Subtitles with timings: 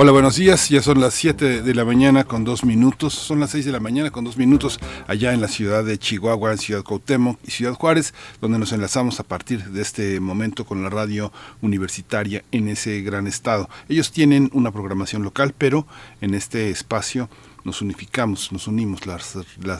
[0.00, 0.68] Hola, buenos días.
[0.68, 3.14] Ya son las 7 de la mañana con dos minutos.
[3.14, 4.78] Son las 6 de la mañana con dos minutos
[5.08, 9.18] allá en la ciudad de Chihuahua, en Ciudad Cuauhtémoc y Ciudad Juárez, donde nos enlazamos
[9.18, 13.68] a partir de este momento con la radio universitaria en ese gran estado.
[13.88, 15.84] Ellos tienen una programación local, pero
[16.20, 17.28] en este espacio
[17.68, 19.02] nos unificamos, nos unimos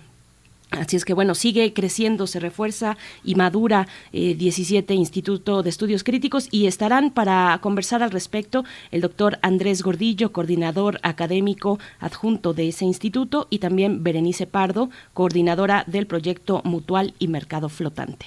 [0.71, 6.05] Así es que bueno, sigue creciendo, se refuerza y madura 17 eh, Instituto de Estudios
[6.05, 12.69] Críticos y estarán para conversar al respecto el doctor Andrés Gordillo, coordinador académico adjunto de
[12.69, 18.27] ese instituto, y también Berenice Pardo, coordinadora del proyecto Mutual y Mercado Flotante.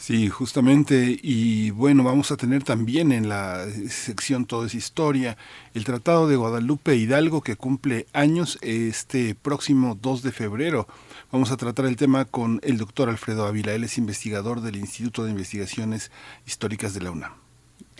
[0.00, 5.36] Sí, justamente, y bueno, vamos a tener también en la sección Todo es Historia
[5.74, 10.88] el Tratado de Guadalupe Hidalgo que cumple años este próximo 2 de febrero.
[11.32, 13.72] Vamos a tratar el tema con el doctor Alfredo Ávila.
[13.72, 16.10] Él es investigador del Instituto de Investigaciones
[16.44, 17.32] Históricas de la UNAM.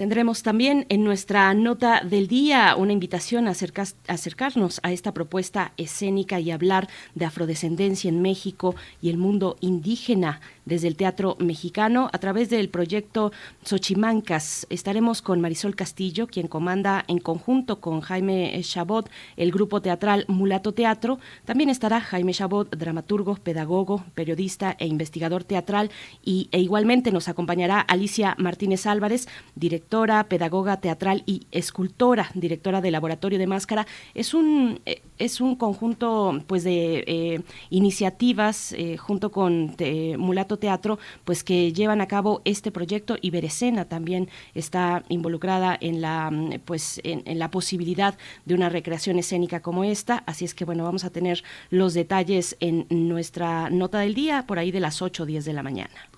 [0.00, 6.40] Tendremos también en nuestra nota del día una invitación a acercarnos a esta propuesta escénica
[6.40, 12.18] y hablar de afrodescendencia en México y el mundo indígena desde el Teatro Mexicano a
[12.18, 13.30] través del proyecto
[13.62, 14.66] Xochimancas.
[14.70, 20.72] Estaremos con Marisol Castillo, quien comanda en conjunto con Jaime Chabot el grupo teatral Mulato
[20.72, 21.18] Teatro.
[21.44, 25.90] También estará Jaime Chabot, dramaturgo, pedagogo, periodista e investigador teatral
[26.24, 29.89] y, e igualmente nos acompañará Alicia Martínez Álvarez, directora,
[30.28, 33.86] pedagoga teatral y escultora, directora del Laboratorio de Máscara.
[34.14, 39.74] Es un, eh, es un conjunto pues de eh, iniciativas eh, junto con
[40.16, 46.00] Mulato Teatro, pues que llevan a cabo este proyecto y Berecena también está involucrada en
[46.00, 46.30] la
[46.64, 51.04] pues en, la posibilidad de una recreación escénica como esta, así es que bueno, vamos
[51.04, 55.26] a tener los detalles en nuestra nota del día por ahí de las 8 o
[55.26, 56.10] 10 de la mañana.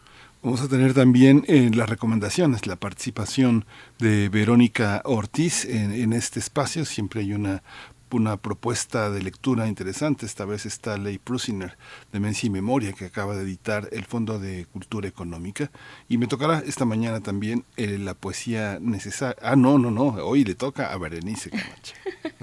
[0.43, 3.65] Vamos a tener también eh, las recomendaciones, la participación
[4.01, 6.85] de Verónica Ortiz en, en, este espacio.
[6.85, 7.63] Siempre hay una
[8.13, 10.27] una propuesta de lectura interesante.
[10.27, 11.77] Esta vez está Ley Prusiner,
[12.13, 15.71] Demencia y Memoria, que acaba de editar el Fondo de Cultura Económica.
[16.09, 19.37] Y me tocará esta mañana también eh, la poesía necesaria.
[19.43, 21.95] Ah, no, no, no, hoy le toca a Berenice Camacho.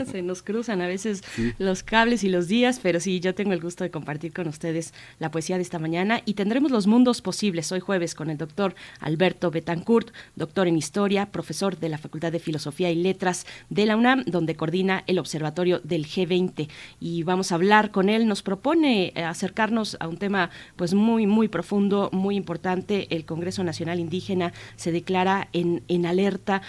[0.12, 1.24] Se nos cruzan a veces
[1.58, 4.94] los cables y los días, pero sí, yo tengo el gusto de compartir con ustedes
[5.20, 8.76] la poesía de esta mañana y tendremos los mundos posibles hoy jueves con el doctor
[9.02, 13.98] Alberto Betancourt, doctor en Historia, profesor de la Facultad de Filosofía y Letras de la
[13.98, 16.70] UNAM, donde coordina el Observatorio del G20
[17.00, 18.28] y vamos a hablar con él.
[18.28, 23.08] Nos propone eh, acercarnos a un tema pues muy muy profundo, muy importante.
[23.10, 26.62] El Congreso Nacional Indígena se declara en, en alerta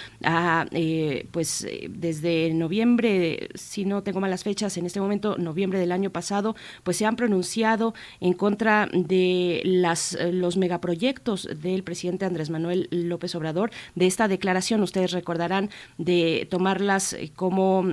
[0.73, 5.93] eh, pues eh, desde noviembre si no tengo malas fechas, en este momento, noviembre del
[5.93, 12.51] año pasado, pues se han pronunciado en contra de las, los megaproyectos del presidente Andrés
[12.51, 17.85] Manuel López Obrador, de esta declaración, ustedes recordarán, de tomarlas como,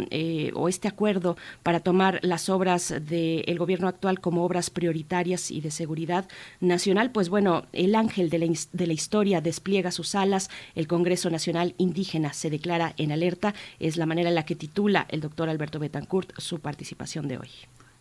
[0.54, 5.72] o este acuerdo para tomar las obras del gobierno actual como obras prioritarias y de
[5.72, 6.28] seguridad
[6.60, 11.30] nacional, pues bueno, el ángel de la, de la historia despliega sus alas, el Congreso
[11.30, 15.50] Nacional Indígena se declara en alerta, es la manera en la que titula el doctor
[15.50, 17.50] Alberto Betancourt su participación de hoy.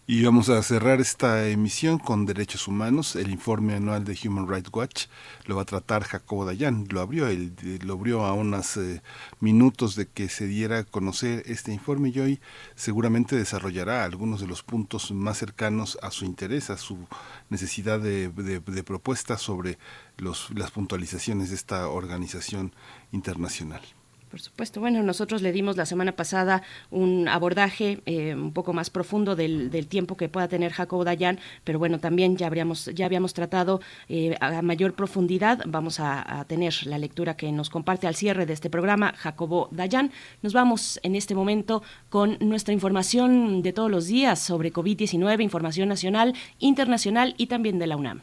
[0.09, 3.17] Y vamos a cerrar esta emisión con derechos humanos.
[3.17, 5.07] El informe anual de Human Rights Watch
[5.47, 6.87] lo va a tratar Jacobo Dayan.
[6.91, 9.03] Lo abrió, él, lo abrió a unos eh,
[9.41, 12.41] minutos de que se diera a conocer este informe y hoy
[12.77, 17.09] seguramente desarrollará algunos de los puntos más cercanos a su interés, a su
[17.51, 19.77] necesidad de, de propuestas sobre
[20.19, 22.73] los, las puntualizaciones de esta organización
[23.11, 23.83] internacional.
[24.31, 24.81] Por supuesto.
[24.81, 29.87] Bueno, nosotros le dimos la semana pasada un abordaje eh, un poco más profundo del,
[29.87, 34.37] tiempo que pueda tener Jacobo Dayan, pero bueno, también ya, habríamos, ya habíamos tratado eh,
[34.41, 35.61] a mayor profundidad.
[35.67, 40.11] Vamos a, tener la lectura que nos comparte al cierre de este programa Jacobo Dayan.
[40.43, 45.89] Nos vamos en este momento con nuestra información de todos los días sobre COVID-19, información
[45.89, 48.23] nacional, internacional y también de la UNAM.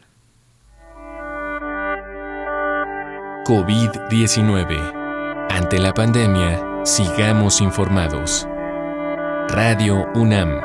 [3.45, 5.02] COVID-19
[5.49, 8.47] ante la pandemia, sigamos informados.
[9.49, 10.61] Radio UNAM.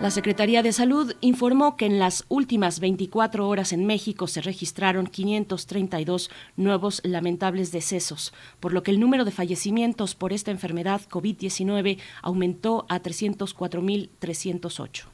[0.00, 5.06] La Secretaría de Salud informó que en las últimas 24 horas en México se registraron
[5.06, 11.98] 532 nuevos lamentables decesos, por lo que el número de fallecimientos por esta enfermedad COVID-19
[12.22, 15.13] aumentó a 304.308.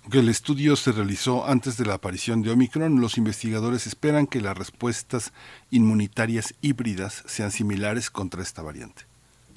[0.02, 4.41] Aunque el estudio se realizó antes de la aparición de Omicron, los investigadores esperan que
[4.41, 5.32] las respuestas
[5.70, 9.05] inmunitarias híbridas sean similares contra esta variante.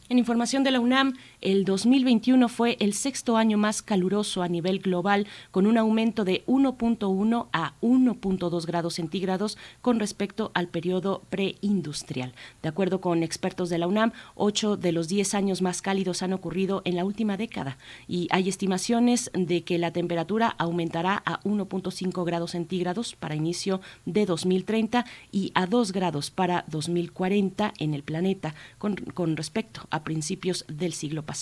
[0.09, 1.13] En información de la UNAM,
[1.43, 6.45] el 2021 fue el sexto año más caluroso a nivel global, con un aumento de
[6.47, 12.33] 1.1 a 1.2 grados centígrados con respecto al periodo preindustrial.
[12.61, 16.31] De acuerdo con expertos de la UNAM, ocho de los diez años más cálidos han
[16.31, 22.23] ocurrido en la última década y hay estimaciones de que la temperatura aumentará a 1.5
[22.23, 28.55] grados centígrados para inicio de 2030 y a 2 grados para 2040 en el planeta
[28.77, 31.32] con, con respecto a principios del siglo pasado.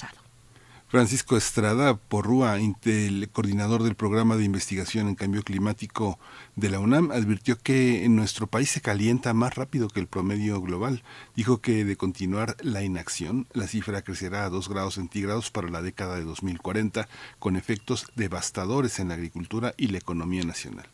[0.92, 6.20] Francisco Estrada Porrúa, el coordinador del programa de investigación en cambio climático
[6.58, 10.60] de la UNAM, advirtió que en nuestro país se calienta más rápido que el promedio
[10.60, 11.02] global.
[11.34, 15.82] Dijo que de continuar la inacción, la cifra crecerá a 2 grados centígrados para la
[15.82, 17.08] década de 2040,
[17.40, 20.90] con efectos devastadores en la agricultura y la economía nacional.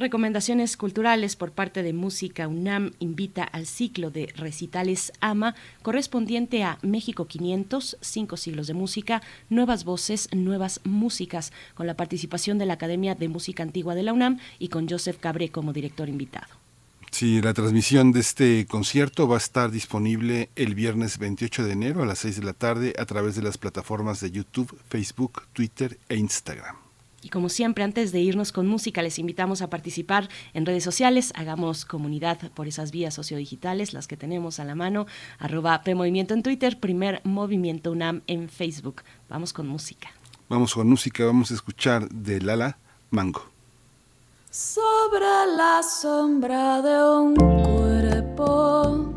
[0.00, 6.78] Recomendaciones culturales por parte de Música UNAM invita al ciclo de recitales AMA correspondiente a
[6.80, 12.72] México 500, cinco siglos de música, nuevas voces, nuevas músicas, con la participación de la
[12.72, 16.48] Academia de Música Antigua de la UNAM y con Joseph Cabré como director invitado.
[17.10, 22.02] Sí, la transmisión de este concierto va a estar disponible el viernes 28 de enero
[22.02, 25.98] a las 6 de la tarde a través de las plataformas de YouTube, Facebook, Twitter
[26.08, 26.79] e Instagram.
[27.22, 31.32] Y como siempre, antes de irnos con música, les invitamos a participar en redes sociales.
[31.36, 35.06] Hagamos comunidad por esas vías sociodigitales, las que tenemos a la mano.
[35.38, 39.02] Arroba PMovimiento en Twitter, primer Movimiento UNAM en Facebook.
[39.28, 40.10] Vamos con música.
[40.48, 42.78] Vamos con música, vamos a escuchar de Lala
[43.10, 43.50] Mango.
[44.50, 45.20] Sobre
[45.56, 49.14] la sombra de un cuerpo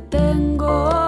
[0.00, 1.07] tiempo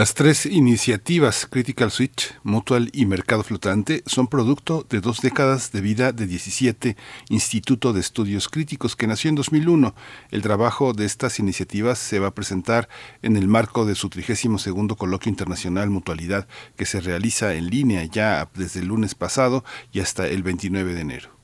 [0.00, 5.82] Las tres iniciativas Critical Switch, Mutual y Mercado Flotante son producto de dos décadas de
[5.82, 6.96] vida de 17
[7.28, 9.94] Instituto de Estudios Críticos que nació en 2001.
[10.30, 12.88] El trabajo de estas iniciativas se va a presentar
[13.20, 18.48] en el marco de su 32 Coloquio Internacional Mutualidad que se realiza en línea ya
[18.54, 21.39] desde el lunes pasado y hasta el 29 de enero.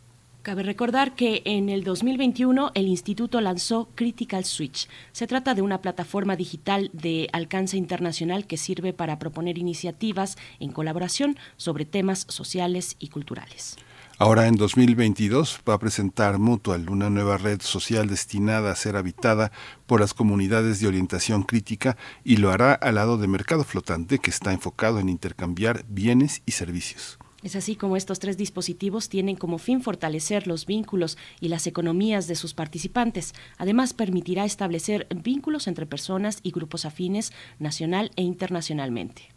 [0.47, 4.88] Cabe recordar que en el 2021 el instituto lanzó Critical Switch.
[5.11, 10.71] Se trata de una plataforma digital de alcance internacional que sirve para proponer iniciativas en
[10.71, 13.75] colaboración sobre temas sociales y culturales.
[14.19, 19.50] Ahora en 2022 va a presentar Mutual, una nueva red social destinada a ser habitada
[19.87, 24.31] por las comunidades de orientación crítica y lo hará al lado de Mercado Flotante que
[24.31, 27.19] está enfocado en intercambiar bienes y servicios.
[27.47, 32.26] Es así como estos tres dispositivos tienen como fin fortalecer los vínculos y las economías
[32.26, 33.35] de sus participantes.
[33.57, 39.29] Además, permitirá establecer vínculos entre personas y grupos afines nacional e internacionalmente.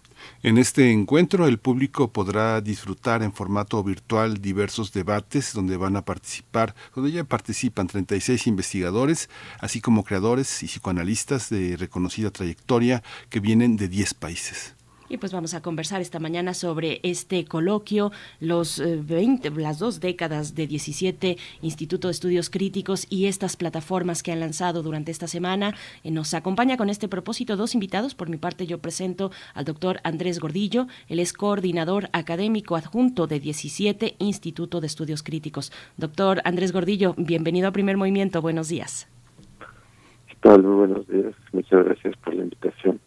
[0.42, 6.04] En este encuentro el público podrá disfrutar en formato virtual diversos debates donde van a
[6.04, 13.40] participar, donde ya participan 36 investigadores, así como creadores y psicoanalistas de reconocida trayectoria que
[13.40, 14.79] vienen de 10 países.
[15.10, 20.00] Y pues vamos a conversar esta mañana sobre este coloquio, los 20, eh, las dos
[20.00, 25.26] décadas de 17 Instituto de Estudios Críticos y estas plataformas que han lanzado durante esta
[25.26, 25.74] semana.
[26.04, 28.14] Eh, nos acompaña con este propósito dos invitados.
[28.14, 30.86] Por mi parte yo presento al doctor Andrés Gordillo.
[31.08, 35.72] Él es coordinador académico adjunto de 17 Instituto de Estudios Críticos.
[35.98, 38.44] Doctor Andrés Gordillo, bienvenido a Primer Movimiento.
[38.44, 39.08] Buenos días.
[40.28, 40.62] ¿Qué tal?
[40.62, 41.34] Buenos días.
[41.52, 43.00] Muchas gracias por la invitación.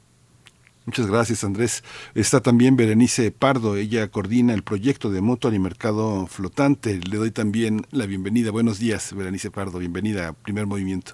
[0.85, 1.85] Muchas gracias, Andrés.
[2.15, 3.77] Está también Berenice Pardo.
[3.77, 6.99] Ella coordina el proyecto de Mutual y Mercado Flotante.
[7.09, 8.51] Le doy también la bienvenida.
[8.51, 9.79] Buenos días, Berenice Pardo.
[9.79, 11.13] Bienvenida a Primer Movimiento.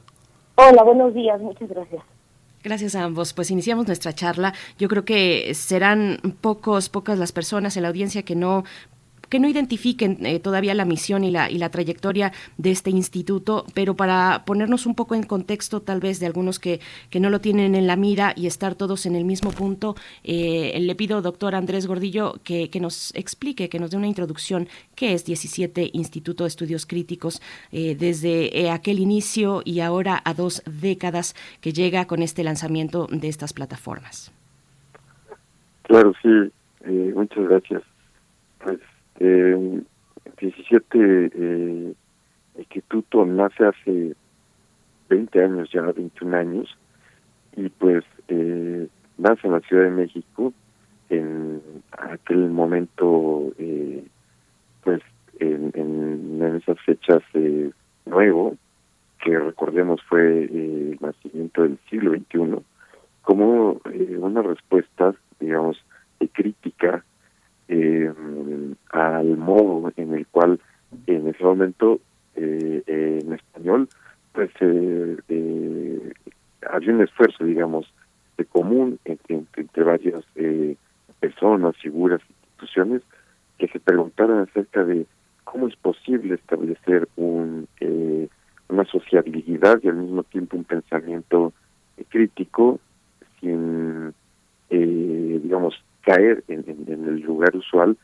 [0.55, 1.39] Hola, buenos días.
[1.41, 2.03] Muchas gracias.
[2.65, 3.35] Gracias a ambos.
[3.35, 4.55] Pues iniciamos nuestra charla.
[4.79, 8.65] Yo creo que serán pocos, pocas las personas en la audiencia que no
[9.29, 13.65] que no identifiquen eh, todavía la misión y la, y la trayectoria de este instituto,
[13.75, 16.81] pero para ponernos un poco en contexto tal vez de algunos que,
[17.11, 20.79] que no lo tienen en la mira y estar todos en el mismo punto, eh,
[20.81, 25.13] le pido, doctor Andrés Gordillo, que, que, nos explique, que nos dé una introducción, qué
[25.13, 27.43] es 17 Instituto de Estudios Críticos
[27.73, 33.29] eh, desde aquel inicio y ahora a dos décadas que llega con este lanzamiento de
[33.29, 34.33] estas plataformas.
[35.83, 36.53] Claro, sí,
[37.15, 37.83] muchas gracias.
[38.63, 38.79] Pues
[39.19, 39.83] eh,
[40.41, 41.95] 17 eh,
[42.59, 44.15] Instituto nace hace
[45.09, 46.77] 20 años, ya 21 años,
[47.57, 50.53] y pues eh, nace en la Ciudad de México
[51.09, 54.05] en aquel momento, eh,
[54.83, 55.01] pues
[55.41, 57.71] en, en, esas fechas eh,
[58.05, 58.57] nuevo,
[59.25, 62.63] que recordemos fue eh, el nacimiento del siglo XXI,
[63.23, 65.83] como eh, una respuesta, digamos,
[66.21, 67.05] de crítica
[67.69, 68.13] eh,
[68.91, 70.61] al modo en el cual
[71.07, 72.01] en ese momento
[72.35, 73.89] eh, en español
[74.33, 76.13] pues eh,
[76.71, 77.93] había un esfuerzo digamos
[78.37, 80.77] de común entre, entre varias eh,
[81.21, 83.03] personas figuras instituciones
[83.59, 85.07] que se preguntaran acerca de
[85.45, 87.67] cómo es posible establecer un
[88.91, 91.53] sociabilidad y al mismo tiempo un pensamiento
[92.09, 92.81] crítico
[93.41, 94.13] sin,
[94.71, 95.75] eh, digamos,
[96.09, 97.97] caer en, el lugar usual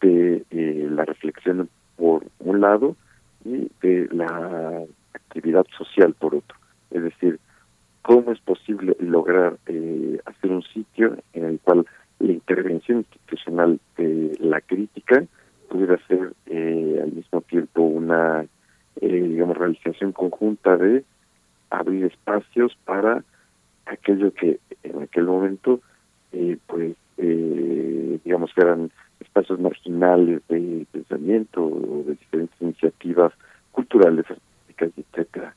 [0.00, 2.96] de eh, la reflexión por un lado
[3.44, 6.56] y de la actividad social por otro.
[6.90, 7.40] Es decir,
[8.02, 11.84] cómo es posible lograr eh, hacer un sitio en el cual
[12.20, 15.24] la intervención institucional de la crítica
[15.68, 18.46] pudiera ser eh, al mismo tiempo una,
[19.00, 21.04] eh, digamos, realización conjunta de
[21.70, 23.24] abrir espacios para
[23.86, 25.80] aquello que en aquel momento,
[26.32, 31.68] eh, pues, eh, digamos que eran espacios marginales de pensamiento
[32.06, 33.32] de diferentes iniciativas
[33.72, 35.54] culturales, artísticas, etcétera.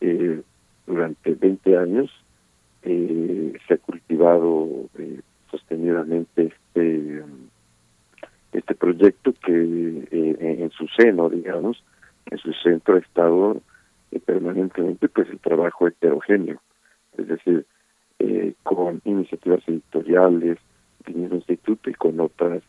[0.00, 0.42] Eh,
[0.86, 2.10] durante 20 años
[2.82, 7.24] eh, se ha cultivado eh, sostenidamente este
[8.52, 11.82] este proyecto que eh, en su seno, digamos,
[12.30, 13.62] en su centro ha estado
[14.10, 16.60] eh, permanentemente pues el trabajo heterogéneo,
[17.16, 17.66] es decir,
[18.62, 20.58] con iniciativas editoriales
[21.06, 22.62] instituto y con otros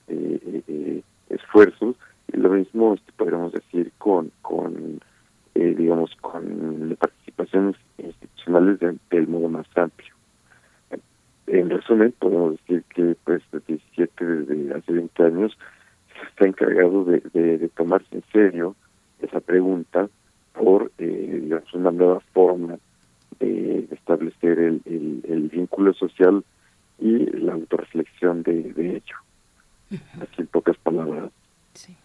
[1.29, 1.95] esfuerzos,
[2.31, 5.01] y lo mismo este, podríamos decir con, con
[5.53, 10.13] digamos, con participaciones institucionales del modo más amplio.
[11.47, 15.57] En resumen, podemos decir que pues el 17 desde hace 20 años
[16.19, 18.75] se está encargado de, de, tomarse en serio
[19.21, 20.09] esa pregunta
[20.53, 22.77] por eh, digamos una nueva forma
[23.39, 26.43] de establecer el, vínculo social
[26.99, 29.17] y la autorreflexión de, de ello.
[30.21, 31.31] Así en pocas palabras.
[31.73, 31.95] Sí.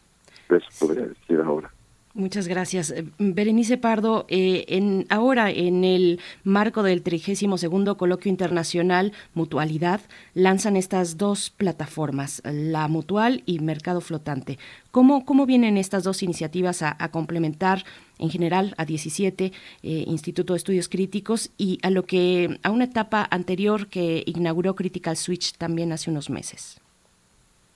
[0.48, 1.70] Eso podría decir ahora.
[2.14, 2.90] Muchas gracias.
[2.90, 10.00] Eh, Berenice Pardo, eh, en, ahora en el marco del 32 Coloquio Internacional Mutualidad,
[10.34, 14.58] lanzan estas dos plataformas, la Mutual y Mercado Flotante.
[14.90, 17.84] ¿Cómo, cómo vienen estas dos iniciativas a, complementar
[18.18, 22.84] en general a 17 eh, Instituto de Estudios Críticos y a lo que a una
[22.84, 26.80] etapa anterior que inauguró Critical Switch también hace unos meses?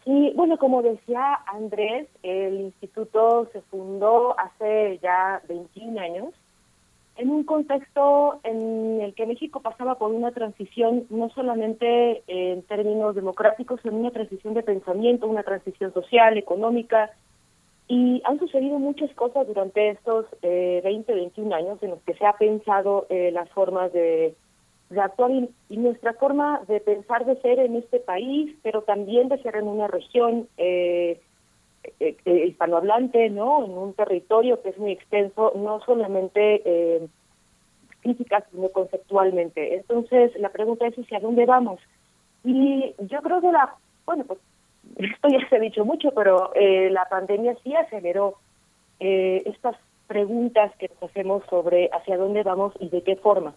[0.04, 6.34] Sí, bueno, como decía Andrés, el instituto se fundó hace ya 21 años
[7.16, 13.14] en un contexto en el que México pasaba por una transición no solamente en términos
[13.14, 17.10] democráticos, sino una transición de pensamiento, una transición social, económica,
[17.86, 22.24] y han sucedido muchas cosas durante estos eh, 20, 21 años en los que se
[22.24, 24.34] ha pensado eh, las formas de
[24.92, 29.42] de actuar y, nuestra forma de pensar de ser en este país, pero también de
[29.42, 31.20] ser en una región eh,
[31.98, 33.64] eh, eh, hispanohablante, ¿no?
[33.64, 37.08] En un territorio que es muy extenso, no solamente eh,
[38.00, 39.74] física, sino conceptualmente.
[39.74, 41.80] Entonces, la pregunta es hacia dónde vamos.
[42.44, 43.74] Y yo creo que la,
[44.06, 44.38] bueno, pues
[44.96, 48.36] esto ya se ha dicho mucho, pero eh, la pandemia sí aceleró
[49.00, 49.74] estas
[50.06, 53.52] preguntas que nos hacemos sobre hacia dónde vamos y de qué forma.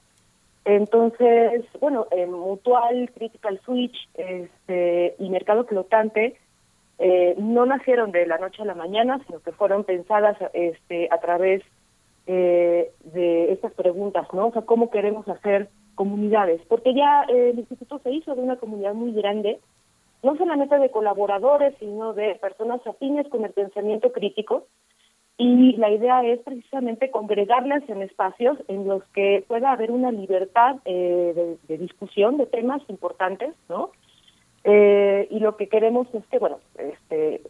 [0.65, 6.35] Entonces, bueno, en Mutual, Critical Switch este, y Mercado Flotante
[6.97, 11.19] eh, no nacieron de la noche a la mañana, sino que fueron pensadas este, a
[11.19, 11.61] través
[12.25, 14.47] eh, de estas preguntas, ¿no?
[14.47, 16.61] O sea, ¿cómo queremos hacer comunidades?
[16.67, 19.59] Porque ya eh, el instituto se hizo de una comunidad muy grande,
[20.23, 24.65] no solamente de colaboradores, sino de personas afines con el pensamiento crítico,
[25.37, 30.77] y la idea es precisamente congregarlas en espacios en los que pueda haber una libertad
[30.85, 33.91] eh, de, discusión de temas importantes, ¿no?
[34.63, 37.41] Eh, y lo que queremos es que, bueno, este,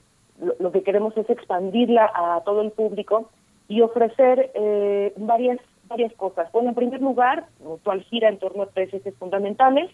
[0.60, 3.30] lo, que queremos es expandirla a todo el público
[3.67, 6.52] y ofrecer eh, varias varias cosas.
[6.52, 9.91] Bueno, en primer lugar, Mutual gira en torno a tres ejes fundamentales,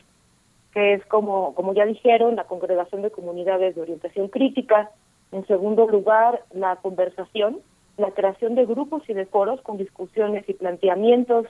[0.74, 4.92] que es como, como ya dijeron, la congregación de comunidades de orientación crítica.
[5.32, 7.60] En segundo lugar, la conversación,
[7.98, 11.46] la creación de grupos y de foros con discusiones y planteamientos,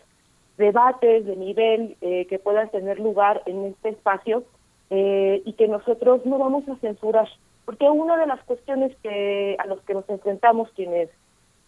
[0.58, 4.44] debates de nivel eh, que puedan tener lugar en este espacio
[4.90, 7.28] eh, y que nosotros no vamos a censurar.
[7.66, 11.10] Porque una de las cuestiones que a los que nos enfrentamos quienes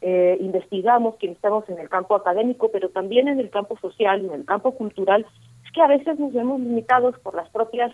[0.02, 4.28] eh, investigamos, quienes estamos en el campo académico, pero también en el campo social y
[4.28, 5.26] en el campo cultural,
[5.66, 7.94] es que a veces nos vemos limitados por las propias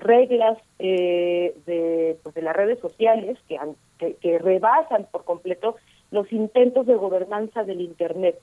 [0.00, 3.58] reglas de, pues, de las redes sociales que,
[3.98, 5.76] que, que rebasan por completo
[6.10, 8.38] los intentos de gobernanza del Internet.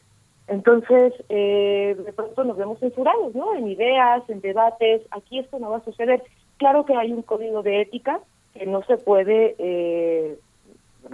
[0.47, 3.55] Entonces, eh, de pronto nos vemos censurados, ¿no?
[3.55, 5.01] En ideas, en debates.
[5.11, 6.21] Aquí esto no va a suceder.
[6.57, 8.19] Claro que hay un código de ética
[8.53, 10.37] que no se puede, eh,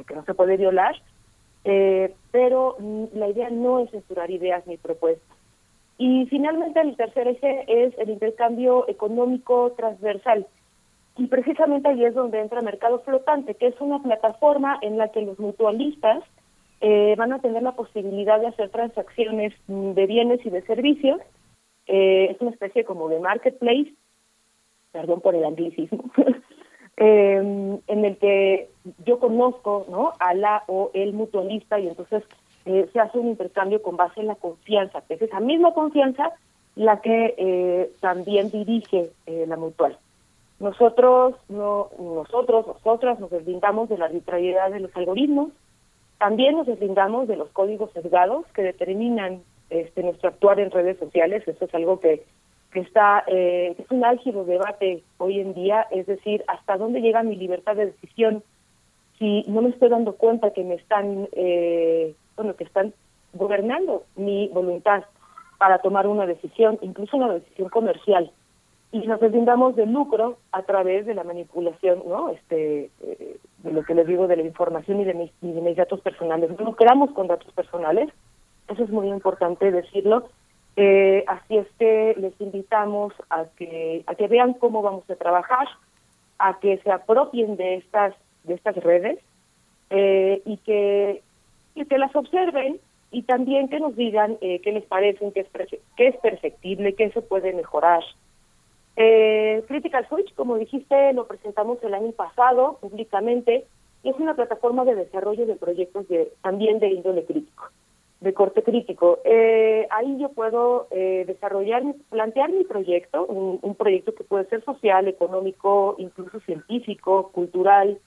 [0.06, 0.96] que no se puede violar,
[1.64, 2.76] eh, pero
[3.14, 5.31] la idea no es censurar ideas ni propuestas.
[6.04, 10.48] Y finalmente el tercer eje es el intercambio económico transversal.
[11.16, 15.22] Y precisamente ahí es donde entra Mercado Flotante, que es una plataforma en la que
[15.22, 16.24] los mutualistas
[16.80, 21.22] eh, van a tener la posibilidad de hacer transacciones de bienes y de servicios.
[21.86, 23.94] Eh, es una especie como de marketplace,
[24.92, 26.06] perdón por el anglicismo,
[26.98, 28.72] eh, en el que
[29.06, 30.14] yo conozco ¿no?
[30.18, 32.24] a la o el mutualista y entonces
[32.66, 36.32] eh, se hace un intercambio con base en la confianza, que es esa misma confianza
[36.76, 39.98] la que eh, también dirige eh, la mutual.
[40.60, 45.50] Nosotros, no, nosotros, nosotras nos deslindamos de la arbitrariedad de los algoritmos,
[46.20, 51.48] también nos deslindamos de los códigos sesgados que determinan este, nuestro actuar en redes sociales.
[51.48, 52.24] Eso es algo que,
[52.72, 57.24] que está, eh, es un álgido debate hoy en día, es decir, hasta dónde llega
[57.24, 58.44] mi libertad de decisión
[59.22, 62.94] si no me estoy dando cuenta que me están, eh, bueno, que están
[63.34, 65.04] gobernando mi voluntad
[65.60, 68.32] para tomar una decisión, incluso una decisión comercial.
[68.92, 72.30] Y nos deslindamos del lucro a través de la manipulación, ¿no?
[72.30, 75.62] Este, eh, de lo que les digo de la información y de mis, y de
[75.62, 76.50] mis datos personales.
[76.60, 78.10] Lucramos con datos personales,
[78.68, 80.28] eso es muy importante decirlo.
[80.78, 85.68] Eh, así es que les invitamos a que a que vean cómo vamos a trabajar,
[86.40, 89.20] a que se apropien de estas de estas redes
[89.92, 91.22] eh, y que
[91.76, 92.80] y que las observen
[93.12, 95.48] y también que nos digan eh, qué les parecen, qué es,
[95.98, 98.04] qué es perfectible, qué se puede mejorar.
[98.96, 103.66] Eh, Critical Switch, como dijiste, lo presentamos el año pasado públicamente
[104.04, 107.70] y es una plataforma de desarrollo de proyectos de, también de índole crítico,
[108.20, 109.20] de corte crítico.
[109.24, 114.64] Eh, ahí yo puedo eh, desarrollar, plantear mi proyecto, un, un proyecto que puede ser
[114.64, 118.00] social, económico, incluso científico, cultural,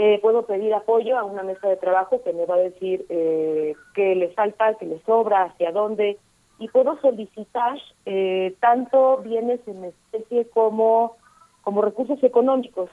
[0.00, 3.74] eh, puedo pedir apoyo a una mesa de trabajo que me va a decir eh,
[3.94, 6.18] qué le falta, qué le sobra, hacia dónde,
[6.60, 11.16] y puedo solicitar eh, tanto bienes en especie como,
[11.62, 12.88] como recursos económicos.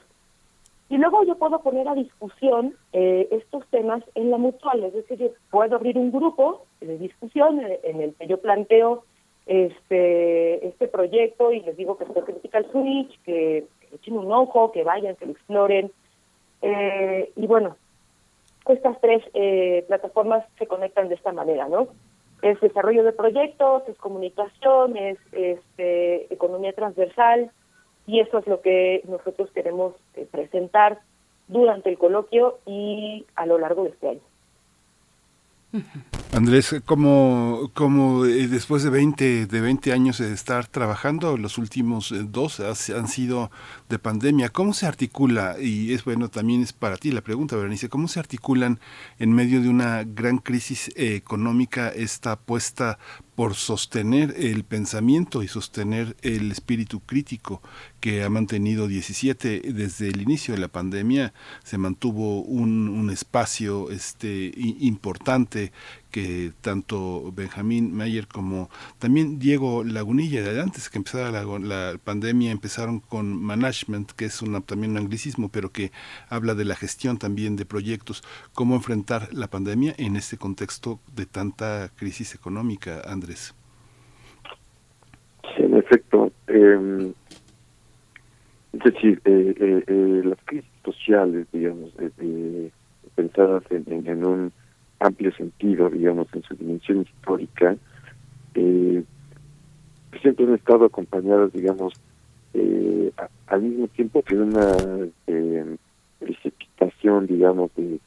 [0.89, 5.31] Y luego yo puedo poner a discusión eh, estos temas en la mutual, es decir,
[5.51, 9.03] puedo abrir un grupo de discusión en el que yo planteo
[9.45, 14.71] este este proyecto y les digo que estoy Critical Switch, que, que echen un ojo,
[14.71, 15.91] que vayan, que lo exploren,
[16.61, 17.77] eh, y bueno,
[18.67, 21.87] estas tres eh, plataformas se conectan de esta manera, ¿no?
[22.41, 27.51] Es desarrollo de proyectos, es comunicación, es este, economía transversal,
[28.07, 30.99] y eso es lo que nosotros queremos eh, presentar
[31.47, 34.21] durante el coloquio y a lo largo de este año.
[36.35, 42.11] Andrés, ¿cómo, cómo eh, después de 20, de 20 años de estar trabajando, los últimos
[42.11, 43.51] eh, dos han sido
[43.87, 45.55] de pandemia, ¿cómo se articula?
[45.57, 48.81] Y es bueno, también es para ti la pregunta, Berenice, ¿cómo se articulan
[49.17, 52.99] en medio de una gran crisis económica esta apuesta
[53.35, 57.61] por sostener el pensamiento y sostener el espíritu crítico
[57.99, 63.91] que ha mantenido 17 desde el inicio de la pandemia se mantuvo un, un espacio
[63.91, 65.73] este importante
[66.15, 73.43] que tanto Benjamín Mayer como también Diego Lagunilla, antes que empezara la, pandemia, empezaron con
[73.43, 75.91] management, que es una, también un anglicismo, pero que
[76.29, 78.23] habla de la gestión también de proyectos,
[78.53, 83.53] cómo enfrentar la pandemia en este contexto de tanta crisis económica, Andrés.
[85.57, 86.31] Sí, en efecto.
[86.47, 87.13] Eh,
[88.71, 91.91] es decir, eh, eh, eh, las crisis sociales, digamos,
[93.15, 94.53] pensadas en, en, en un
[94.99, 97.75] amplio sentido, digamos, en su dimensión histórica,
[98.55, 99.03] eh,
[100.21, 101.93] siempre han estado acompañadas, digamos,
[102.53, 103.11] eh,
[103.47, 104.75] al mismo tiempo que una
[105.27, 105.75] eh,
[106.19, 107.99] precipitación, digamos, de,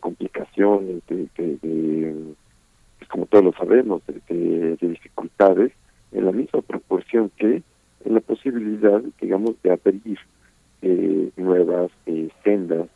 [0.00, 2.14] complicaciones, de, de,
[2.98, 5.70] pues como todos lo sabemos, de, de, dificultades,
[6.12, 7.62] en la misma proporción que
[8.04, 10.18] en la posibilidad, digamos, de abrir
[10.80, 12.88] eh, nuevas eh, sendas,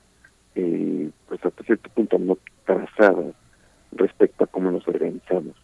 [0.56, 3.34] eh, pues hasta cierto punto no trazadas
[3.92, 5.54] respecto a cómo nos organizamos.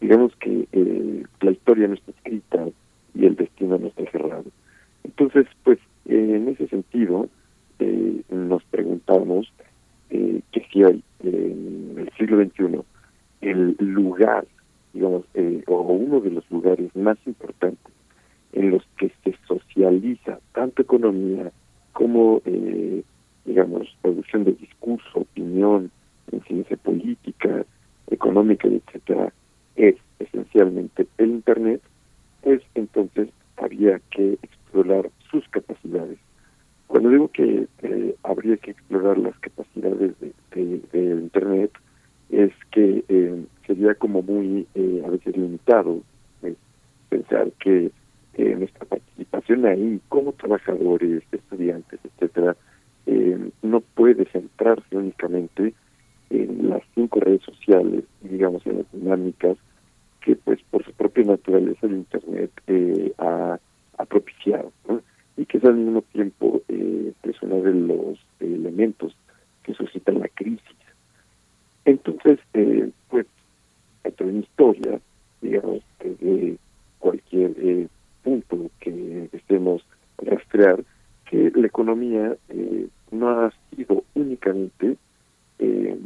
[0.00, 2.68] Digamos que eh, la historia no está escrita
[3.14, 4.44] y el destino no está cerrado.
[5.04, 7.28] Entonces, pues, eh, en ese sentido,
[7.78, 9.52] eh, nos preguntamos
[10.10, 12.80] eh, que si hay en el siglo XXI
[13.40, 14.46] el lugar,
[14.92, 15.24] digamos,
[15.66, 17.92] o uno de los lugares más importantes
[18.52, 21.50] en los que se socializa tanto economía
[21.92, 23.02] como, eh,
[23.44, 25.90] digamos, producción de discurso, opinión,
[26.30, 27.64] en ciencia política,
[28.10, 29.32] económica, etcétera,
[29.76, 31.80] es esencialmente el Internet,
[32.42, 36.18] pues entonces habría que explorar sus capacidades.
[36.86, 41.70] Cuando digo que eh, habría que explorar las capacidades de, de, de Internet,
[42.30, 46.00] es que eh, sería como muy eh, a veces limitado
[46.42, 46.54] eh,
[47.08, 47.90] pensar que
[48.34, 52.56] eh, nuestra participación ahí como trabajadores, estudiantes, etcétera,
[53.62, 55.74] no puede centrarse únicamente
[56.30, 59.56] en las cinco redes sociales, digamos en las dinámicas
[60.20, 63.58] que pues por su propia naturaleza el Internet eh, ha,
[64.08, 64.72] propiciado,
[65.36, 69.16] y que es al mismo tiempo eh, pues uno de los elementos
[69.62, 70.60] que suscitan la crisis.
[71.84, 73.26] Entonces, eh, pues,
[74.04, 75.00] dentro de historia,
[75.40, 76.56] digamos, de
[76.98, 77.88] cualquier eh,
[78.22, 79.84] punto que estemos
[80.18, 80.84] rastrear,
[81.32, 84.98] que la economía eh, no ha sido únicamente
[85.58, 85.98] eh,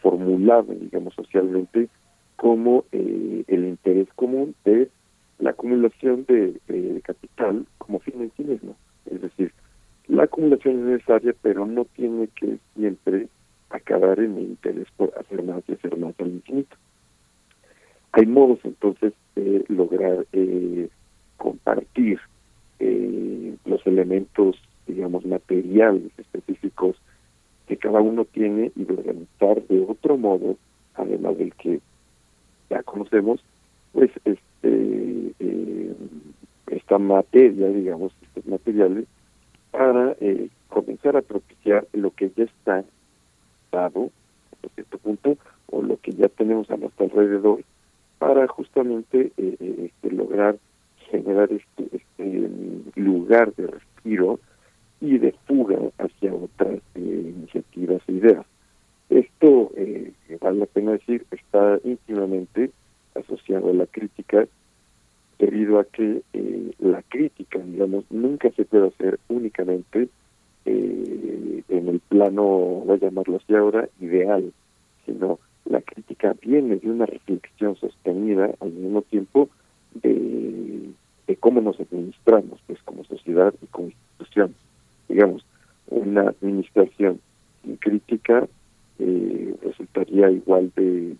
[0.00, 1.88] formulada, digamos, socialmente
[2.36, 4.88] como eh, el interés común de
[5.40, 6.60] la acumulación de,
[7.02, 8.76] capital como fin en sí mismo.
[9.10, 9.52] Es decir,
[10.06, 13.26] la acumulación es necesaria, pero no tiene que siempre
[13.70, 16.76] acabar en el interés por hacer más y hacer más al infinito.
[18.12, 20.88] Hay modos entonces de lograr eh,
[21.36, 22.20] compartir
[22.78, 24.56] eh, los elementos,
[24.88, 26.96] digamos, materiales específicos
[27.66, 30.56] que cada uno tiene y de organizar de otro modo,
[30.94, 31.80] además del que
[32.70, 33.44] ya conocemos,
[33.92, 35.94] pues este eh,
[36.68, 39.06] esta materia, digamos, estos materiales,
[39.70, 42.84] para eh, comenzar a propiciar lo que ya está
[43.70, 44.10] dado
[44.64, 45.36] a cierto punto
[45.70, 47.60] o lo que ya tenemos a nuestro alrededor
[48.18, 50.56] para justamente eh, este, lograr
[51.10, 52.50] generar este, este
[52.96, 54.40] lugar de respiro
[55.00, 58.46] y de fuga hacia otras iniciativas e ideas.
[59.10, 62.70] Esto, eh, vale la pena decir, está íntimamente
[63.14, 64.46] asociado a la crítica,
[65.38, 70.08] debido a que eh, la crítica, digamos, nunca se puede hacer únicamente
[70.66, 74.52] eh, en el plano, voy a llamarlo así ahora, ideal,
[75.06, 79.48] sino la crítica viene de una reflexión sostenida al mismo tiempo
[79.94, 80.90] de,
[81.26, 84.54] de cómo nos administramos, pues como sociedad y como institución.
[85.08, 85.44] Digamos,
[85.88, 87.20] una administración
[87.80, 88.46] crítica
[88.98, 91.16] eh, resultaría igual de,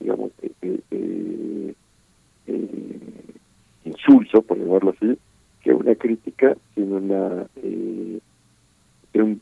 [0.00, 0.30] digamos,
[0.60, 1.74] de,
[3.84, 5.18] insulso, por llamarlo así,
[5.62, 8.20] que una crítica sin una, eh,
[9.14, 9.40] un,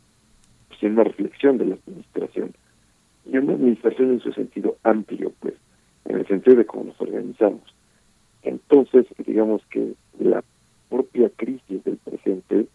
[0.80, 2.52] sin una reflexión de la administración.
[3.24, 5.54] Y una administración en su sentido amplio, pues,
[6.06, 7.62] en el sentido de cómo nos organizamos.
[8.42, 10.42] Entonces, digamos que la
[10.88, 12.66] propia crisis del presente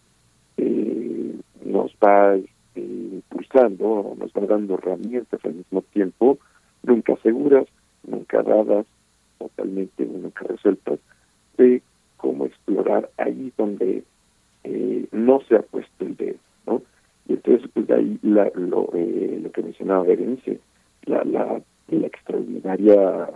[0.56, 2.36] eh, nos va
[2.74, 6.38] impulsando, nos va dando herramientas al mismo tiempo,
[6.82, 7.66] nunca seguras,
[8.06, 8.86] nunca dadas,
[9.38, 10.98] totalmente nunca resueltas,
[11.56, 11.82] de
[12.16, 14.02] cómo explorar ahí donde
[14.64, 16.82] eh, no se ha puesto el dedo, ¿no?
[17.28, 20.60] Y entonces, pues de ahí la, lo, eh, lo que mencionaba Berenice,
[21.04, 23.30] la, la, la extraordinaria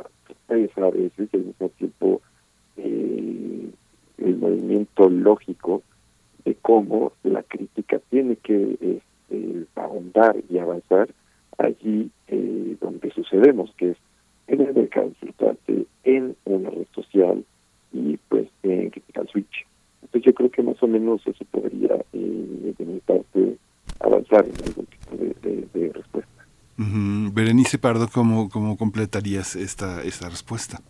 [0.49, 2.21] a veces, al mismo tiempo
[2.77, 3.71] eh,
[4.19, 5.83] el movimiento lógico
[6.45, 9.01] de cómo la crítica tiene que
[9.31, 11.09] eh, ahondar y avanzar
[11.59, 13.97] allí eh, donde sucedemos, que es
[14.47, 15.13] en el mercado
[16.05, 17.45] en una red social
[17.93, 19.67] y pues en Critical Switch.
[20.03, 23.59] Entonces yo creo que más o menos eso podría eh, de mi parte
[24.01, 26.47] avanzar en algún tipo de, respuesta.
[26.77, 30.81] Berenice Pardo, ¿cómo, ¿cómo completarías esta, esta respuesta?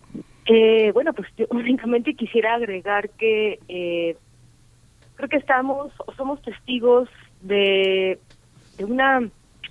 [0.48, 4.16] Eh, bueno, pues yo únicamente quisiera agregar que eh,
[5.14, 7.08] creo que estamos o somos testigos
[7.42, 8.18] de,
[8.80, 9.28] una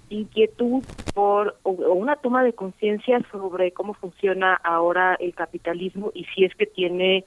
[0.10, 6.46] inquietud por o, una toma de conciencia sobre cómo funciona ahora el capitalismo y si
[6.46, 7.26] es que tiene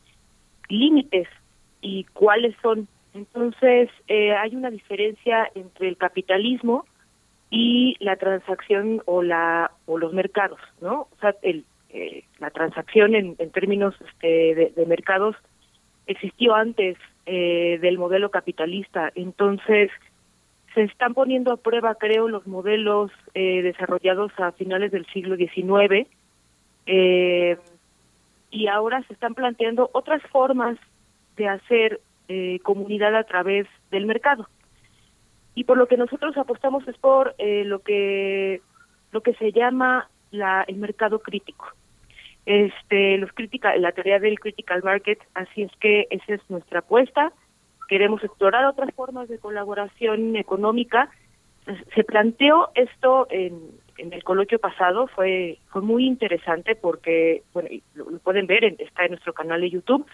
[0.69, 1.29] límites
[1.83, 2.87] y cuáles son.
[3.15, 6.87] Entonces, eh, hay una diferencia entre el capitalismo
[7.51, 11.09] y la transacción o la o los mercados, ¿no?
[11.11, 15.37] O sea, el, eh, la transacción en, en términos este, de, mercados
[16.07, 19.11] existió antes eh, del modelo capitalista.
[19.15, 19.91] Entonces,
[20.75, 26.07] se están poniendo a prueba, creo, los modelos eh, desarrollados a finales del siglo XIX
[26.87, 27.59] eh,
[28.51, 30.79] y ahora se están planteando otras formas
[31.37, 34.49] de hacer eh, comunidad a través del mercado.
[35.55, 38.63] Y por lo que nosotros apostamos es por lo que
[39.11, 41.67] lo que se llama la, el mercado crítico.
[42.47, 47.33] Este, los crítica, la teoría del critical market, así es que esa es nuestra apuesta
[47.91, 51.11] queremos explorar otras formas de colaboración económica.
[51.93, 53.59] Se planteó esto en,
[53.99, 59.11] en el coloquio pasado, fue fue muy interesante porque, bueno, lo, pueden ver, está en
[59.11, 60.07] nuestro canal de YouTube,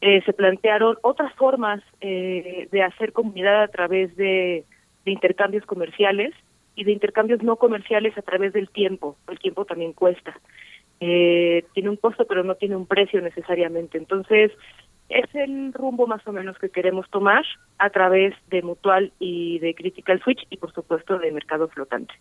[0.00, 4.64] eh, se plantearon otras formas eh, de hacer comunidad a través de
[5.04, 6.32] intercambios comerciales
[6.76, 9.16] y de intercambios no comerciales a través del tiempo.
[9.28, 10.38] El tiempo también cuesta.
[11.00, 13.98] Eh, tiene un costo, pero no tiene un precio necesariamente.
[13.98, 14.52] Entonces,
[15.08, 17.44] es el rumbo más o menos que queremos tomar
[17.78, 22.14] a través de Mutual y de Critical Switch y por supuesto de Mercado Flotante.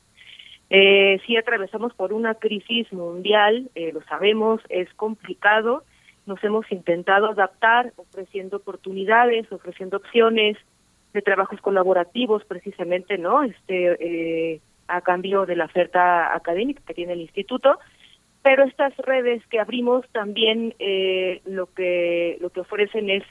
[0.69, 5.83] Eh, sí atravesamos por una crisis mundial, eh, lo sabemos, es complicado,
[6.25, 10.57] nos hemos intentado adaptar ofreciendo oportunidades, ofreciendo opciones
[11.13, 13.43] de trabajos colaborativos precisamente, ¿no?
[13.43, 17.79] Este eh, a cambio de la oferta académica que tiene el instituto,
[18.41, 23.23] pero estas redes que abrimos también eh, lo que lo que ofrecen es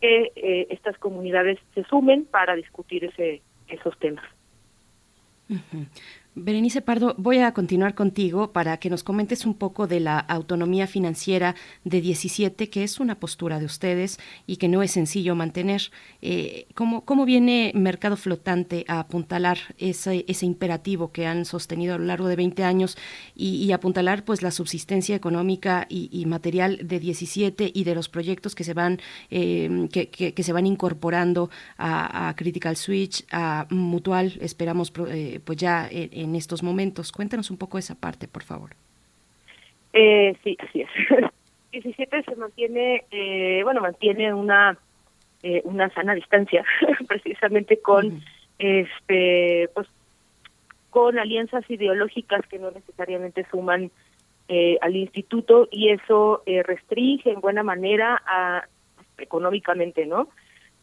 [0.00, 4.24] que eh, estas comunidades se sumen para discutir ese esos temas.
[6.36, 10.88] Berenice Pardo, voy a continuar contigo para que nos comentes un poco de la autonomía
[10.88, 15.92] financiera de 17, que es una postura de ustedes y que no es sencillo mantener.
[16.22, 22.04] Eh, ¿cómo, ¿Cómo viene Mercado Flotante a apuntalar ese, imperativo que han sostenido a lo
[22.04, 22.98] largo de 20 años
[23.36, 28.64] y, apuntalar pues la subsistencia económica y, material de 17 y de los proyectos que
[28.64, 35.58] se van, que, que, se van incorporando a, Critical Switch, a Mutual, esperamos eh, pues
[35.58, 37.12] ya en en estos momentos.
[37.12, 38.70] Cuéntanos un poco esa parte, por favor.
[39.92, 40.90] Eh, sí, así es.
[41.72, 44.78] 17 se mantiene, eh, bueno, mantiene una
[45.42, 46.64] eh, una sana distancia,
[47.08, 48.22] precisamente con
[48.58, 49.86] este, pues,
[50.90, 53.90] con alianzas ideológicas que no necesariamente suman
[54.48, 58.66] eh, al instituto y eso eh, restringe en buena manera a,
[59.18, 60.28] económicamente, ¿no?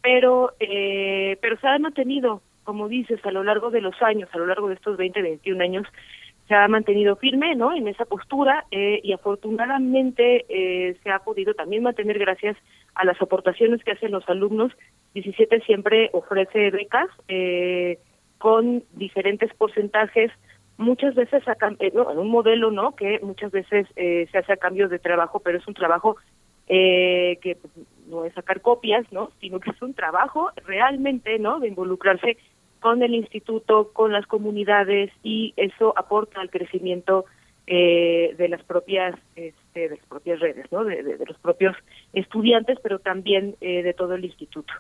[0.02, 4.38] Pero eh, pero se ha mantenido como dices, a lo largo de los años, a
[4.38, 5.88] lo largo de estos 20, 21 años,
[6.52, 7.74] se ha mantenido firme ¿no?
[7.74, 12.58] en esa postura eh, y afortunadamente eh, se ha podido también mantener gracias
[12.93, 14.74] a las aportaciones que hacen los alumnos.
[15.13, 18.00] 17 siempre ofrece becas eh,
[18.38, 20.30] con diferentes porcentajes,
[20.76, 25.00] muchas veces a, en un modelo no que muchas veces se hace a cambio de
[25.00, 26.17] trabajo, pero es un trabajo
[26.67, 27.58] que
[28.08, 29.32] no es sacar copias, ¿no?
[29.39, 32.38] sino que es un trabajo realmente no de involucrarse
[32.82, 37.26] con el instituto, con las comunidades y eso aporta al crecimiento
[37.67, 40.84] eh, de las propias este, de las propias redes, ¿no?
[40.84, 41.78] De, de, los propios
[42.12, 44.74] estudiantes, pero también eh, de todo el instituto.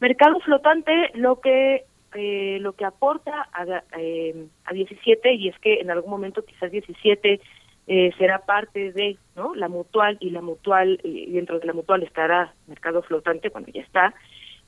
[0.00, 5.80] Mercado flotante, lo que eh, lo que aporta a, eh, a 17 y es que
[5.80, 7.40] en algún momento quizás 17
[7.88, 12.02] eh, será parte de no la mutual y la mutual y dentro de la mutual
[12.02, 14.14] estará mercado flotante cuando ya está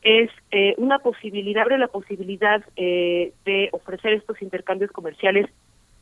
[0.03, 5.49] es eh, una posibilidad, abre la posibilidad eh, de ofrecer estos intercambios comerciales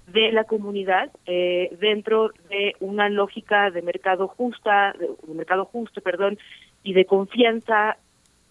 [0.07, 6.39] de la comunidad eh, dentro de una lógica de mercado justa, de, mercado justo, perdón,
[6.83, 7.97] y de confianza.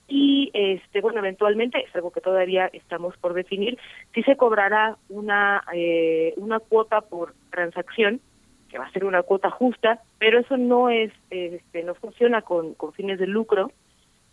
[0.07, 3.79] Y este bueno eventualmente es algo que todavía estamos por definir
[4.13, 8.21] si se cobrará una eh, una cuota por transacción
[8.69, 12.75] que va a ser una cuota justa pero eso no es este no funciona con,
[12.75, 13.71] con fines de lucro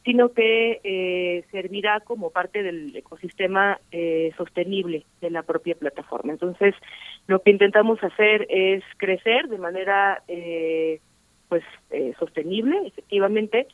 [0.04, 6.32] sino que eh, servirá como parte del ecosistema eh, sostenible de la propia plataforma.
[6.32, 6.74] Entonces,
[7.28, 11.00] lo que intentamos hacer es crecer de manera eh,
[11.48, 13.68] pues eh, sostenible, efectivamente,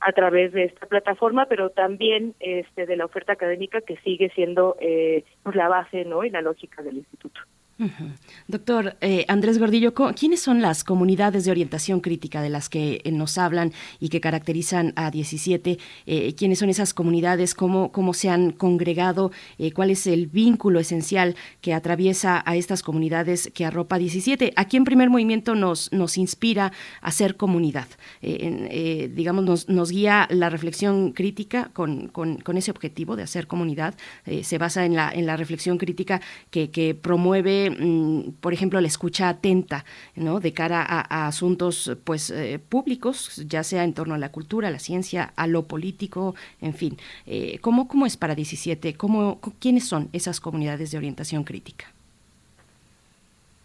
[0.00, 4.76] a través de esta plataforma, pero también este de la oferta académica que sigue siendo
[4.80, 6.24] eh, pues la base, ¿no?
[6.24, 7.40] y la lógica del instituto.
[8.48, 13.12] Doctor eh, Andrés Gordillo, ¿quiénes son las comunidades de orientación crítica de las que eh,
[13.12, 15.78] nos hablan y que caracterizan a 17?
[16.06, 17.54] Eh, ¿Quiénes son esas comunidades?
[17.54, 19.30] ¿Cómo, cómo se han congregado?
[19.74, 24.52] ¿Cuál es el vínculo esencial que atraviesa a estas comunidades que arropa 17?
[24.56, 27.86] Aquí en primer movimiento nos, nos inspira a ser comunidad.
[28.20, 33.94] digamos, nos, nos, guía la reflexión crítica con, con, con, ese objetivo de hacer comunidad.
[34.42, 36.20] se basa en la, en la reflexión crítica
[36.50, 39.84] que, que promueve Mm, por ejemplo, la escucha atenta,
[40.16, 40.40] ¿no?
[40.40, 44.70] De cara a, asuntos, pues, eh, públicos, ya sea en torno a la cultura, a
[44.70, 46.96] la ciencia, a lo político, en fin.
[47.26, 48.94] Eh, ¿cómo, ¿Cómo es para 17?
[48.94, 51.86] ¿Cómo, ¿Quiénes son esas comunidades de orientación crítica?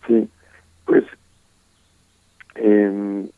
[0.08, 0.28] Sí,
[0.86, 1.04] pues,
[2.56, 3.30] eh,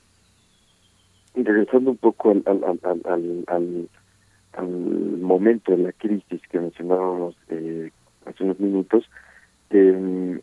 [1.36, 3.90] regresando un poco al, al, al, al,
[4.54, 7.92] al momento de la crisis que mencionábamos eh,
[8.26, 9.10] hace unos minutos,
[9.70, 10.40] eh,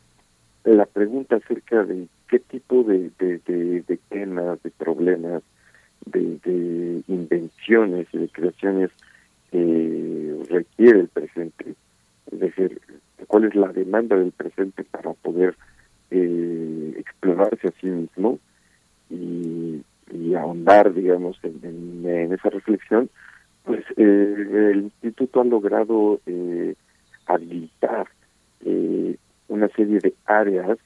[0.65, 5.43] la pregunta acerca de qué tipo de, de, de, temas, de problemas,
[6.07, 8.91] de, de, invenciones y de creaciones
[9.53, 11.75] eh, requiere el presente.
[12.31, 12.81] Es decir,
[13.27, 15.57] cuál es la demanda del presente para poder
[16.11, 18.39] eh, explorarse a sí mismo
[19.11, 19.83] y,
[20.13, 23.11] y ahondar, digamos, en, en, esa reflexión,
[23.65, 26.75] pues eh, el instituto ha logrado eh,
[27.27, 28.09] habilitar
[28.65, 29.17] eh,
[29.53, 30.79] una serie de áreas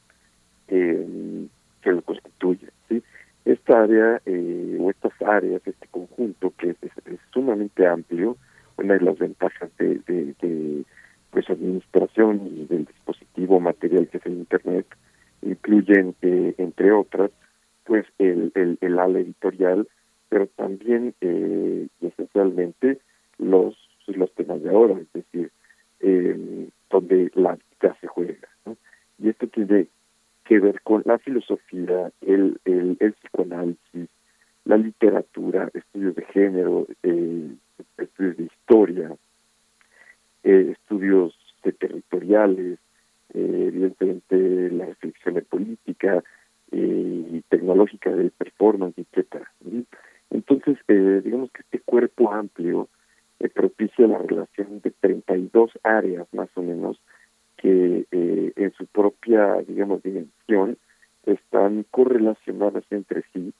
[0.69, 1.47] eh,
[1.83, 2.71] que lo constituyen.
[2.89, 3.03] ¿sí?
[3.45, 6.77] Esta área eh, o estas áreas, este conjunto que es,
[7.33, 8.37] sumamente amplio,
[8.77, 10.85] una de las ventajas de, de,
[11.31, 14.87] pues administración del dispositivo material que es el Internet,
[15.43, 17.31] incluyen, eh, entre otras,
[17.85, 19.87] pues el, el, el ala editorial,
[20.29, 22.99] pero también eh, esencialmente
[23.39, 25.53] los, los temas de ahora, es decir,
[26.01, 28.49] eh, donde la vida se juega.
[29.19, 29.89] Y esto tiene
[30.45, 34.09] que ver con la filosofía, el, el, psicoanálisis,
[34.65, 37.51] la literatura, estudios de género, eh,
[37.99, 39.17] estudios de historia,
[40.45, 41.37] eh, estudios
[41.79, 42.79] territoriales,
[43.35, 46.23] eh, evidentemente la reflexión de política
[46.71, 49.51] y tecnológica del performance, etcétera.
[50.31, 52.89] Entonces, eh, digamos que este cuerpo amplio
[53.55, 57.01] propicia la relación de 32 áreas más o menos
[57.67, 60.79] que eh, en su propia, digamos, dimensión
[61.25, 63.53] están correlacionadas entre sí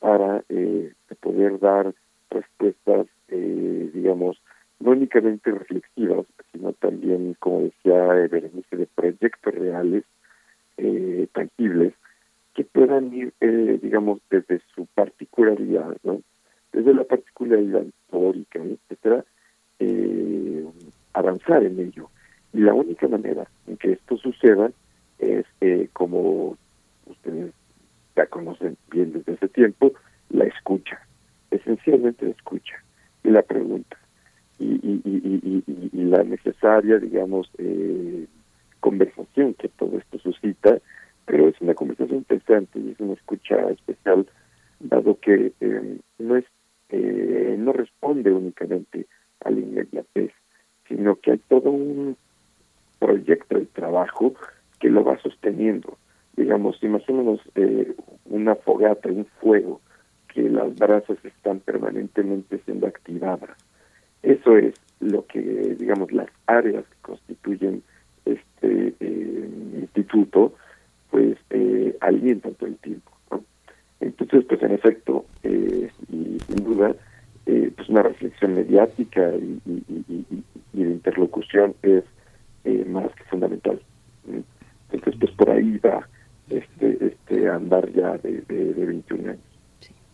[0.00, 1.94] para eh, poder dar
[2.28, 4.36] respuestas, eh, digamos,
[4.80, 10.04] no únicamente reflexivas, sino también, como decía Berenice, de proyectos reales,
[10.76, 11.94] eh, tangibles,
[12.52, 16.20] que puedan ir, eh, digamos, desde su particularidad, ¿no?
[16.70, 19.24] Desde la particularidad histórica, etcétera,
[19.78, 20.66] eh,
[21.14, 22.10] avanzar en ello.
[22.54, 24.70] Y la única manera en que esto suceda
[25.18, 26.56] es, eh, como
[27.06, 27.52] ustedes
[28.16, 29.92] ya conocen bien desde ese tiempo,
[30.30, 31.00] la escucha,
[31.50, 32.76] esencialmente la escucha
[33.24, 33.98] y la pregunta.
[34.60, 38.26] Y, y, y, y, y la necesaria, digamos, eh,
[38.78, 40.78] conversación que todo esto suscita,
[41.26, 44.26] pero es una conversación interesante y es una escucha especial,
[44.78, 46.44] dado que eh, no es
[46.90, 49.06] eh, no responde únicamente
[49.40, 50.30] a la inmediatez,
[50.86, 52.16] sino que hay todo un
[53.04, 54.34] proyecto de trabajo
[54.80, 55.98] que lo va sosteniendo.
[56.36, 57.94] Digamos, imaginemos eh,
[58.24, 59.80] una fogata, un fuego,
[60.32, 63.56] que las brasas están permanentemente siendo activadas.
[64.22, 65.40] Eso es lo que,
[65.78, 67.82] digamos, las áreas que constituyen
[68.24, 69.50] este eh,
[69.82, 70.54] instituto,
[71.10, 73.12] pues eh, alientan todo el tiempo.
[74.00, 76.96] Entonces, pues en efecto, eh, y sin duda,
[77.46, 80.42] eh, pues una reflexión mediática y, y,
[80.72, 82.04] y de interlocución es
[82.64, 83.80] eh, más que fundamental.
[84.90, 86.08] Entonces, pues por ahí va
[86.48, 89.40] este, este andar ya de, de, de 21 años.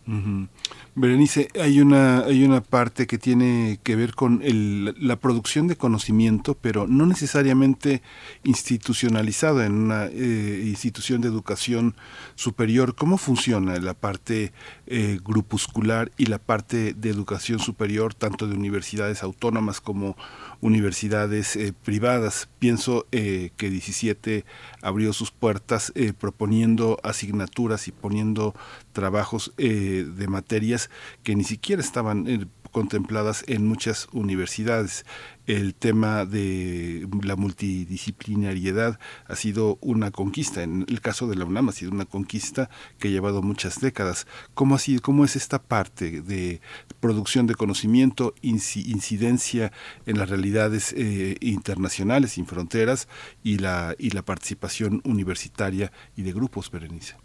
[0.06, 0.48] Uh -huh.
[0.96, 5.76] Berenice, hay una, hay una parte que tiene que ver con el, la producción de
[5.76, 8.02] conocimiento, pero no necesariamente
[8.42, 11.94] institucionalizada en una eh, institución de educación
[12.34, 12.96] superior.
[12.96, 14.52] ¿Cómo funciona la parte
[14.88, 20.16] eh, grupuscular y la parte de educación superior, tanto de universidades autónomas como
[20.60, 22.48] universidades eh, privadas.
[22.58, 24.44] Pienso eh, que 17
[24.82, 28.54] abrió sus puertas eh, proponiendo asignaturas y poniendo
[28.92, 30.90] trabajos de materias
[31.22, 35.04] que ni siquiera estaban contempladas en muchas universidades.
[35.50, 40.62] El tema de la multidisciplinariedad ha sido una conquista.
[40.62, 42.70] En el caso de la UNAM ha sido una conquista
[43.00, 44.28] que ha llevado muchas décadas.
[44.54, 46.60] ¿Cómo, sido, cómo es esta parte de
[47.00, 49.72] producción de conocimiento, incidencia
[50.06, 53.08] en las realidades eh, internacionales, sin fronteras,
[53.42, 57.16] y la, y la participación universitaria y de grupos, Berenice?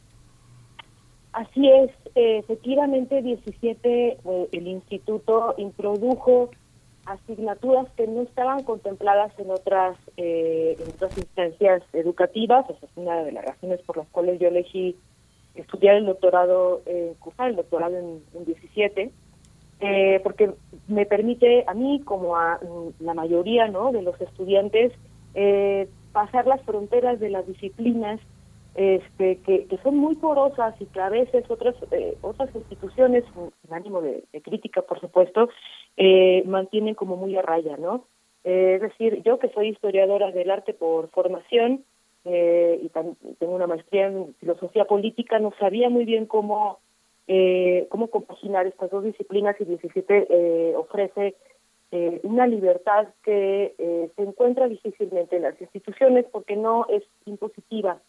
[1.34, 6.50] Así es, efectivamente 17 eh, el instituto introdujo
[7.06, 13.24] asignaturas que no estaban contempladas en otras eh, en otras instancias educativas, esa es una
[13.24, 14.96] de las razones por las cuales yo elegí
[15.56, 19.12] estudiar el doctorado, eh, cursar el doctorado en, en 17,
[19.82, 20.52] eh, porque
[20.88, 22.60] me permite a mí como a
[23.00, 24.94] la mayoría no de los estudiantes
[25.34, 28.22] eh, pasar las fronteras de las disciplinas
[28.76, 34.02] este, que, son muy porosas y que a veces otras eh, otras instituciones, sin ánimo
[34.02, 35.50] de, crítica, por supuesto,
[35.96, 38.06] eh, mantienen como muy a raya, ¿no?
[38.44, 41.86] Eh, es decir, yo que soy historiadora del arte por formación
[42.26, 46.80] eh, y tengo una maestría en filosofía política, no sabía muy bien cómo
[47.90, 51.34] cómo compaginar estas dos disciplinas y 17 ofrece
[52.22, 53.74] una libertad que
[54.16, 58.00] se encuentra difícilmente en las instituciones porque no es impositiva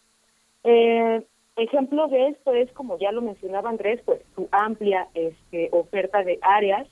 [0.69, 1.23] eh,
[1.55, 6.39] ejemplo de esto es, como ya lo mencionaba Andrés, pues su amplia este, oferta de
[6.41, 6.87] áreas.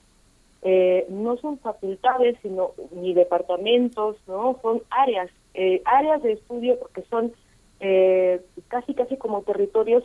[0.62, 7.02] Eh, no son facultades, sino ni departamentos, no son áreas, eh, áreas de estudio porque
[7.02, 7.32] son
[7.80, 10.02] eh, casi casi como territorios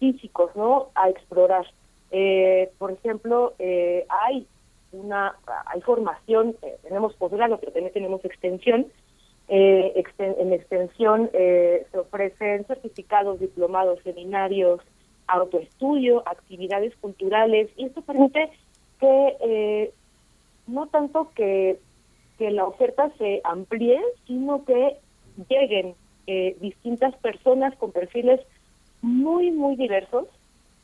[0.00, 1.66] físicos, no, a explorar.
[2.10, 4.46] Eh, por ejemplo, hay
[4.90, 8.88] una, hay formación, tenemos posgrado, pero también tenemos extensión,
[9.48, 14.80] eh, exten en extensión eh, se ofrecen certificados, diplomados, seminarios,
[15.26, 18.50] autoestudio, actividades culturales, y esto permite
[19.00, 19.92] que eh,
[20.66, 21.78] no tanto que,
[22.38, 24.96] que la oferta se amplíe, sino que
[25.48, 25.94] lleguen
[26.26, 28.40] eh, distintas personas con perfiles
[29.00, 30.28] muy, muy diversos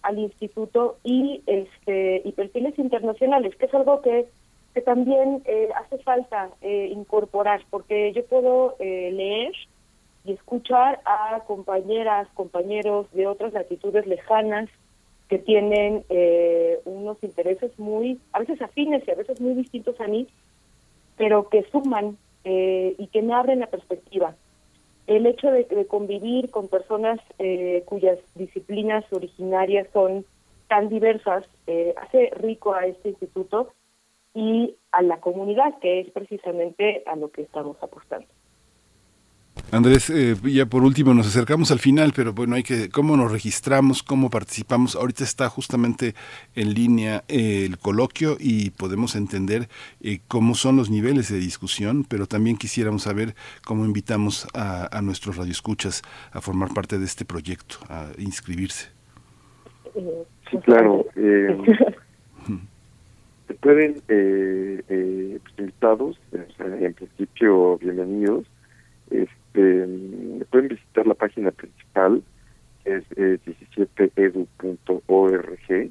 [0.02, 4.26] al instituto y este y perfiles internacionales, que es algo que,
[4.80, 9.52] también eh, hace falta eh, incorporar, porque yo puedo eh, leer
[10.24, 14.68] y escuchar a compañeras, compañeros de otras latitudes lejanas
[15.28, 16.04] que tienen
[16.86, 20.26] unos intereses muy, a veces afines y a veces muy distintos a mí,
[21.18, 24.34] pero que suman y que me abren la perspectiva.
[25.08, 30.26] El hecho de, convivir con personas eh, cuyas disciplinas originarias son
[30.68, 33.72] tan diversas eh, hace rico a este instituto
[34.38, 38.28] y a la comunidad, que es precisamente a lo que estamos apostando.
[39.72, 43.32] Andrés, eh, ya por último nos acercamos al final, pero bueno, hay que, ¿cómo nos
[43.32, 44.04] registramos?
[44.04, 44.94] ¿Cómo participamos?
[44.94, 46.14] Ahorita está justamente
[46.54, 49.68] en línea eh, el coloquio y podemos entender
[50.00, 53.34] eh, cómo son los niveles de discusión, pero también quisiéramos saber
[53.66, 58.90] cómo invitamos a, a nuestros radioescuchas a formar parte de este proyecto, a inscribirse.
[60.48, 61.04] Sí, claro.
[63.54, 66.18] pueden, eh, invitados,
[66.58, 68.46] en principio, bienvenidos.
[69.10, 72.22] Este, eh, pueden visitar la página principal,
[72.84, 75.90] es 17edu.org,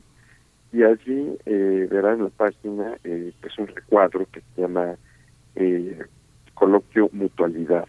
[0.74, 4.96] y allí eh, verán la página eh, es un recuadro que se llama
[5.56, 5.98] eh,
[6.54, 7.88] Coloquio Mutualidad.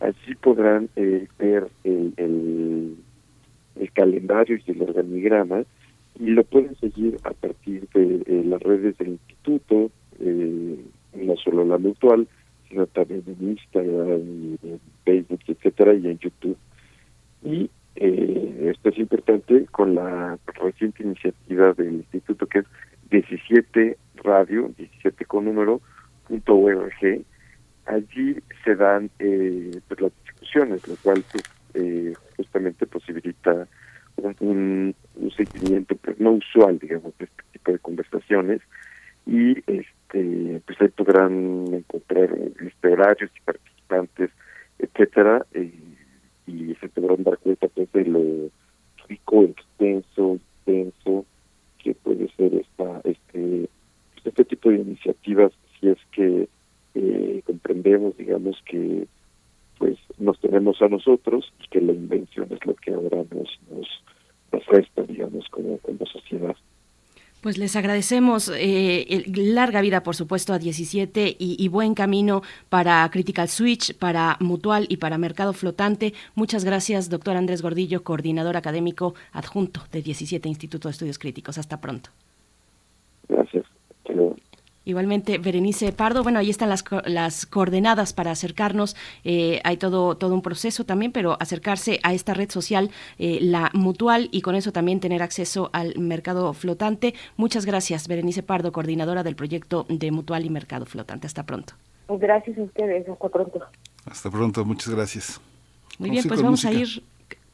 [0.00, 2.96] Allí podrán eh, ver el, el,
[3.92, 5.62] calendario y el organigrama
[6.18, 12.26] y lo pueden seguir a partir de las redes del instituto, no solo la mutual,
[12.68, 16.56] sino también en Instagram, en Facebook, etcétera, y en YouTube.
[17.42, 22.66] Y eh, esto es importante con la reciente iniciativa del instituto que es
[23.10, 25.80] 17 radio, 17 con número,
[26.28, 27.24] punto org.
[27.86, 31.44] Allí se dan eh, pues, las discusiones, lo cual pues,
[31.74, 33.68] eh, justamente posibilita
[34.40, 38.60] un, un, seguimiento pues, no usual, digamos, de este tipo de conversaciones.
[39.26, 44.30] Y este pues ahí podrán encontrar este, y participantes
[44.78, 45.72] etcétera eh,
[46.46, 48.50] y se podrán dar cuenta pues de lo
[49.08, 51.26] rico extenso extenso
[51.82, 53.68] que puede ser esta este
[54.14, 56.48] pues, este tipo de iniciativas si es que
[56.94, 59.06] eh, comprendemos digamos que
[59.78, 63.88] pues nos tenemos a nosotros y que la invención es lo que ahora nos nos,
[64.52, 66.56] nos resta digamos como como sociedad
[67.46, 73.48] pues les agradecemos eh, larga vida, por supuesto, a 17 y, buen camino para Critical
[73.48, 76.12] Switch, para Mutual y para Mercado Flotante.
[76.34, 81.58] Muchas gracias, doctor Andrés Gordillo, coordinador académico adjunto de 17 Instituto de Estudios Críticos.
[81.58, 82.10] Hasta pronto.
[83.28, 83.65] Gracias.
[84.86, 88.94] Igualmente, Berenice Pardo, bueno, ahí están las, las coordenadas para acercarnos.
[89.24, 93.68] Eh, hay todo, todo un proceso también, pero acercarse a esta red social, eh, la
[93.74, 97.14] mutual, y con eso también tener acceso al mercado flotante.
[97.36, 101.26] Muchas gracias, Berenice Pardo, coordinadora del proyecto de Mutual y Mercado Flotante.
[101.26, 101.72] Hasta pronto.
[102.08, 103.60] Gracias a ustedes, hasta pronto.
[104.08, 105.40] Hasta pronto, muchas gracias.
[105.98, 107.02] Muy bien, pues vamos a ir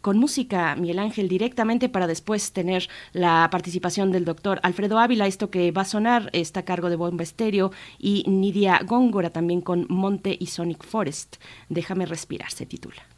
[0.02, 5.26] con música, Miguel Ángel, directamente para después tener la participación del doctor Alfredo Ávila.
[5.26, 9.62] Esto que va a sonar está a cargo de Bomba Estéreo y Nidia Góngora también
[9.62, 11.36] con Monte y Sonic Forest.
[11.68, 13.11] Déjame respirar, se titula.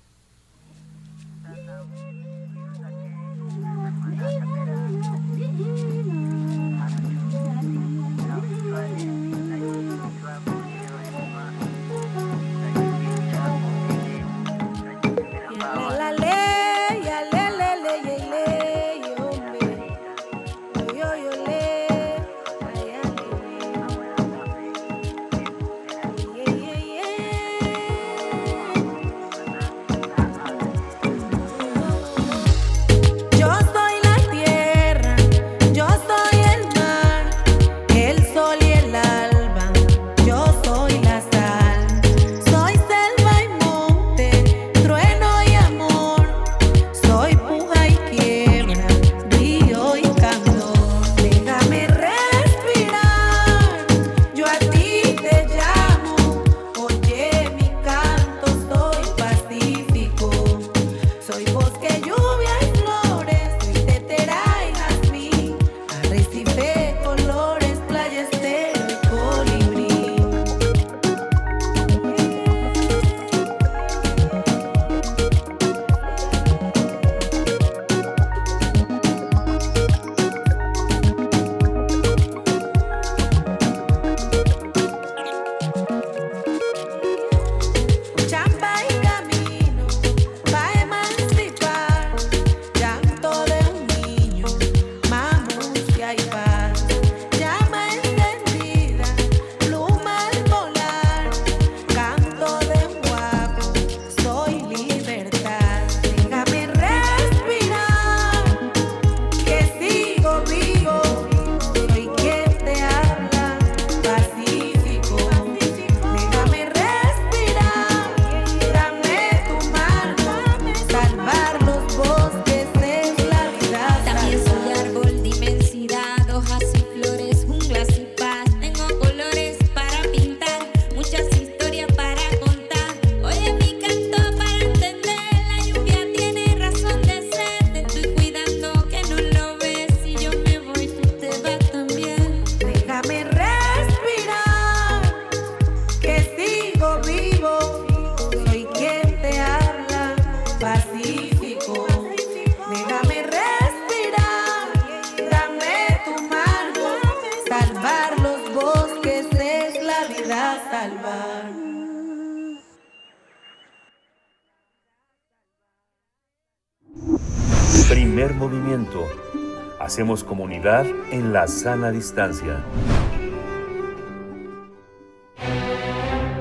[171.45, 172.65] La sana distancia.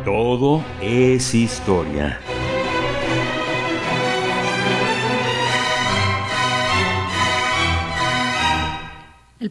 [0.05, 2.21] Todo es historia.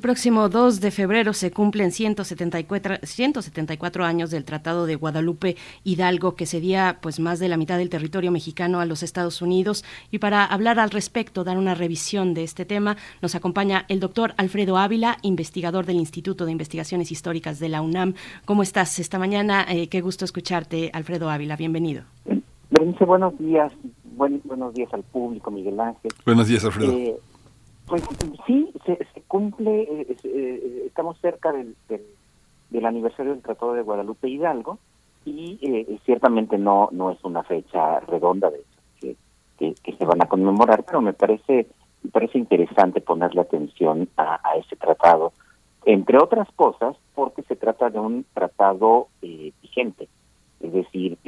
[0.03, 6.45] Próximo 2 de febrero se cumplen 174, 174 años del Tratado de Guadalupe Hidalgo que
[6.45, 10.45] cedía pues más de la mitad del territorio mexicano a los Estados Unidos y para
[10.45, 15.17] hablar al respecto, dar una revisión de este tema, nos acompaña el doctor Alfredo Ávila,
[15.23, 18.13] investigador del Instituto de Investigaciones Históricas de la UNAM.
[18.45, 19.65] ¿Cómo estás esta mañana?
[19.71, 21.57] Eh, qué gusto escucharte, Alfredo Ávila.
[21.57, 22.03] Bienvenido.
[23.07, 23.73] Buenos días.
[24.17, 26.13] buenos días al público, Miguel Ángel.
[26.27, 26.93] Buenos días, Alfredo.
[26.93, 27.17] Eh,
[27.93, 28.09] pues
[28.47, 28.97] sí, se,
[29.29, 31.77] cumple, eh, eh, estamos cerca del,
[32.71, 34.79] del, aniversario del Tratado de Guadalupe Hidalgo
[35.27, 38.65] y eh, ciertamente no no es una fecha redonda de
[38.99, 41.67] que, que, se van a conmemorar, pero me parece
[42.03, 45.35] me parece interesante ponerle atención a, ese tratado,
[45.85, 50.09] entre otras cosas, porque se trata de un tratado vigente,
[50.61, 51.19] es decir,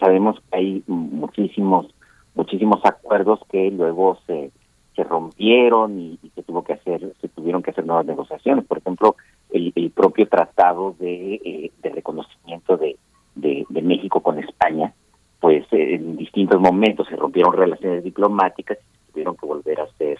[0.00, 1.94] sabemos que hay muchísimos
[2.34, 4.50] muchísimos acuerdos que luego se
[4.94, 8.64] se rompieron y, se tuvo que hacer, se tuvieron que hacer nuevas negociaciones.
[8.64, 9.16] Por ejemplo,
[9.50, 12.96] el, propio tratado de, eh, reconocimiento de,
[13.82, 14.94] México con España,
[15.40, 20.18] pues eh, en distintos momentos se rompieron relaciones diplomáticas y tuvieron que volver a hacer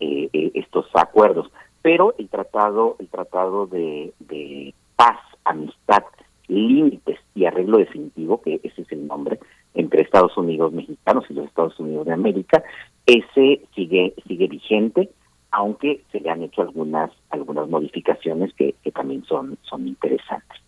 [0.00, 1.50] eh, estos acuerdos.
[1.82, 6.02] Pero el tratado, el tratado de, de paz, amistad,
[6.48, 9.38] límites y arreglo definitivo, que ese es el nombre,
[9.74, 12.62] entre Estados Unidos mexicanos y los Estados Unidos de América,
[13.06, 15.10] ese sigue sigue vigente,
[15.50, 20.60] aunque se le han hecho algunas algunas modificaciones que, también son son interesantes.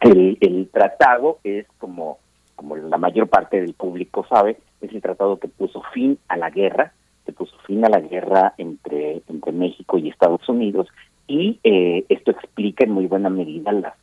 [0.00, 2.18] El, el tratado es como
[2.56, 6.50] como la mayor parte del público sabe, es el tratado que puso fin a la
[6.50, 6.92] guerra,
[7.24, 10.88] que puso fin a la guerra entre entre México y Estados Unidos
[11.26, 13.94] y eh, esto explica en muy buena medida las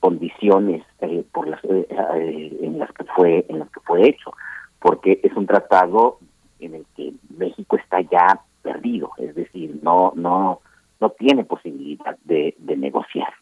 [0.00, 4.32] condiciones eh, por las eh, eh, en las que fue en las que fue hecho
[4.78, 6.18] porque es un tratado
[6.66, 10.60] en el que México está ya perdido es decir no no
[10.98, 13.32] no tiene posibilidad de, negociar.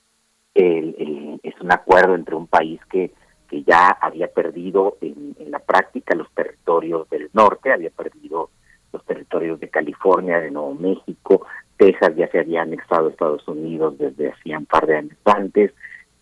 [0.54, 3.12] El, es un acuerdo entre un país que
[3.48, 8.50] que ya había perdido en, la práctica los territorios del norte había perdido
[8.92, 11.46] los territorios de California de Nuevo México
[11.76, 15.72] Texas ya se había anexado a Estados Unidos desde hacía un par de años antes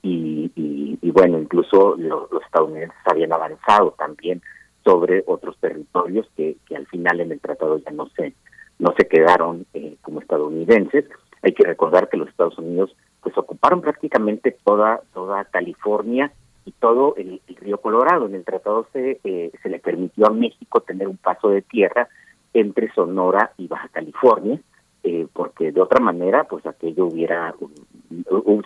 [0.05, 4.43] y, bueno, incluso los, estadounidenses habían avanzado también
[4.85, 8.35] sobre otros territorios que, al final en el tratado ya no se
[8.79, 11.05] no se quedaron eh, como estadounidenses.
[11.43, 16.33] Hay que recordar que los Estados Unidos pues ocuparon prácticamente toda toda California
[16.65, 18.27] y todo el, río Colorado.
[18.27, 22.09] En el tratado se eh, se le permitió a México tener un paso de tierra
[22.55, 24.61] entre Sonora y Baja California
[25.05, 27.55] eh, porque de otra manera, pues aquello hubiera,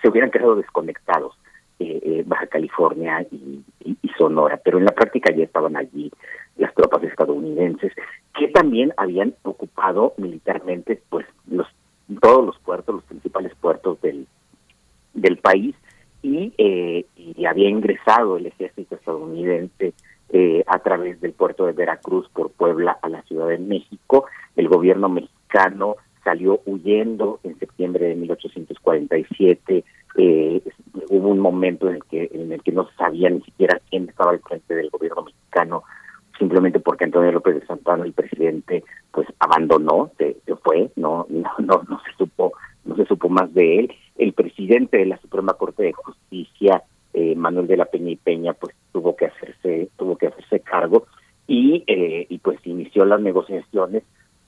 [0.02, 1.34] se hubieran quedado desconectados
[1.78, 3.62] eh, eh, Baja California y,
[4.16, 6.10] Sonora, pero en la práctica ya estaban allí
[6.56, 7.92] las tropas estadounidenses
[8.38, 11.66] que también habían ocupado militarmente, pues los
[12.22, 14.26] todos los puertos, los principales puertos del
[15.12, 15.74] del país
[16.22, 19.92] y, y había ingresado el ejército estadounidense
[20.66, 24.24] a través del puerto de Veracruz por Puebla a la Ciudad de México.
[24.56, 25.96] El gobierno mexicano
[26.26, 29.84] salió huyendo en septiembre de 1847.
[30.18, 30.60] Eh,
[31.08, 34.32] hubo un momento en el que en el que no sabía ni siquiera quién estaba
[34.32, 35.84] al frente del gobierno mexicano,
[36.36, 41.84] simplemente porque Antonio López de Santana, el presidente, pues abandonó, se, fue, no, no, no,
[41.88, 42.54] no se supo,
[42.84, 43.92] no se supo más de él.
[44.18, 46.82] El presidente de la Suprema Corte de Justicia,
[47.14, 51.06] eh, Manuel de la Peña y Peña, pues tuvo que hacerse, tuvo que hacerse cargo
[51.46, 54.02] y, eh, y pues inició las negociaciones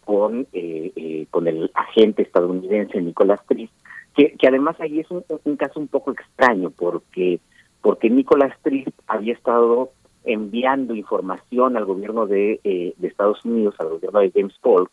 [0.08, 3.74] con, eh, eh, con el agente estadounidense Nicolás Trist,
[4.16, 7.40] que, que además ahí es un, caso un poco extraño porque,
[7.82, 9.90] porque Nicolás Trist había estado
[10.24, 14.90] enviando información al gobierno de, eh, de Estados Unidos, al gobierno de James Polk,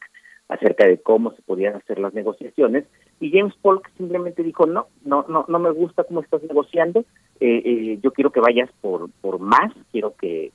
[0.49, 2.83] acerca de cómo se podían hacer las negociaciones
[3.21, 6.99] y James Polk simplemente dijo no no no no me gusta cómo estás negociando
[7.39, 10.51] eh, eh, yo quiero que vayas por por más quiero que,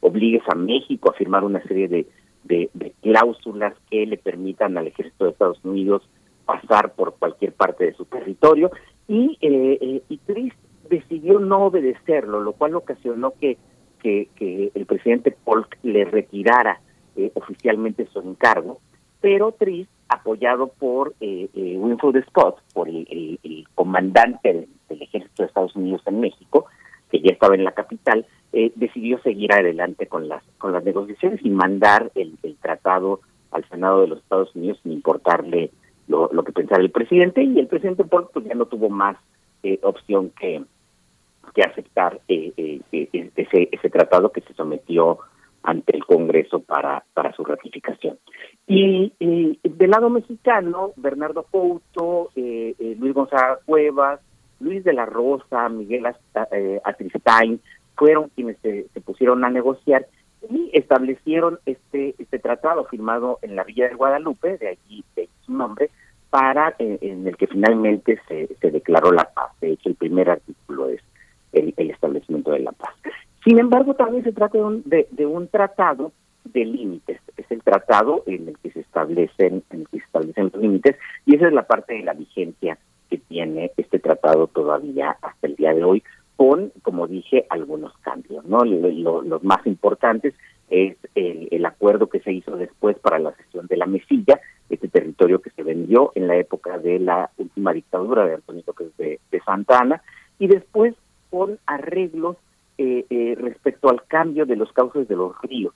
[0.00, 2.06] obligues a México a firmar una serie de
[2.44, 2.70] de,
[3.02, 6.02] cláusulas que le permitan al ejército de Estados Unidos
[6.44, 8.70] pasar por cualquier parte de su territorio.
[9.06, 10.56] Y, eh, eh y Trist
[10.88, 13.58] decidió no obedecerlo, lo cual ocasionó que,
[14.02, 16.80] que, que el presidente Polk le retirara
[17.16, 18.80] eh, oficialmente su encargo,
[19.20, 25.74] pero Trist, apoyado por eh, eh Winfield Scott, por el, comandante del, ejército de Estados
[25.74, 26.66] Unidos en México,
[27.10, 31.40] que ya estaba en la capital, eh, decidió seguir adelante con las con las negociaciones
[31.44, 33.20] y mandar el, el, tratado
[33.50, 35.70] al Senado de los Estados Unidos sin importarle
[36.08, 37.42] lo, que pensara el presidente.
[37.42, 39.16] Y el presidente Polk pues ya no tuvo más
[39.62, 40.62] eh, opción que
[41.54, 45.18] que aceptar eh, eh, ese ese tratado que se sometió
[45.62, 48.18] ante el Congreso para para su ratificación.
[48.66, 54.20] Y del lado mexicano Bernardo Couto Luis González Cuevas
[54.60, 56.04] Luis de la Rosa Miguel
[56.84, 57.60] Atristain
[57.98, 60.06] fueron quienes se, pusieron a negociar
[60.48, 65.52] y establecieron este este tratado firmado en la Villa de Guadalupe, de allí de su
[65.52, 65.90] nombre,
[66.30, 69.52] para eh, en el que finalmente se, se declaró la paz.
[69.60, 71.02] De hecho, el primer artículo es
[71.52, 72.94] el, establecimiento de la paz.
[73.44, 76.12] Sin embargo, también se trata de un, de, un tratado
[76.44, 77.20] de límites.
[77.36, 80.96] Es el tratado en el que se establecen, en el que se establecen los límites,
[81.26, 82.78] y esa es la parte de la vigencia
[83.10, 86.02] que tiene este tratado todavía hasta el día de hoy,
[86.38, 88.44] con, como dije, algunos cambios.
[88.44, 88.64] ¿no?
[88.64, 90.34] los más importantes
[90.70, 95.42] es el, acuerdo que se hizo después para la cesión de la Mesilla, este territorio
[95.42, 99.80] que se vendió en la época de la última dictadura de Antonio López de, Santa
[99.80, 100.00] Ana,
[100.38, 100.94] y después
[101.28, 102.36] con arreglos
[102.78, 105.74] eh, eh, respecto al cambio de los cauces de los ríos,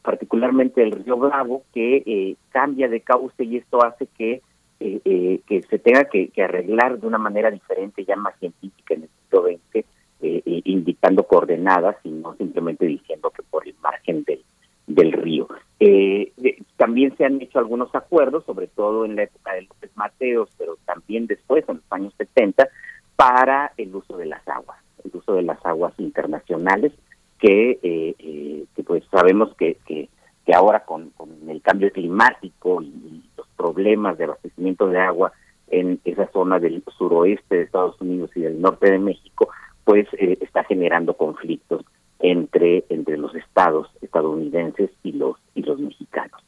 [0.00, 4.40] particularmente el río Bravo, que eh, cambia de cauce y esto hace que
[4.78, 9.08] que se tenga que, que, arreglar de una manera diferente, ya más científica en el
[9.24, 9.84] siglo XX,
[10.20, 14.42] eh, eh, indicando coordenadas y no simplemente diciendo que por el margen del,
[14.86, 15.46] del río.
[15.80, 16.32] Eh,
[16.76, 20.76] también se han hecho algunos acuerdos, sobre todo en la época de López Mateos, pero
[20.84, 22.68] también después, en los años 70,
[23.14, 26.92] para el uso de las aguas, el uso de las aguas internacionales,
[27.38, 30.08] que, eh, que pues sabemos que, que,
[30.44, 35.32] que ahora con, con el cambio climático y los problemas de abastecimiento de agua
[35.70, 39.50] en esa zona del suroeste de Estados Unidos y del norte de México,
[39.88, 41.82] pues eh, está generando conflictos
[42.18, 46.42] entre entre los estados estadounidenses y los y los mexicanos.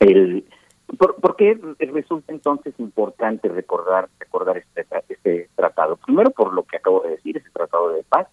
[0.00, 0.44] El,
[0.98, 5.96] ¿por, qué resulta entonces importante recordar recordar este, este tratado?
[5.98, 8.26] Primero por lo que acabo de decir, ese tratado de paz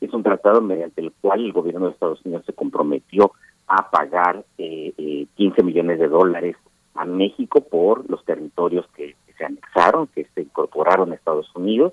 [0.00, 3.32] es un tratado mediante el cual el gobierno de Estados Unidos se comprometió
[3.66, 6.54] a pagar eh, 15 eh, millones de dólares
[6.94, 11.92] a México por los territorios que se anexaron, que se incorporaron a Estados Unidos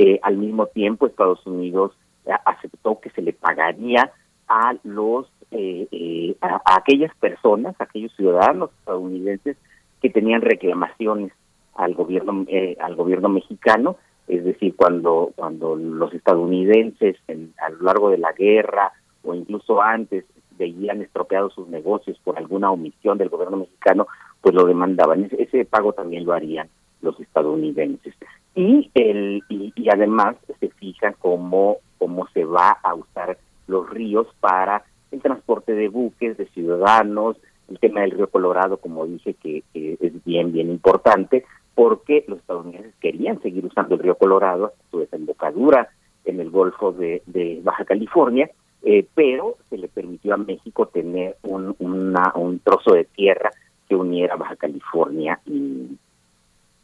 [0.00, 1.90] eh, al mismo tiempo, Estados Unidos
[2.24, 4.12] eh, aceptó que se le pagaría
[4.46, 9.56] a los eh, a, aquellas personas, a aquellos ciudadanos estadounidenses
[10.00, 11.32] que tenían reclamaciones
[11.74, 12.46] al gobierno
[12.78, 13.96] al gobierno mexicano,
[14.28, 17.16] es decir, cuando cuando los estadounidenses
[17.60, 18.92] a lo largo de la guerra
[19.24, 20.24] o incluso antes
[20.56, 24.06] veían estropeados sus negocios por alguna omisión del gobierno mexicano,
[24.42, 25.28] pues lo demandaban.
[25.36, 26.68] ese pago también lo harían
[27.02, 28.14] los estadounidenses
[28.58, 33.38] y el y, además se fija cómo cómo se va a usar
[33.68, 34.82] los ríos para
[35.12, 37.36] el transporte de buques de ciudadanos
[37.68, 41.44] el tema del río Colorado como dije que, es bien bien importante
[41.76, 45.90] porque los estadounidenses querían seguir usando el río Colorado hasta su desembocadura
[46.24, 48.50] en el Golfo de, Baja California
[48.82, 53.50] eh, pero se le permitió a México tener un, una, un trozo de tierra
[53.88, 55.96] que uniera Baja California y,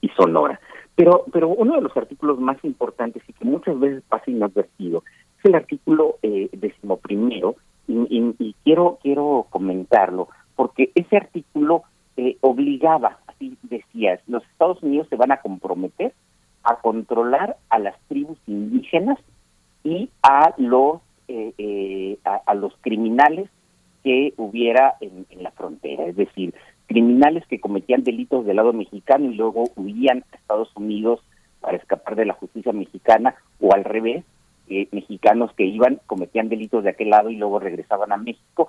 [0.01, 0.61] y Sonora.
[0.97, 5.03] Pero, pero uno de los artículos más importantes y que muchas veces pasa inadvertido
[5.39, 7.57] es el artículo eh, decimoprimero
[7.89, 11.83] y, y, quiero quiero comentarlo porque ese artículo
[12.17, 16.15] eh, obligaba, así decías, los Estados Unidos se van a comprometer
[16.63, 19.19] a controlar a las tribus indígenas
[19.83, 23.51] y a los eh, eh a, los criminales
[24.03, 26.55] que hubiera en la frontera, es decir,
[26.87, 31.21] criminales que cometían delitos del lado mexicano y luego huían a Estados Unidos
[31.61, 34.25] para escapar de la justicia mexicana o al revés,
[34.69, 38.69] eh, mexicanos que iban, cometían delitos de aquel lado y luego regresaban a México.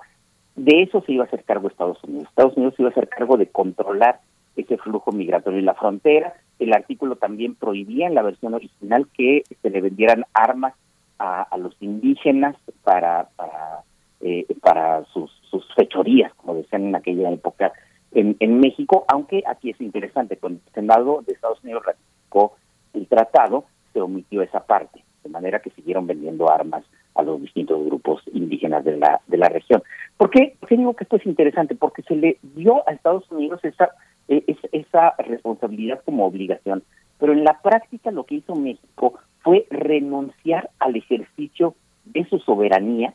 [0.54, 2.28] De eso se iba a hacer cargo Estados Unidos.
[2.28, 4.20] Estados Unidos se iba a hacer cargo de controlar
[4.56, 6.34] ese flujo migratorio en la frontera.
[6.58, 10.72] El artículo también prohibía en la versión original que se le vendieran armas
[11.18, 13.82] a, los indígenas para para
[14.20, 17.72] eh, para sus, sus fechorías, como decían en aquella época
[18.16, 22.56] en, México, aunque aquí es interesante, cuando el Senado de Estados Unidos ratificó
[22.94, 27.84] el tratado, se omitió esa parte, de manera que siguieron vendiendo armas a los distintos
[27.84, 29.82] grupos indígenas de la, de la región.
[30.16, 31.74] ¿Por qué, digo que esto es interesante?
[31.74, 33.90] Porque se le dio a Estados Unidos esa,
[34.28, 36.82] eh, esa responsabilidad como obligación,
[37.18, 41.74] pero en la práctica lo que hizo México fue renunciar al ejercicio
[42.06, 43.14] de su soberanía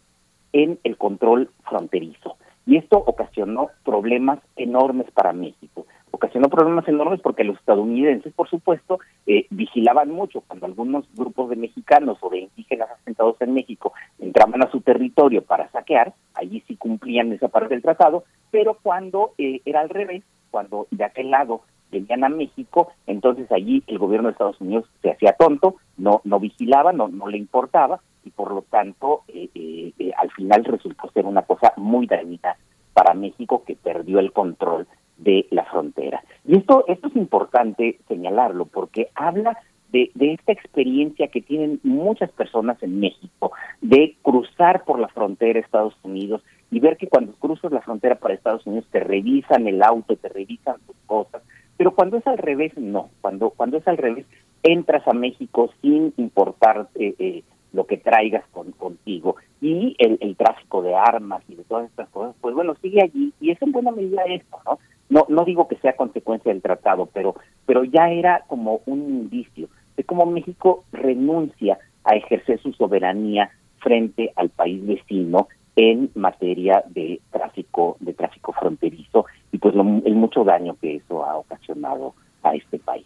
[0.54, 2.38] en el control fronterizo.
[2.66, 5.86] Y esto ocasionó problemas enormes para México.
[6.14, 11.56] ocasionó problemas enormes porque los estadounidenses, por supuesto, eh, vigilaban mucho cuando algunos grupos de
[11.56, 16.76] mexicanos o de indígenas asentados en México entraban a su territorio para saquear, allí sí
[16.76, 21.62] cumplían esa parte del tratado, pero cuando eh, era al revés, cuando de aquel lado
[21.92, 26.40] venían a México, entonces allí el gobierno de Estados Unidos se hacía tonto, no no
[26.40, 31.26] vigilaba, no no le importaba y por lo tanto eh, eh, al final resultó ser
[31.26, 32.56] una cosa muy dañina
[32.94, 34.88] para México que perdió el control
[35.18, 36.24] de la frontera.
[36.46, 39.58] Y esto, esto es importante señalarlo porque habla
[39.92, 45.54] de, de, esta experiencia que tienen muchas personas en México de cruzar por la frontera
[45.54, 46.42] de Estados Unidos
[46.72, 50.30] y ver que cuando cruzas la frontera para Estados Unidos te revisan el auto, te
[50.30, 51.44] revisan tus cosas,
[51.82, 53.10] pero cuando es al revés, no.
[53.22, 54.28] Cuando, cuando es al revés,
[54.64, 57.44] entras a México sin importar eh, eh,
[57.74, 62.10] lo que traigas con, contigo y el, el tráfico de armas y de todas estas
[62.10, 64.80] cosas, pues bueno, sigue allí y es en buena medida esto, ¿no?
[65.10, 67.36] No, no digo que sea consecuencia del tratado, pero,
[67.66, 74.32] pero ya era como un indicio de cómo México renuncia a ejercer su soberanía frente
[74.36, 80.44] al país vecino en materia de tráfico de tráfico fronterizo y pues lo, el mucho
[80.44, 83.06] daño que eso ha ocasionado a este país.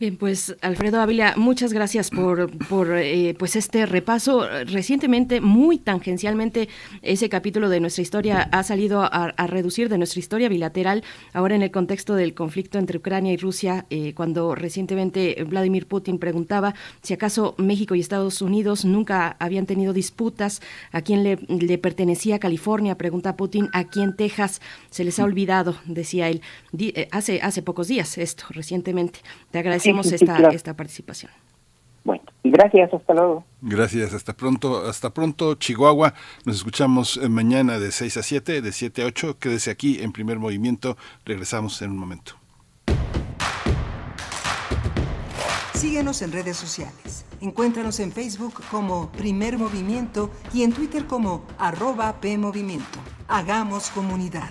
[0.00, 4.48] Bien, pues Alfredo Ávila, muchas gracias por, por eh, pues este repaso.
[4.64, 6.70] Recientemente, muy tangencialmente,
[7.02, 11.54] ese capítulo de nuestra historia ha salido a, a, reducir de nuestra historia bilateral, ahora
[11.54, 16.74] en el contexto del conflicto entre Ucrania y Rusia, eh, cuando recientemente Vladimir Putin preguntaba
[17.02, 21.36] si acaso México y Estados Unidos nunca habían tenido disputas, a quién le,
[21.76, 26.40] pertenecía California, pregunta Putin, a quién Texas se les ha olvidado, decía él,
[26.78, 29.18] eh, hace, hace pocos días esto, recientemente.
[29.50, 29.58] Te
[29.90, 30.54] agradecemos sí, sí, esta, claro.
[30.54, 31.32] esta participación.
[32.02, 33.44] Bueno, y gracias, hasta luego.
[33.60, 36.14] Gracias, hasta pronto, hasta pronto, Chihuahua.
[36.44, 39.38] Nos escuchamos mañana de 6 a 7, de 7 a 8.
[39.38, 40.96] Quédese aquí en primer movimiento.
[41.24, 42.40] Regresamos en un momento.
[45.74, 47.24] Síguenos en redes sociales.
[47.40, 52.98] Encuéntranos en Facebook como Primer Movimiento y en Twitter como arroba PMovimiento.
[53.28, 54.50] Hagamos comunidad.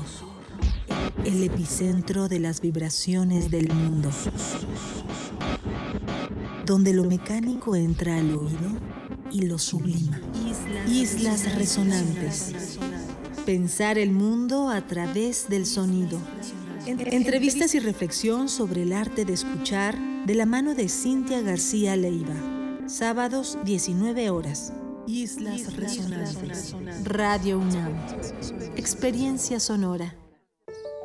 [1.25, 4.09] el epicentro de las vibraciones del mundo,
[6.65, 8.69] donde lo mecánico entra al oído
[9.31, 10.19] y lo sublima.
[10.87, 12.77] Islas resonantes.
[13.45, 16.17] Pensar el mundo a través del sonido.
[16.85, 22.35] Entrevistas y reflexión sobre el arte de escuchar de la mano de Cintia García Leiva.
[22.87, 24.73] Sábados 19 horas.
[25.07, 26.75] Islas Resonantes.
[27.03, 27.93] Radio UNAM.
[28.75, 30.15] Experiencia sonora.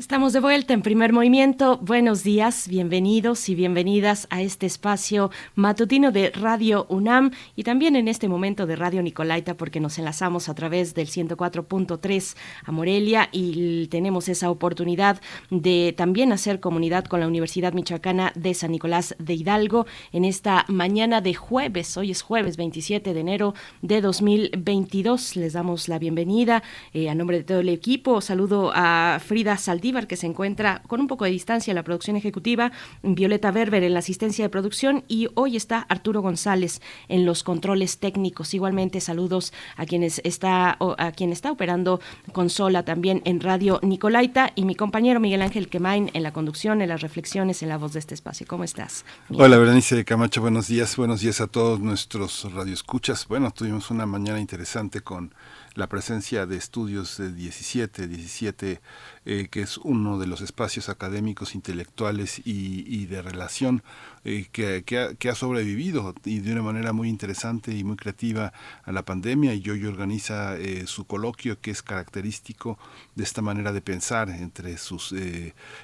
[0.00, 1.76] Estamos de vuelta en primer movimiento.
[1.76, 8.08] Buenos días, bienvenidos y bienvenidas a este espacio matutino de Radio UNAM y también en
[8.08, 12.34] este momento de Radio Nicolaita porque nos enlazamos a través del 104.3
[12.64, 15.20] a Morelia y tenemos esa oportunidad
[15.50, 20.64] de también hacer comunidad con la Universidad Michoacana de San Nicolás de Hidalgo en esta
[20.68, 21.94] mañana de jueves.
[21.98, 25.36] Hoy es jueves 27 de enero de 2022.
[25.36, 26.62] Les damos la bienvenida
[26.94, 28.22] eh, a nombre de todo el equipo.
[28.22, 32.16] Saludo a Frida Saldí que se encuentra con un poco de distancia en la producción
[32.16, 32.70] ejecutiva,
[33.02, 37.98] Violeta Berber en la asistencia de producción y hoy está Arturo González en los controles
[37.98, 38.54] técnicos.
[38.54, 42.00] Igualmente saludos a quienes está a quien está operando
[42.32, 46.88] consola también en Radio Nicolaita y mi compañero Miguel Ángel Quemain en la conducción, en
[46.88, 48.46] las reflexiones, en la voz de este espacio.
[48.46, 49.04] ¿Cómo estás?
[49.30, 53.26] Hola, Berenice Camacho, buenos días, buenos días a todos nuestros radioescuchas.
[53.26, 55.34] Bueno, tuvimos una mañana interesante con
[55.74, 58.80] la presencia de estudios de 17, 17
[59.26, 63.82] eh, que es uno de los espacios académicos, intelectuales y, de relación
[64.24, 69.04] eh, que, ha, sobrevivido y de una manera muy interesante y muy creativa a la
[69.04, 69.52] pandemia.
[69.52, 72.78] Y hoy organiza eh, su coloquio que es característico
[73.14, 75.14] de esta manera de pensar entre sus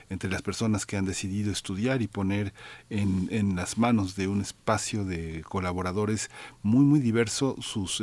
[0.08, 2.54] entre las personas que han decidido estudiar y poner
[2.88, 6.30] en, en las manos de un espacio de colaboradores
[6.62, 8.02] muy muy diverso sus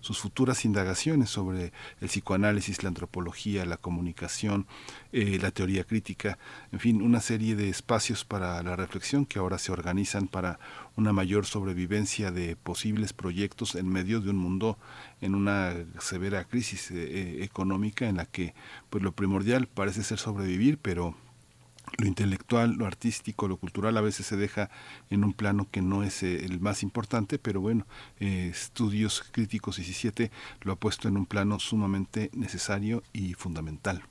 [0.00, 4.66] sus futuras indagaciones sobre el psicoanálisis la antropología la comunicación
[5.14, 6.38] eh, la teoría crítica,
[6.72, 10.58] en fin, una serie de espacios para la reflexión que ahora se organizan para
[10.96, 14.78] una mayor sobrevivencia de posibles proyectos en medio de un mundo
[15.20, 18.54] en una severa crisis eh, eh, económica en la que
[18.88, 21.14] pues lo primordial parece ser sobrevivir, pero
[21.98, 24.70] lo intelectual, lo artístico, lo cultural a veces se deja
[25.10, 27.86] en un plano que no es el más importante, pero bueno,
[28.18, 30.30] Estudios Críticos 17
[30.62, 34.02] lo ha puesto en un plano sumamente necesario y fundamental.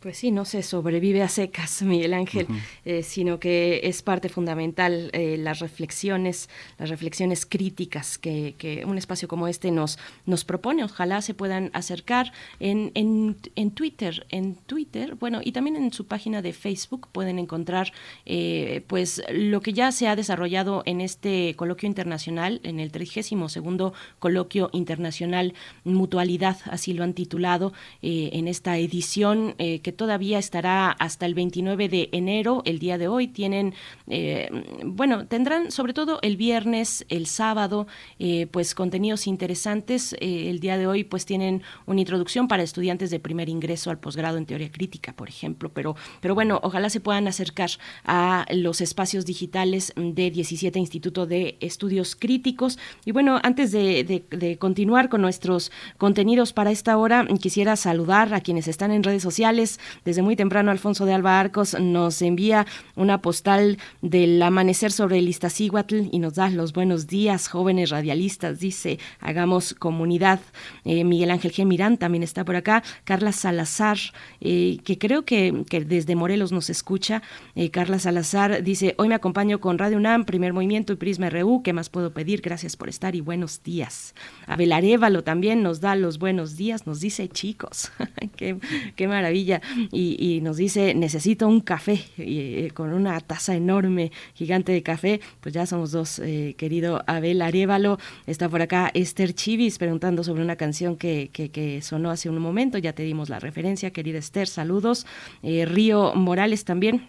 [0.00, 2.46] Pues sí, no se sobrevive a secas, Miguel Ángel,
[2.86, 6.48] eh, sino que es parte fundamental eh, las reflexiones,
[6.78, 10.84] las reflexiones críticas que, que, un espacio como este nos, nos propone.
[10.84, 16.06] Ojalá se puedan acercar en, en, en, Twitter, en Twitter, bueno, y también en su
[16.06, 17.92] página de Facebook pueden encontrar
[18.24, 23.52] eh, pues lo que ya se ha desarrollado en este coloquio internacional, en el 32
[23.52, 25.52] segundo coloquio internacional
[25.84, 32.08] Mutualidad, así lo han titulado en esta edición que todavía estará hasta el 29 de
[32.12, 33.28] enero, el día de hoy.
[33.28, 33.74] Tienen,
[34.06, 34.48] eh,
[34.84, 37.86] bueno, tendrán sobre todo el viernes, el sábado,
[38.18, 40.14] eh, pues contenidos interesantes.
[40.20, 43.98] Eh, el día de hoy, pues tienen una introducción para estudiantes de primer ingreso al
[43.98, 45.70] posgrado en teoría crítica, por ejemplo.
[45.72, 47.70] Pero, pero bueno, ojalá se puedan acercar
[48.04, 52.78] a los espacios digitales de 17 Instituto de Estudios Críticos.
[53.04, 58.40] Y bueno, antes de, de continuar con nuestros contenidos para esta hora, quisiera saludar a
[58.40, 62.66] quienes están en redes sociales desde muy temprano Alfonso de Alba Arcos nos envía
[62.96, 68.60] una postal del amanecer sobre el Iztaccíhuatl y nos da los buenos días, jóvenes radialistas,
[68.60, 70.40] dice, hagamos comunidad.
[70.84, 71.64] Eh, Miguel Ángel G.
[71.66, 72.82] Mirán también está por acá.
[73.04, 73.98] Carla Salazar,
[74.40, 77.22] eh, que creo que, desde Morelos nos escucha.
[77.54, 81.62] Eh, Carla Salazar dice, hoy me acompaño con Radio UNAM, Primer Movimiento y Prisma RU.
[81.62, 82.40] ¿Qué más puedo pedir?
[82.40, 84.14] Gracias por estar y buenos días.
[84.46, 87.90] Abel Arevalo también nos da los buenos días, nos dice chicos.
[88.36, 88.56] qué,
[88.96, 89.60] qué maravilla
[89.92, 95.20] y, nos dice, necesito un café y, con una taza enorme, gigante de café.
[95.40, 97.98] Pues ya somos dos, eh, querido Abel Arevalo.
[98.26, 102.78] Está por acá Esther Chivis preguntando sobre una canción que, que, sonó hace un momento.
[102.78, 104.48] Ya te dimos la referencia, querida Esther.
[104.48, 105.06] Saludos.
[105.42, 107.08] Eh, Río Morales también.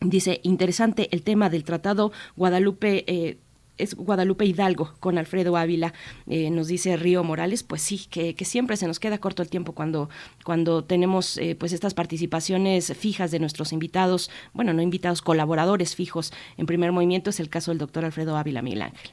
[0.00, 3.38] Dice, interesante el tema del tratado Guadalupe eh,
[3.78, 5.94] es Guadalupe Hidalgo con Alfredo Ávila,
[6.26, 9.72] eh, nos dice Río Morales, pues sí, que, siempre se nos queda corto el tiempo
[9.72, 10.08] cuando,
[10.44, 16.32] cuando tenemos eh, pues estas participaciones fijas de nuestros invitados, bueno, no invitados, colaboradores fijos
[16.56, 19.12] en primer movimiento, es el caso del doctor Alfredo Ávila Miguel Ángel.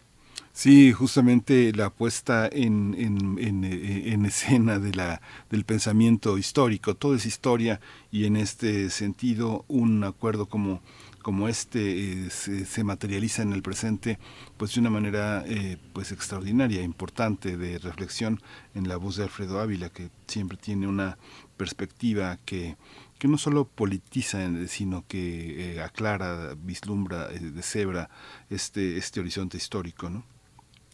[0.56, 6.96] Sí, justamente la puesta en, en, en, eh, en, escena de la, del pensamiento histórico,
[6.96, 10.82] todo es historia y en este sentido un acuerdo como
[11.26, 14.20] como este eh, se, materializa en el presente
[14.58, 18.40] pues de una manera eh, pues extraordinaria importante de reflexión
[18.76, 21.18] en la voz de Alfredo Ávila que siempre tiene una
[21.58, 22.78] perspectiva que
[23.18, 28.12] que no solo politiza sino que eh, aclara vislumbra de cebra
[28.52, 30.35] este este horizonte histórico no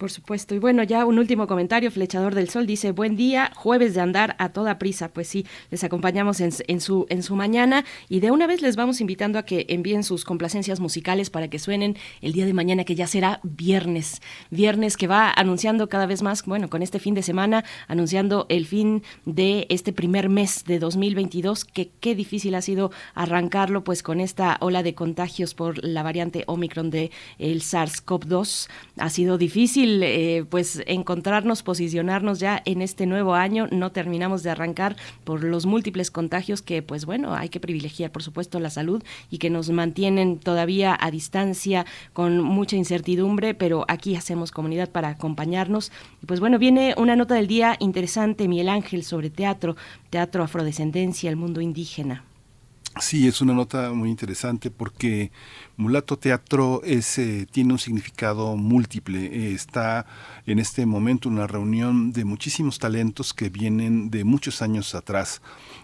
[0.02, 0.56] Por supuesto.
[0.56, 1.92] Y bueno, ya un último comentario.
[1.92, 5.10] Flechador del Sol dice, buen día, jueves de andar a toda prisa.
[5.10, 9.00] Pues sí, les acompañamos en, su, en su mañana y de una vez les vamos
[9.00, 12.96] invitando a que envíen sus complacencias musicales para que suenen el día de mañana, que
[12.96, 14.24] ya será viernes.
[14.50, 18.66] Viernes que va anunciando cada vez más, bueno, con este fin de semana, anunciando el
[18.66, 24.20] fin de este primer mes de 2022, que qué difícil ha sido arrancarlo pues con
[24.20, 28.68] esta ola de contagios por la variante Omicron de el SARS-CoV-2.
[28.98, 33.68] Ha sido difícil eh, pues encontrarnos, posicionarnos ya en este nuevo año.
[33.72, 38.24] No terminamos de arrancar por los múltiples contagios que, pues bueno, hay que privilegiar, por
[38.24, 44.16] supuesto, la salud y que nos mantienen todavía a distancia con mucha incertidumbre, pero aquí
[44.16, 45.92] hacemos comunidad para acompañarnos.
[46.22, 49.76] Y pues bueno, viene una nota del día interesante, Miguel Ángel, sobre teatro,
[50.10, 52.24] teatro afrodescendencia, el mundo indígena.
[53.00, 55.32] Sí, es una nota muy interesante porque
[55.78, 59.26] Mulato Teatro es, eh, tiene un significado múltiple.
[59.28, 60.06] Eh, está
[60.46, 65.42] en este momento una reunión de muchísimos talentos que vienen de muchos años atrás.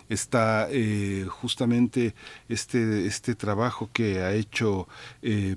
[0.09, 2.13] Está eh, justamente
[2.49, 4.87] este, este trabajo que ha hecho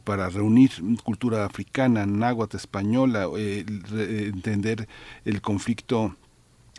[0.04, 0.70] para reunir
[1.02, 4.88] cultura africana, náhuatl, española, entender
[5.24, 6.16] el conflicto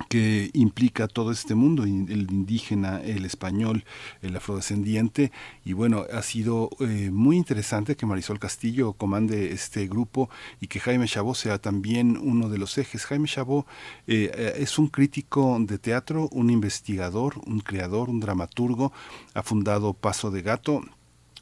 [0.09, 3.83] que implica todo este mundo, el indígena, el español,
[4.21, 5.31] el afrodescendiente,
[5.65, 10.29] y bueno, ha sido eh, muy interesante que Marisol Castillo comande este grupo
[10.59, 13.05] y que Jaime Chabot sea también uno de los ejes.
[13.05, 13.65] Jaime Chabot
[14.07, 18.91] eh, eh, es un crítico de teatro, un investigador, un creador, un dramaturgo,
[19.33, 20.83] ha fundado Paso de Gato,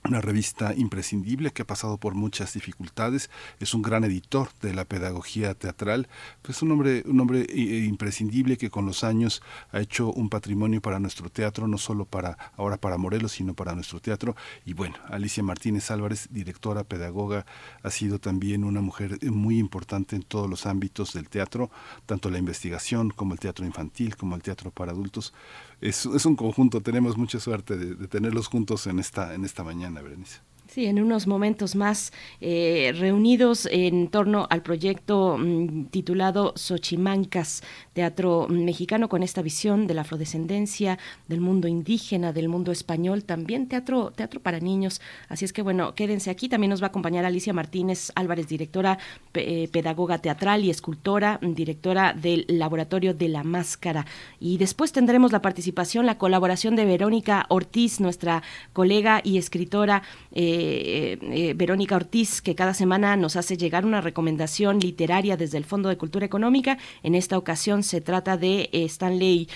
[0.06, 4.86] una revista imprescindible que ha pasado por muchas dificultades, es un gran editor de la
[4.86, 6.08] pedagogía teatral,
[6.42, 10.82] pues un hombre, un hombre eh, imprescindible que con los años ha hecho un patrimonio
[10.82, 14.36] para nuestro teatro, no solo para ahora para Morelos, sino para nuestro teatro.
[14.66, 17.46] Y bueno, Alicia Martínez Álvarez, directora, pedagoga,
[17.84, 21.70] ha sido también una mujer muy importante en todos los ámbitos del teatro,
[22.06, 25.34] tanto la investigación como el teatro infantil, como el teatro para adultos
[25.82, 29.64] es, es un conjunto, tenemos mucha suerte de, de, tenerlos juntos en esta, en esta
[29.64, 30.42] mañana, Berenice.
[30.70, 37.64] Sí, en unos momentos más eh, reunidos en torno al proyecto mm, titulado Xochimancas,
[37.94, 43.68] teatro mexicano con esta visión de la afrodescendencia, del mundo indígena, del mundo español, también
[43.68, 45.02] teatro, teatro para niños.
[45.28, 46.50] Así es que bueno, quédense aquí.
[46.50, 49.00] También nos va a acompañar Alicia Martínez Álvarez, directora,
[49.34, 54.06] eh, pedagoga teatral y escultora, directora del Laboratorio de la Máscara.
[54.40, 60.04] Y después tendremos la participación, la colaboración de Verónica Ortiz, nuestra colega y escritora.
[60.32, 65.58] Eh, eh, eh, Verónica Ortiz, que cada semana nos hace llegar una recomendación literaria desde
[65.58, 66.78] el Fondo de Cultura Económica.
[67.02, 69.48] En esta ocasión se trata de eh, Stanley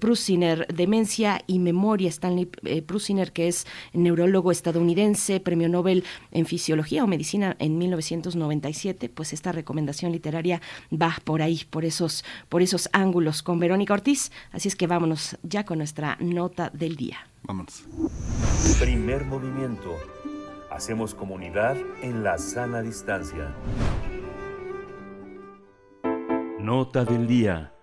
[0.00, 2.08] Prusiner, Demencia y Memoria.
[2.08, 2.46] Stanley
[2.86, 6.02] Prusiner, que es neurólogo estadounidense, premio Nobel
[6.32, 9.08] en Fisiología o Medicina en 1997.
[9.08, 10.60] Pues esta recomendación literaria
[10.90, 14.32] va por ahí, por esos, por esos ángulos con Verónica Ortiz.
[14.50, 17.18] Así es que vámonos ya con nuestra nota del día.
[17.44, 17.84] Vámonos.
[18.80, 19.98] Primer movimiento
[20.72, 23.54] Hacemos comunidad en la sana distancia.
[26.58, 27.74] Nota del día.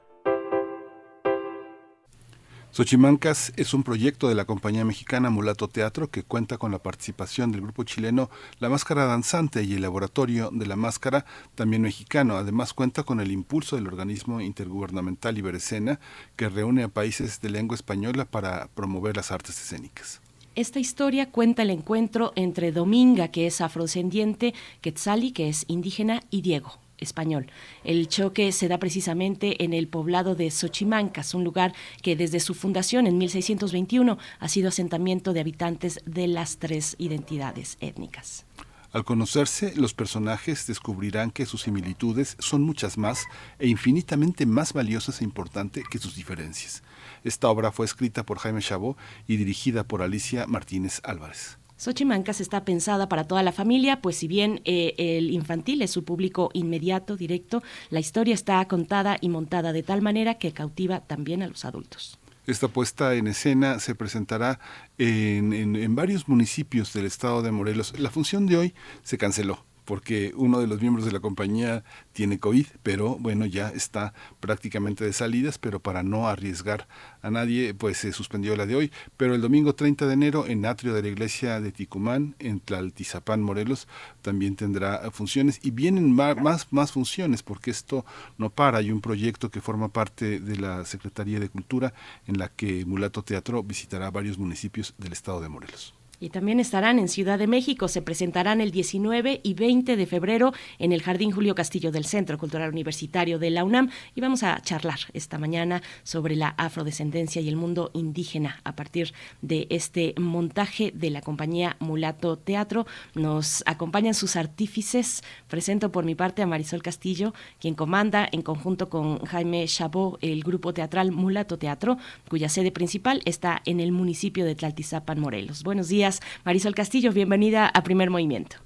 [2.72, 7.52] Xochimancas es un proyecto de la compañía mexicana Mulato Teatro que cuenta con la participación
[7.52, 12.38] del grupo chileno La Máscara Danzante y el laboratorio de la máscara, también mexicano.
[12.38, 16.00] Además cuenta con el impulso del organismo intergubernamental Iberescena
[16.36, 20.22] que reúne a países de lengua española para promover las artes escénicas.
[20.60, 26.42] Esta historia cuenta el encuentro entre Dominga, que es afrodescendiente, Quetzali, que es indígena, y
[26.42, 27.48] Diego, español.
[27.86, 32.56] El choque se da precisamente en el poblado de Xochimancas, un lugar que desde su
[32.56, 38.46] fundación en 1621 ha sido asentamiento de habitantes de las tres identidades étnicas.
[38.92, 43.28] Al conocerse, los personajes descubrirán que sus similitudes son muchas más
[43.60, 46.84] e infinitamente más valiosas e importantes que sus diferencias.
[47.24, 48.98] Esta obra fue escrita por Jaime Chabot
[49.28, 51.58] y dirigida por Alicia Martínez Álvarez.
[51.80, 56.04] Xochimancas está pensada para toda la familia, pues si bien eh, el infantil es su
[56.04, 61.42] público inmediato, directo, la historia está contada y montada de tal manera que cautiva también
[61.42, 62.20] a los adultos.
[62.48, 64.60] Esta puesta en escena se presentará
[64.98, 67.98] en, en varios municipios del estado de Morelos.
[67.98, 68.74] La función de hoy
[69.04, 71.84] se canceló porque uno de los miembros de la compañía
[72.14, 76.88] tiene COVID, pero bueno, ya está prácticamente de salidas, pero para no arriesgar
[77.24, 78.92] a nadie, pues se suspendió la de hoy.
[79.18, 83.42] Pero el domingo 30 de enero, en atrio de la iglesia de Ticumán, en Tlaltizapán,
[83.42, 83.88] Morelos,
[84.22, 88.06] también tendrá funciones y vienen más, más funciones, porque esto
[88.38, 88.78] no para.
[88.78, 91.96] Hay un proyecto que forma parte de la Secretaría de Cultura,
[92.28, 95.99] en la que Mulato Teatro visitará varios municipios del estado de Morelos.
[96.20, 97.88] Y también estarán en Ciudad de México.
[97.88, 102.38] Se presentarán el 19 y 20 de febrero en el Jardín Julio Castillo del Centro
[102.38, 103.90] Cultural Universitario de la UNAM.
[104.16, 109.14] Y vamos a charlar esta mañana sobre la afrodescendencia y el mundo indígena a partir
[109.42, 112.86] de este montaje de la compañía Mulato Teatro.
[113.16, 115.24] Nos acompañan sus artífices.
[115.48, 120.44] Presento por mi parte a Marisol Castillo, quien comanda en conjunto con Jaime Chabot el
[120.44, 121.98] grupo teatral Mulato Teatro,
[122.28, 125.64] cuya sede principal está en el municipio de Tlaltizapan, Morelos.
[125.64, 126.09] Buenos días.
[126.46, 128.58] Marisol Castillo, bienvenida a Primer Movimiento.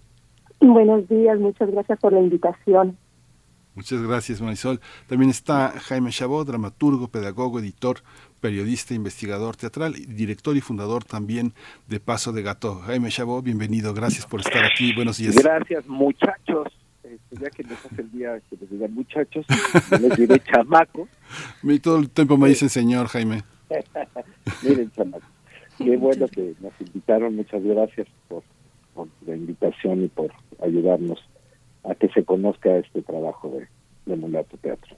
[0.60, 2.98] Buenos días, muchas gracias por la invitación.
[3.76, 4.80] Muchas gracias, Marisol.
[5.07, 7.98] También está Jaime Chabot, dramaturgo, pedagogo, editor,
[8.40, 11.53] periodista, investigador teatral, director y fundador también
[11.88, 12.76] de Paso de Gato.
[12.86, 14.94] Jaime Chabot, bienvenido, gracias por estar aquí.
[14.94, 15.36] Buenos días.
[15.36, 16.68] Gracias, muchachos.
[17.03, 19.45] Este, ya que nos hace el día que les digan muchachos,
[19.99, 21.07] les diré chamaco.
[21.82, 23.41] todo el tiempo me dicen señor, Jaime.
[24.64, 25.33] Miren, chamaco.
[25.78, 28.44] Qué bueno que nos invitaron, muchas gracias por,
[29.26, 30.32] la invitación y por
[30.62, 31.20] ayudarnos
[31.84, 33.68] a que se conozca este trabajo de,
[34.06, 34.95] de Mulato Teatro.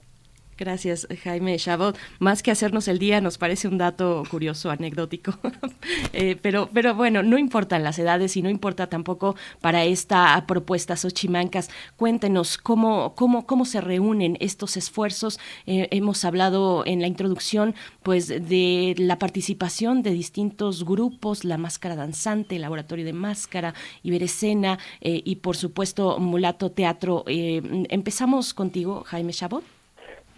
[0.58, 1.98] Gracias, Jaime Chabot.
[2.18, 5.34] Más que hacernos el día, nos parece un dato curioso, anecdótico.
[6.12, 10.96] Eh, pero, pero bueno, no importan las edades y no importa tampoco para esta propuesta
[10.96, 11.68] Xochimancas.
[11.96, 15.38] Cuéntenos cómo, cómo, cómo se reúnen estos esfuerzos.
[15.66, 21.96] Eh, hemos hablado en la introducción pues de la participación de distintos grupos, la máscara
[21.96, 27.24] danzante, el laboratorio de máscara, Iberescena eh, y por supuesto Mulato Teatro.
[27.26, 29.75] empezamos contigo, Jaime Chabot.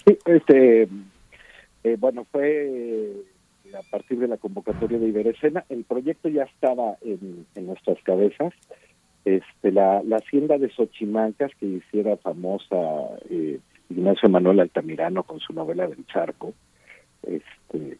[0.08, 0.88] Sí, este,
[1.84, 3.22] eh, bueno, fue eh,
[3.74, 8.54] a partir de la convocatoria de Iberescena, el proyecto ya estaba en, nuestras cabezas.
[9.26, 12.76] Este, la, hacienda de Xochimancas, que hiciera famosa
[13.28, 13.60] eh,
[13.90, 16.54] Ignacio Manuel Altamirano con su novela del charco,
[17.24, 17.98] este,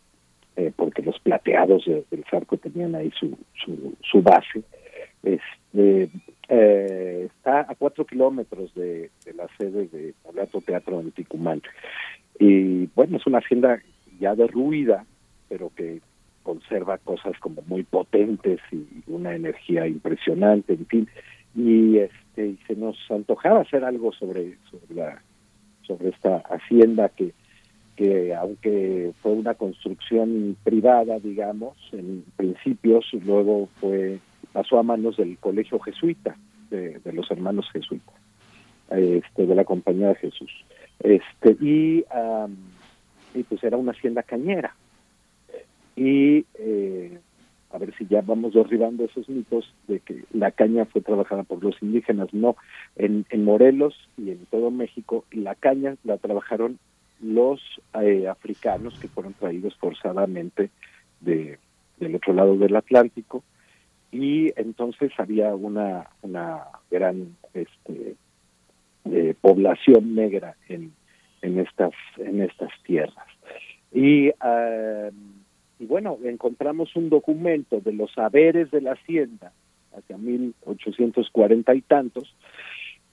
[0.77, 3.37] porque los plateados del charco tenían ahí su,
[4.03, 4.63] su, base.
[5.23, 6.11] Este,
[6.49, 11.63] está a cuatro kilómetros de, la sede de Molato Teatro en Ticumán.
[12.39, 13.81] Y bueno, es una hacienda
[14.21, 15.05] ya derruida,
[15.49, 16.01] pero que
[16.43, 21.09] conserva cosas como muy potentes y una energía impresionante, en fin.
[21.55, 25.23] Y este se nos antojaba hacer algo sobre sobre la
[25.83, 27.33] sobre esta hacienda que
[27.97, 34.21] que aunque fue una construcción privada, digamos, en principios, luego fue
[34.53, 36.37] pasó a manos del colegio jesuita,
[36.71, 38.15] de, los hermanos jesuitas,
[38.91, 40.51] este, de la compañía de Jesús.
[41.01, 42.05] Este, y,
[43.35, 44.75] y pues era una hacienda cañera.
[45.97, 47.19] Y eh,
[47.71, 51.63] a ver si ya vamos derribando esos mitos de que la caña fue trabajada por
[51.63, 52.33] los indígenas.
[52.33, 52.57] No,
[52.97, 56.79] en, en Morelos y en todo México la caña la trabajaron
[57.21, 57.61] los
[58.01, 60.71] eh, africanos que fueron traídos forzadamente
[61.21, 61.59] de,
[61.99, 63.43] del otro lado del Atlántico
[64.11, 68.17] y entonces había una, una gran este,
[69.05, 70.93] de población negra en,
[71.43, 73.27] en estas en estas tierras.
[73.93, 75.11] Y ah,
[75.79, 79.53] y bueno encontramos un documento de los saberes de la hacienda
[79.97, 82.35] hacia 1840 y tantos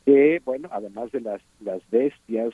[0.06, 2.54] que bueno además de las las bestias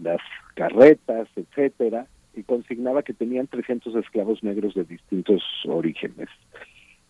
[0.00, 0.20] las
[0.54, 6.28] carretas etcétera y consignaba que tenían 300 esclavos negros de distintos orígenes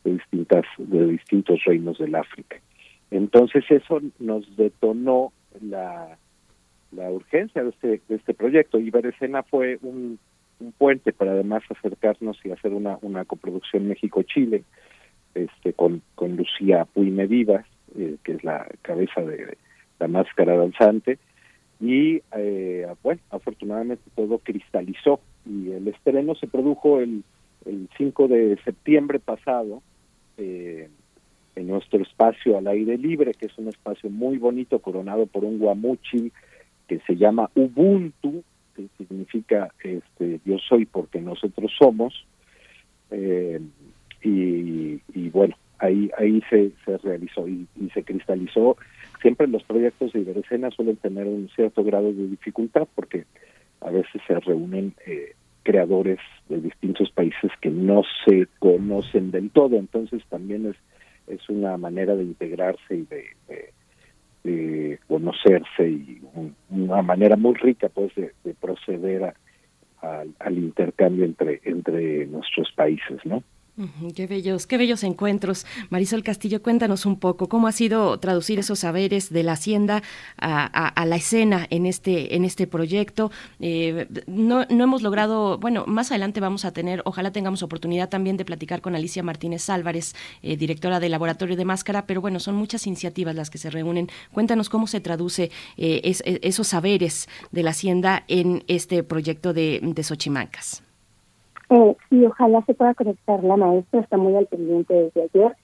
[0.05, 2.57] de distintas de distintos reinos del África
[3.12, 6.16] entonces eso nos detonó la,
[6.93, 8.79] la urgencia de este, de este proyecto.
[8.79, 10.19] Y Berecena fue un,
[10.61, 14.65] un puente para además acercarnos y hacer una, una coproducción México-Chile
[15.35, 17.66] este, con, con Lucía Puime Vivas,
[17.99, 19.59] eh, que es la cabeza de,
[20.01, 21.19] la máscara danzante.
[21.81, 27.24] Y eh, bueno, afortunadamente todo cristalizó y el estreno se produjo el,
[27.66, 29.83] el 5 de septiembre pasado
[30.43, 30.89] eh,
[31.55, 35.59] en nuestro espacio al aire libre, que es un espacio muy bonito coronado por un
[35.59, 36.32] guamuchi
[36.89, 38.43] que se llama Ubuntu,
[38.74, 42.27] que significa este yo soy porque nosotros somos.
[43.10, 43.60] Eh,
[44.24, 48.77] y, bueno, ahí ahí se, se realizó y, se cristalizó.
[49.20, 53.24] Siempre los proyectos de Iberescena suelen tener un cierto grado de dificultad porque
[53.81, 56.19] a veces se reúnen eh, creadores
[56.49, 60.77] de distintos países que no se conocen del todo, entonces también es
[61.27, 63.07] es una manera de integrarse y
[64.45, 66.21] de, conocerse y
[66.71, 69.35] una manera muy rica pues de, proceder
[70.01, 73.45] al intercambio entre nuestros países no
[74.15, 75.65] Qué bellos, qué bellos encuentros.
[75.89, 80.03] Marisol Castillo, cuéntanos un poco cómo ha sido traducir esos saberes de la hacienda
[80.36, 83.31] a, la escena en este, en este proyecto.
[83.61, 88.36] Eh, no, no hemos logrado, bueno, más adelante vamos a tener, ojalá tengamos oportunidad también
[88.36, 92.57] de platicar con Alicia Martínez Álvarez, eh, directora del Laboratorio de Máscara, pero bueno, son
[92.57, 94.11] muchas iniciativas las que se reúnen.
[94.32, 100.03] Cuéntanos cómo se traduce eh, esos saberes de la hacienda en este proyecto de, de
[100.03, 100.82] Xochimancas.
[101.71, 105.57] Eh, sí, ojalá se pueda conectar la maestra, está muy al pendiente desde ayer.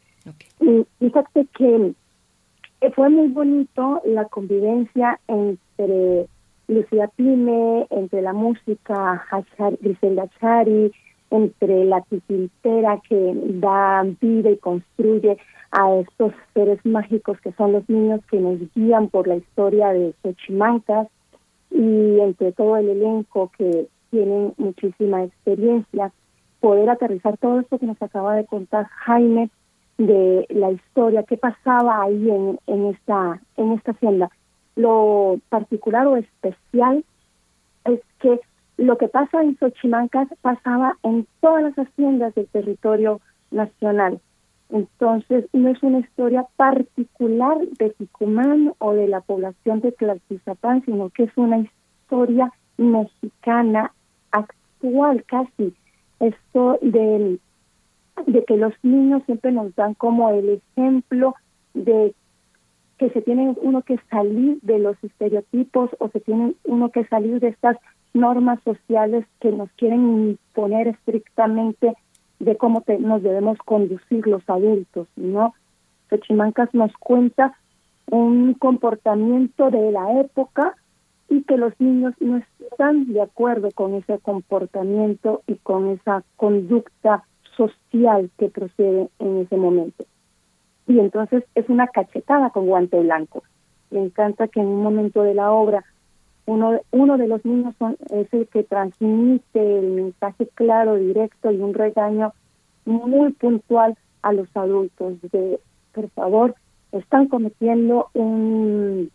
[0.61, 1.95] Y fíjate que
[2.81, 6.29] eh, fue muy bonito la convivencia entre
[6.69, 9.25] Lucía Pime, entre la música,
[9.81, 10.93] Griselda Chari,
[11.31, 15.39] entre la titiritera que da vida y construye
[15.73, 20.15] a estos seres mágicos que son los niños que nos guían por la historia de
[20.23, 21.09] Xochimancas
[21.71, 26.13] y entre todo el elenco que tienen muchísima experiencia,
[26.61, 29.51] poder aterrizar todo esto que nos acaba de contar Jaime
[29.97, 34.31] de la historia, qué pasaba ahí en, en esta en esta hacienda.
[34.77, 37.05] Lo particular o especial
[37.85, 38.41] es que
[38.77, 43.21] lo que pasa en Xochimancas pasaba en todas las haciendas del territorio
[43.51, 44.21] nacional.
[44.71, 51.09] Entonces, no es una historia particular de Ticumán o de la población de Tlaltizapán, sino
[51.11, 53.93] que es una historia mexicana
[54.31, 55.75] actual casi
[56.21, 57.39] esto de,
[58.27, 61.35] de que los niños siempre nos dan como el ejemplo
[61.75, 62.15] de
[62.99, 67.39] que se tiene uno que salir de los estereotipos o se tiene uno que salir
[67.39, 67.77] de estas
[68.13, 71.95] normas sociales que nos quieren imponer estrictamente
[72.41, 75.55] de cómo nos debemos conducir los adultos, ¿no?
[76.11, 77.57] Xochimancas nos cuenta
[78.11, 80.77] un comportamiento de la época
[81.29, 87.25] y que los niños no están de acuerdo con ese comportamiento y con esa conducta
[87.57, 90.05] social que procede en ese momento.
[90.87, 93.43] Y entonces es una cachetada con guante blanco.
[93.91, 95.85] Me encanta que en un momento de la obra
[96.47, 101.59] uno, uno de los niños son, es el que transmite el mensaje claro, directo y
[101.59, 102.33] un regaño
[102.87, 105.61] muy puntual a los adultos de,
[105.93, 106.55] por favor,
[106.93, 109.11] están cometiendo un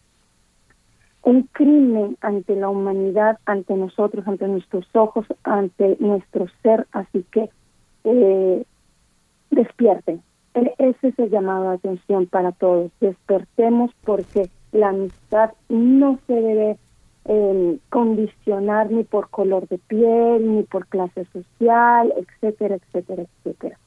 [1.24, 7.50] un crimen ante la humanidad, ante nosotros, ante nuestros ojos, ante nuestro ser, así que
[8.04, 8.66] eh,
[9.50, 10.22] despierten.
[10.54, 12.92] E, ese es el llamado de atención para todos.
[13.00, 16.78] Despertemos porque la amistad no se debe
[17.26, 23.80] em, condicionar ni por color de piel, ni por clase social, etcétera, etcétera, etcétera.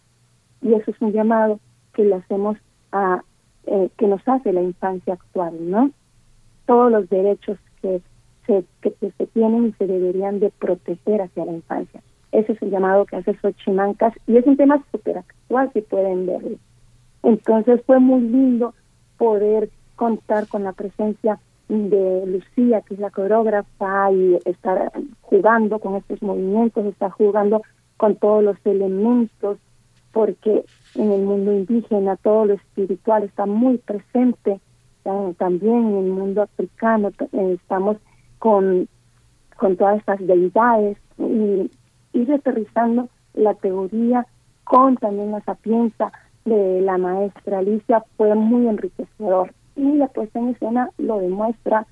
[0.63, 1.61] Y eso es un llamado
[1.93, 2.57] que le hacemos
[2.93, 3.23] a,
[3.67, 5.91] eh, que nos hace la infancia actual, ¿no?
[6.67, 8.01] Todos los derechos que
[8.47, 12.03] se, que, se tienen y se deberían de proteger hacia la infancia.
[12.33, 16.27] Ese es el llamado que hace Xochimancas y es un tema súper actual, si pueden
[16.27, 16.59] verlo.
[17.23, 18.75] Entonces fue muy lindo
[19.17, 21.39] poder contar con la presencia
[21.69, 27.63] de Lucía, que es la coreógrafa, y estar jugando con estos movimientos, estar jugando
[27.97, 29.59] con todos los elementos,
[30.13, 30.65] porque
[30.95, 34.61] en el mundo indígena todo lo espiritual está muy presente
[35.39, 37.97] también en el mundo africano eh, estamos
[38.39, 38.89] con,
[39.57, 41.71] con todas estas deidades y
[42.13, 44.27] ir aterrizando la teoría
[44.65, 46.13] con también la sapienza
[46.45, 49.53] de la maestra Alicia fue muy enriquecedor.
[49.77, 51.87] Y la puesta en escena lo demuestra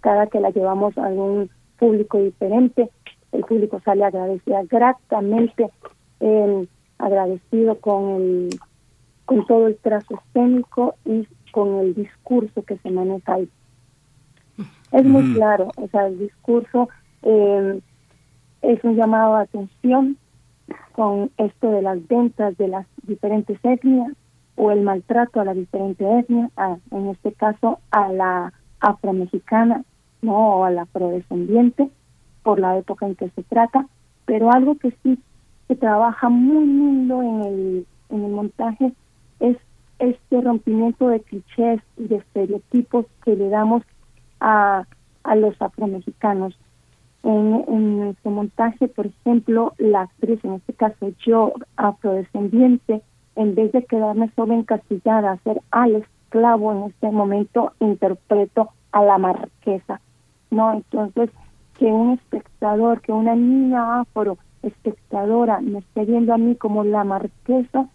[0.00, 2.88] cada que la llevamos a algún público diferente.
[3.32, 5.70] El público sale agradecido gratamente
[6.20, 6.66] eh,
[6.98, 8.50] agradecido con el
[9.26, 11.26] con todo el trazo escénico y
[11.56, 13.48] con el discurso que se maneja ahí.
[14.92, 16.90] Es muy claro, o sea, el discurso
[17.22, 17.80] eh,
[18.60, 20.18] es un llamado a atención
[20.92, 24.12] con esto de las ventas de las diferentes etnias
[24.56, 26.50] o el maltrato a la diferente etnia,
[26.90, 29.82] en este caso a la afromexicana,
[30.20, 31.88] no o a la afrodescendiente,
[32.42, 33.86] por la época en que se trata,
[34.26, 35.18] pero algo que sí
[35.68, 38.92] se trabaja muy lindo en el, en el montaje
[39.40, 39.56] es
[39.98, 43.82] este rompimiento de clichés y de estereotipos que le damos
[44.40, 44.84] a,
[45.24, 46.58] a los afromexicanos.
[47.22, 53.02] En, en nuestro montaje, por ejemplo, la actriz, en este caso yo, afrodescendiente,
[53.34, 59.02] en vez de quedarme solo encasillada a ser al esclavo en este momento, interpreto a
[59.02, 60.00] la marquesa,
[60.50, 60.72] ¿no?
[60.72, 61.30] Entonces,
[61.78, 67.04] que un espectador, que una niña afro espectadora me esté viendo a mí como la
[67.04, 67.88] marquesa,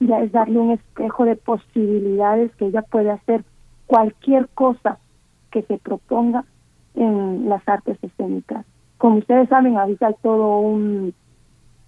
[0.00, 3.44] ya es darle un espejo de posibilidades que ella puede hacer
[3.86, 4.98] cualquier cosa
[5.50, 6.44] que se proponga
[6.94, 8.64] en las artes escénicas.
[8.98, 11.14] Como ustedes saben, ahorita hay todo un,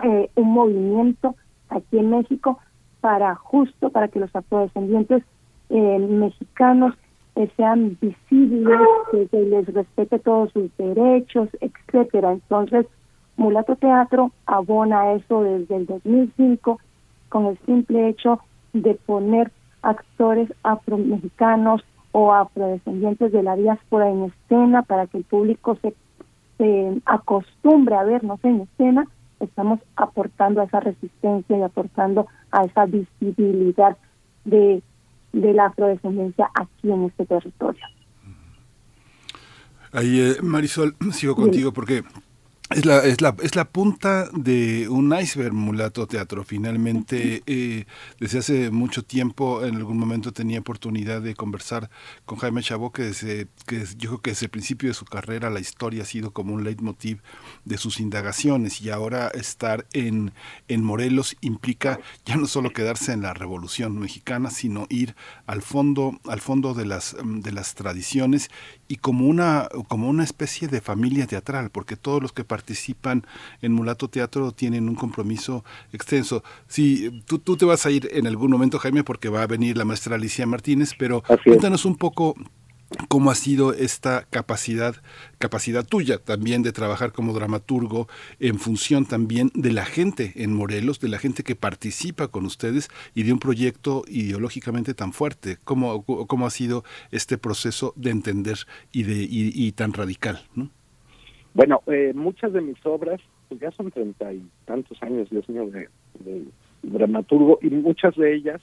[0.05, 1.35] eh, un movimiento
[1.69, 2.59] aquí en México
[3.01, 5.23] para justo para que los afrodescendientes
[5.71, 6.95] eh, mexicanos
[7.37, 12.33] eh, sean visibles, que se les respete todos sus derechos, etcétera.
[12.33, 12.87] Entonces,
[13.37, 16.81] Mulato Teatro abona eso desde el 2005
[17.37, 18.41] con el simple hecho
[18.73, 19.53] de poner
[19.83, 25.95] actores afromexicanos o afrodescendientes de la diáspora en escena para que el público se,
[26.57, 29.07] se acostumbre a vernos en escena,
[29.39, 33.99] estamos aportando a esa resistencia y aportando a esa visibilidad
[34.47, 34.83] de,
[35.35, 37.85] de la afrodescendencia aquí en este territorio.
[39.93, 42.03] Ahí, eh, Marisol, sigo contigo porque
[42.71, 46.43] es la, es, la, es la punta de un iceberg, Mulato Teatro.
[46.43, 47.85] Finalmente, eh,
[48.19, 51.91] desde hace mucho tiempo, en algún momento tenía oportunidad de conversar
[52.25, 55.49] con Jaime Chabó, que, desde, que yo creo que desde el principio de su carrera
[55.49, 57.21] la historia ha sido como un leitmotiv
[57.65, 60.33] de sus indagaciones y ahora estar en,
[60.67, 65.15] en Morelos implica ya no solo quedarse en la revolución mexicana, sino ir
[65.47, 68.51] al fondo, al fondo de las, de las tradiciones
[68.89, 73.27] y como una, como una especie de familia teatral, porque todos los que participan
[73.61, 75.63] en Mulato Teatro tienen un compromiso
[75.93, 76.43] extenso.
[76.69, 79.77] Sí, tú, tú te vas a ir en algún momento, Jaime, porque va a venir
[79.77, 82.35] la maestra Alicia Martínez, pero cuéntanos un poco
[83.09, 84.97] cómo ha sido esta capacidad
[85.39, 88.09] capacidad tuya también de trabajar como dramaturgo
[88.41, 92.89] en función también de la gente en Morelos, de la gente que participa con ustedes
[93.15, 95.59] y de un proyecto ideológicamente tan fuerte.
[95.65, 98.59] ¿Cómo, cómo ha sido este proceso de entender
[98.93, 100.47] y, de, y, tan radical?
[100.55, 100.71] ¿no?
[101.57, 103.19] Bueno, eh, muchas de mis obras,
[103.49, 105.89] pues ya son treinta y tantos años, Dios mío, de,
[106.83, 108.61] dramaturgo y muchas de ellas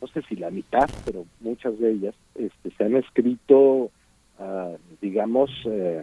[0.00, 3.90] no sé si la mitad, pero muchas de ellas este, se han escrito,
[4.38, 4.72] ah,
[5.02, 6.02] digamos, eh,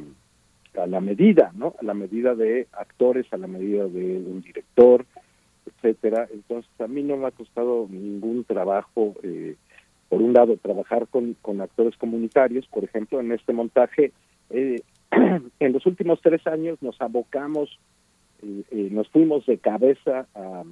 [0.80, 1.74] a la medida, ¿no?
[1.80, 5.08] A la medida de actores, a la medida de un director,
[5.66, 6.28] etcétera.
[6.32, 9.56] Entonces, a mí no me ha costado ningún trabajo, eh,
[10.10, 14.12] por un lado, trabajar con, con actores comunitarios, por ejemplo, en este montaje.
[14.52, 14.84] Eh,
[15.60, 17.78] en los últimos tres años nos abocamos,
[18.72, 20.64] nos fuimos de cabeza a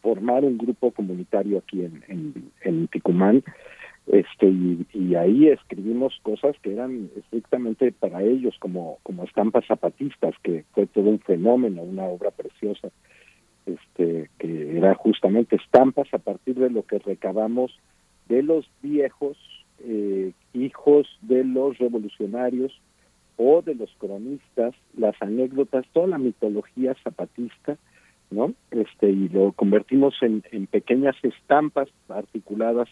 [0.00, 3.42] formar un grupo comunitario aquí en, en, en Ticumán
[4.06, 10.64] este y, ahí escribimos cosas que eran estrictamente para ellos como como estampas zapatistas que
[10.72, 12.88] fue todo un fenómeno una obra preciosa
[13.66, 17.78] este que era justamente estampas a partir de lo que recabamos
[18.28, 19.36] de los viejos
[19.80, 22.80] eh, hijos de los revolucionarios
[23.42, 27.78] o de los cronistas las anécdotas toda la mitología zapatista
[28.30, 28.54] ¿no?
[28.70, 32.88] Este, y lo convertimos en, en pequeñas estampas articuladas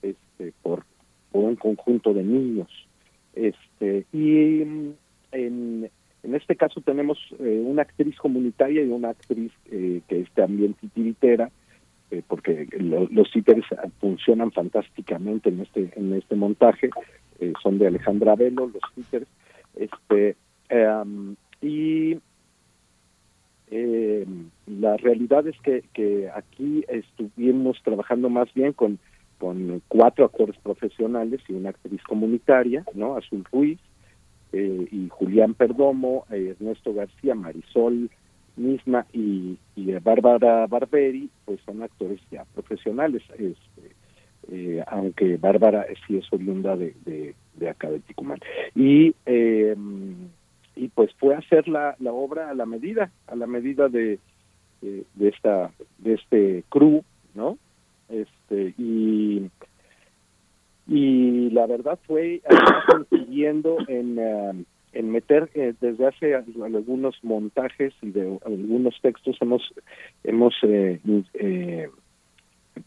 [0.00, 0.84] este, por,
[1.30, 2.68] por un conjunto de niños.
[3.34, 4.62] Este, y
[5.32, 5.90] en,
[6.22, 10.74] en este caso tenemos eh, una actriz comunitaria y una actriz eh, que es también
[10.74, 11.50] titiritera,
[12.10, 13.64] eh, porque los títeres
[14.00, 16.90] funcionan fantásticamente en este en este montaje,
[17.60, 19.26] son de Alejandra Velo los títeres,
[19.76, 20.36] este
[21.60, 22.18] y
[23.70, 24.26] eh,
[24.66, 28.98] la realidad es que, que aquí estuvimos trabajando más bien con,
[29.38, 33.16] con cuatro actores profesionales y una actriz comunitaria, ¿no?
[33.16, 33.78] Azul Ruiz
[34.52, 38.10] eh, y Julián Perdomo, Ernesto García, Marisol
[38.56, 43.94] misma y, y Bárbara Barberi, pues son actores ya profesionales, este,
[44.50, 48.38] eh, aunque Bárbara sí es oriunda de, de acá de Ticumán.
[48.74, 49.76] Y eh,
[50.74, 54.18] y pues fue hacer la, la obra a la medida, a la medida de,
[54.80, 57.04] de, esta de este crew,
[57.34, 57.58] ¿no?
[58.08, 59.50] Este y
[60.86, 62.42] y la verdad fue
[62.86, 69.62] consiguiendo en um, en meter eh, desde hace algunos montajes y de algunos textos hemos
[70.24, 71.00] hemos eh,
[71.34, 71.88] eh,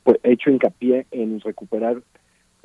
[0.04, 2.02] pues, hecho hincapié en recuperar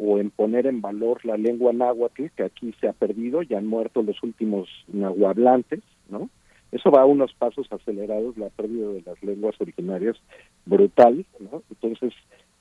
[0.00, 3.66] o en poner en valor la lengua náhuatl, que aquí se ha perdido, ya han
[3.66, 6.30] muerto los últimos nahuablantes, ¿no?
[6.72, 10.16] Eso va a unos pasos acelerados, la pérdida de las lenguas originarias,
[10.64, 11.62] brutal, ¿no?
[11.70, 12.14] Entonces,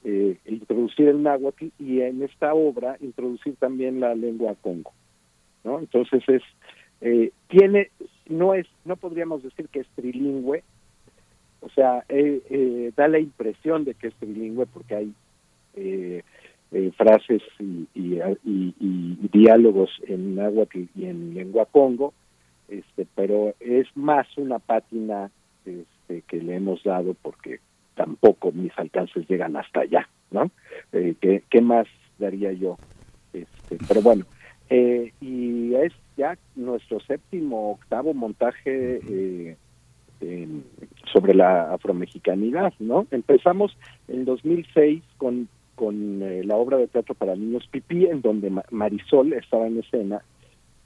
[0.04, 4.92] eh, introducir el náhuatl y en esta obra introducir también la lengua congo,
[5.64, 5.80] ¿no?
[5.80, 6.44] Entonces es,
[7.02, 7.90] eh, tiene,
[8.28, 10.64] no es, no podríamos decir que es trilingüe,
[11.62, 15.14] o sea, eh, eh, da la impresión de que es trilingüe porque hay
[16.72, 22.14] eh, eh, frases y, y, diálogos en náhuatl y en lengua congo,
[22.68, 25.32] este, pero es más una pátina
[25.66, 27.60] este, que le hemos dado porque
[27.96, 30.52] tampoco mis alcances llegan hasta allá, ¿no?
[30.92, 31.16] Eh,
[31.50, 31.88] ¿qué, más
[32.18, 32.78] daría yo?
[33.34, 34.26] Este, pero bueno,
[34.70, 40.48] eh, y es ya nuestro séptimo, octavo montaje este,
[41.12, 43.08] sobre la afromexicanidad, ¿no?
[43.12, 43.76] Empezamos
[44.08, 45.48] en 2006 con,
[45.80, 50.22] con eh, la obra de teatro para niños Pipí, en donde Marisol estaba en escena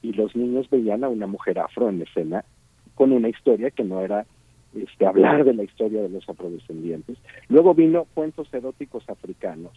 [0.04, 2.46] y los niños veían a una mujer afro en escena
[2.94, 4.28] con una historia que no era
[4.76, 7.18] este, hablar de la historia de los afrodescendientes.
[7.50, 9.74] Luego vino Cuentos eróticos africanos,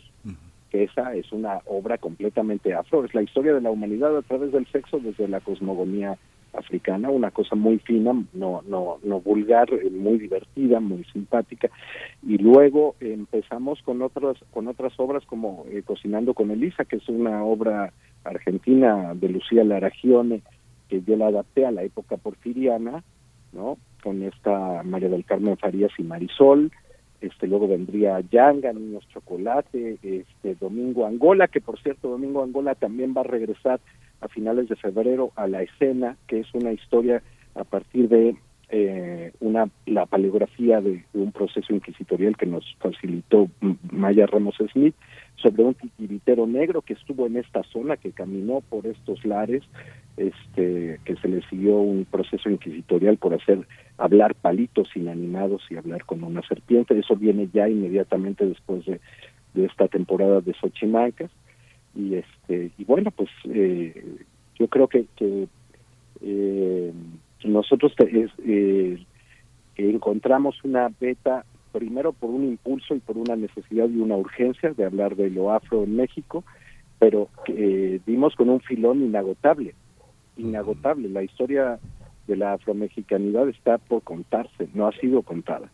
[0.69, 4.53] que esa es una obra completamente afro, es la historia de la humanidad a través
[4.53, 6.19] del sexo desde la cosmogonía
[6.57, 11.71] africana, una cosa muy fina, no, no, no vulgar, eh, muy divertida, muy simpática.
[12.23, 17.09] Y luego empezamos con otras, con otras obras como eh, Cocinando con Elisa, que es
[17.09, 17.93] una obra
[18.25, 20.43] argentina de Lucía Laragione,
[20.89, 23.03] que yo la adapté a la época porfiriana,
[23.53, 23.79] ¿no?
[24.03, 26.71] Con esta María del Carmen Farías y Marisol,
[27.21, 33.15] este luego vendría Yanga, Niños Chocolate, este Domingo Angola, que por cierto Domingo Angola también
[33.17, 33.81] va a regresar
[34.27, 37.23] a finales de febrero a la escena, que es una historia
[37.55, 38.37] a partir de
[38.69, 43.49] eh, una la paleografía de, un proceso inquisitorial que nos facilitó
[43.93, 44.95] Maya Ramos Smith
[45.37, 49.63] sobre un titiritero negro que estuvo en esta zona, que caminó por estos lares,
[50.17, 53.61] este, que se le siguió un proceso inquisitorial por hacer
[53.99, 56.99] hablar palitos inanimados y hablar con una serpiente.
[56.99, 59.01] Eso viene ya inmediatamente después de,
[59.55, 61.31] de esta temporada de Xochimancas
[61.97, 64.19] y este y bueno pues eh,
[64.59, 65.49] yo creo que, que
[66.23, 66.93] eh,
[67.45, 69.05] nosotros eh,
[69.77, 74.85] encontramos una beta primero por un impulso y por una necesidad y una urgencia de
[74.85, 76.45] hablar de lo afro en México
[76.99, 79.75] pero que vimos con un filón inagotable
[80.39, 81.09] inagotable.
[81.09, 81.79] La historia
[82.27, 85.71] de la afromexicanidad está por contarse no ha sido contada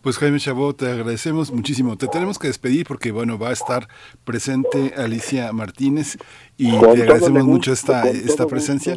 [0.00, 1.96] pues Jaime Chabot, te agradecemos muchísimo.
[1.96, 3.88] Te tenemos que despedir porque bueno, va a estar
[4.24, 6.18] presente Alicia Martínez
[6.56, 8.96] y te agradecemos mucho esta, esta presencia.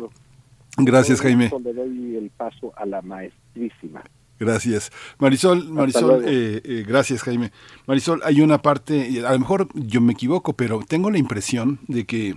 [0.78, 1.52] Gracias, Jaime.
[1.64, 4.04] Le doy el paso a la maestrísima.
[4.40, 4.92] Gracias.
[5.18, 7.52] Marisol, Marisol, eh, eh, gracias Jaime.
[7.88, 12.06] Marisol, hay una parte, a lo mejor yo me equivoco, pero tengo la impresión de
[12.06, 12.36] que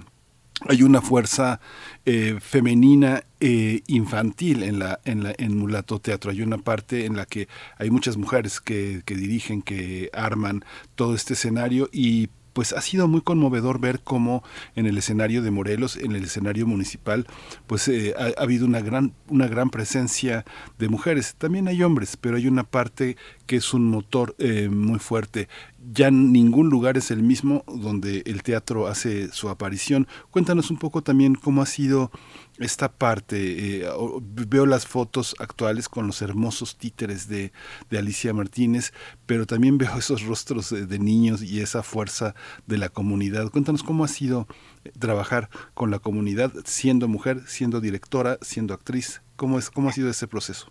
[0.68, 1.60] hay una fuerza
[2.04, 7.16] eh, femenina eh, infantil en la en la en Mulato Teatro hay una parte en
[7.16, 10.64] la que hay muchas mujeres que, que dirigen que arman
[10.94, 14.42] todo este escenario y pues ha sido muy conmovedor ver cómo
[14.74, 17.26] en el escenario de Morelos, en el escenario municipal,
[17.66, 20.44] pues eh, ha, habido una gran, una gran presencia
[20.78, 21.34] de mujeres.
[21.38, 23.16] También hay hombres, pero hay una parte
[23.46, 25.48] que es un motor eh, muy fuerte.
[25.82, 30.07] Ya ningún lugar es el mismo donde el teatro hace su aparición.
[30.31, 32.11] Cuéntanos un poco también cómo ha sido
[32.59, 33.81] esta parte.
[33.82, 33.89] Eh,
[34.20, 37.52] veo las fotos actuales con los hermosos títeres de,
[37.90, 38.93] Alicia Martínez,
[39.24, 42.35] pero también veo esos rostros de, niños y esa fuerza
[42.66, 43.51] de la comunidad.
[43.51, 44.47] Cuéntanos cómo ha sido
[44.85, 49.23] eh, trabajar con la comunidad siendo mujer, siendo directora, siendo actriz.
[49.36, 50.70] ¿Cómo, es, cómo ha sido ese proceso?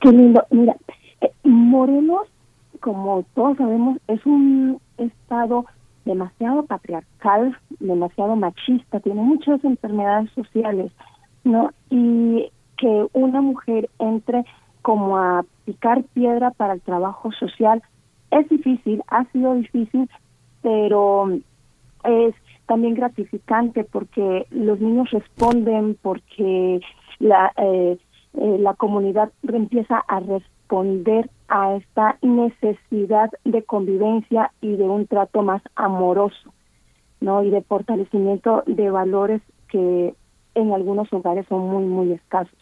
[0.00, 0.44] Qué lindo.
[0.50, 0.76] Mira,
[1.22, 2.28] eh, Morelos,
[2.78, 5.66] como todos sabemos, es un estado
[6.04, 10.92] demasiado patriarcal, demasiado machista, tiene muchas enfermedades sociales,
[11.44, 11.70] ¿no?
[11.90, 14.44] Y que una mujer entre
[14.82, 17.82] como a picar piedra para el trabajo social
[18.30, 20.08] es difícil, ha sido difícil,
[20.62, 21.28] pero
[22.04, 22.34] es
[22.66, 26.80] también gratificante porque los niños responden, porque
[27.18, 27.98] la eh,
[28.34, 30.20] eh, la comunidad empieza a
[30.66, 36.52] responder a esta necesidad de convivencia y de un trato más amoroso,
[37.20, 37.42] ¿no?
[37.42, 40.14] Y de fortalecimiento de valores que
[40.54, 42.58] en algunos hogares son muy, muy escasos.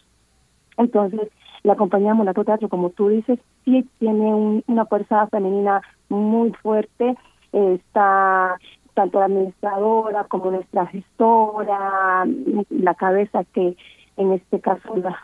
[0.77, 1.29] Entonces,
[1.63, 7.15] la compañía Monato Teatro, como tú dices, sí tiene una fuerza femenina muy fuerte.
[7.51, 8.57] Está
[8.93, 12.25] tanto la administradora como nuestra gestora,
[12.69, 13.75] la cabeza que
[14.17, 15.17] en este caso la,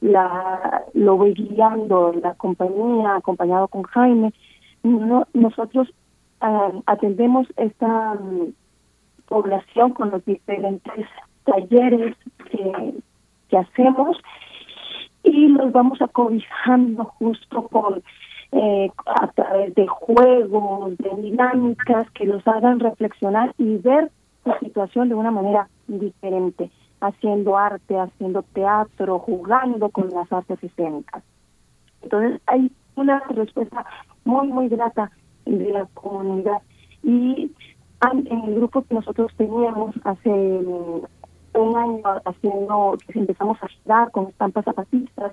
[0.00, 4.32] la lo voy guiando la compañía acompañado con Jaime.
[4.82, 5.88] No, nosotros
[6.40, 8.52] ah, atendemos esta mm,
[9.26, 11.06] población con los diferentes
[11.44, 12.16] talleres
[12.50, 12.94] que,
[13.48, 14.16] que hacemos
[15.24, 18.02] y los vamos acobijando justo con
[18.52, 24.10] eh, a través de juegos, de dinámicas que los hagan reflexionar y ver
[24.44, 26.70] su situación de una manera diferente
[27.00, 31.22] haciendo arte, haciendo teatro, jugando con las artes escénicas.
[32.02, 33.84] Entonces hay una respuesta
[34.24, 35.10] muy, muy grata
[35.44, 36.62] de la comunidad.
[37.02, 37.50] Y
[38.02, 44.28] en el grupo que nosotros teníamos hace mm, un año haciendo, empezamos a girar con
[44.28, 45.32] estampas zapatistas,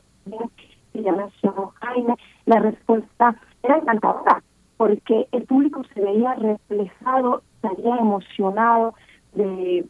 [0.94, 2.16] que ya mencionó Jaime,
[2.46, 4.42] la respuesta era encantadora,
[4.78, 8.94] porque el público se veía reflejado, estaría emocionado
[9.34, 9.86] de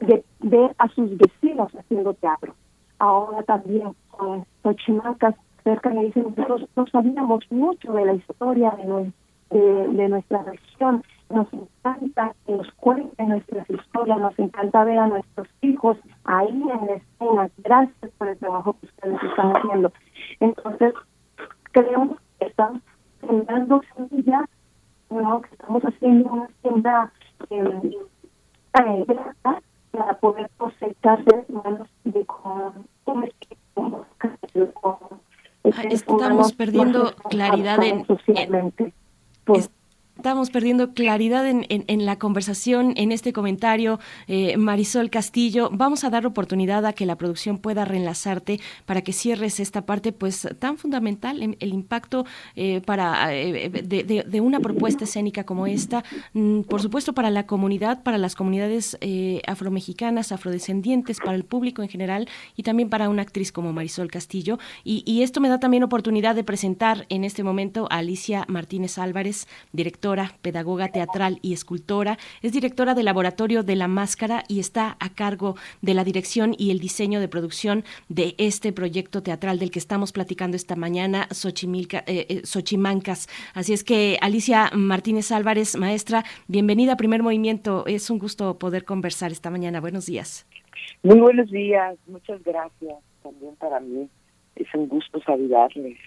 [0.00, 2.54] de ver a sus vecinos haciendo teatro.
[2.98, 5.34] Ahora también con Xochimacas
[5.66, 8.70] cerca me dicen, nosotros no sabíamos mucho de la historia
[9.50, 15.48] de, nuestra región, nos encanta que nos cuenten nuestras historias, nos encanta ver a nuestros
[15.62, 17.50] hijos ahí en la escena.
[17.58, 19.92] Gracias por el trabajo que ustedes están haciendo.
[20.38, 20.94] Entonces,
[21.72, 22.80] creemos que estamos
[23.20, 24.44] sembrando semillas,
[25.10, 25.40] ¿no?
[25.42, 27.12] que estamos haciendo una siembra
[27.50, 27.80] eh,
[28.78, 29.06] eh,
[29.96, 32.86] para poder cosechar seres humanos de con,
[35.90, 38.92] Estamos perdiendo claridad en, socialmente.
[40.16, 45.68] Estamos perdiendo claridad en, en, la conversación, en este comentario, eh, Marisol Castillo.
[45.70, 50.12] Vamos a dar oportunidad a que la producción pueda reenlazarte para que cierres esta parte,
[50.12, 52.24] pues tan fundamental, el impacto
[52.56, 56.02] eh, para eh, de, de, una propuesta escénica como esta,
[56.32, 58.98] mm, por supuesto para la comunidad, para las comunidades
[59.46, 62.26] afromexicanas, afrodescendientes, para el público en general
[62.56, 64.58] y también para una actriz como Marisol Castillo.
[64.82, 68.96] Y, y esto me da también oportunidad de presentar en este momento a Alicia Martínez
[68.98, 70.05] Álvarez, directora
[70.42, 72.18] pedagoga teatral y escultora.
[72.42, 76.70] Es directora del Laboratorio de la Máscara y está a cargo de la dirección y
[76.70, 82.04] el diseño de producción de este proyecto teatral del que estamos platicando esta mañana, Xochimilca,
[82.06, 83.28] eh, eh, Xochimancas.
[83.54, 87.84] Así es que Alicia Martínez Álvarez, maestra, bienvenida a Primer Movimiento.
[87.86, 89.80] Es un gusto poder conversar esta mañana.
[89.80, 90.46] Buenos días.
[91.02, 94.08] Muy buenos días, muchas gracias también para mí.
[94.54, 95.98] Es un gusto saludarles.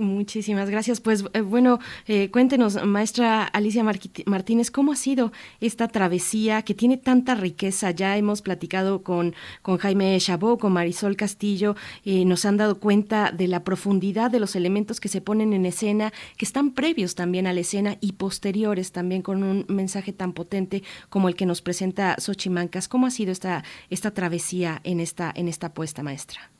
[0.00, 0.98] Muchísimas gracias.
[0.98, 6.96] Pues eh, bueno, eh, cuéntenos, maestra Alicia Martínez, ¿cómo ha sido esta travesía que tiene
[6.96, 7.90] tanta riqueza?
[7.90, 13.30] Ya hemos platicado con, con Jaime Chabot, con Marisol Castillo, eh, nos han dado cuenta
[13.30, 17.46] de la profundidad de los elementos que se ponen en escena, que están previos también
[17.46, 21.60] a la escena y posteriores también con un mensaje tan potente como el que nos
[21.60, 22.88] presenta Xochimancas.
[22.88, 26.50] ¿Cómo ha sido esta, esta travesía en esta, en esta apuesta, maestra?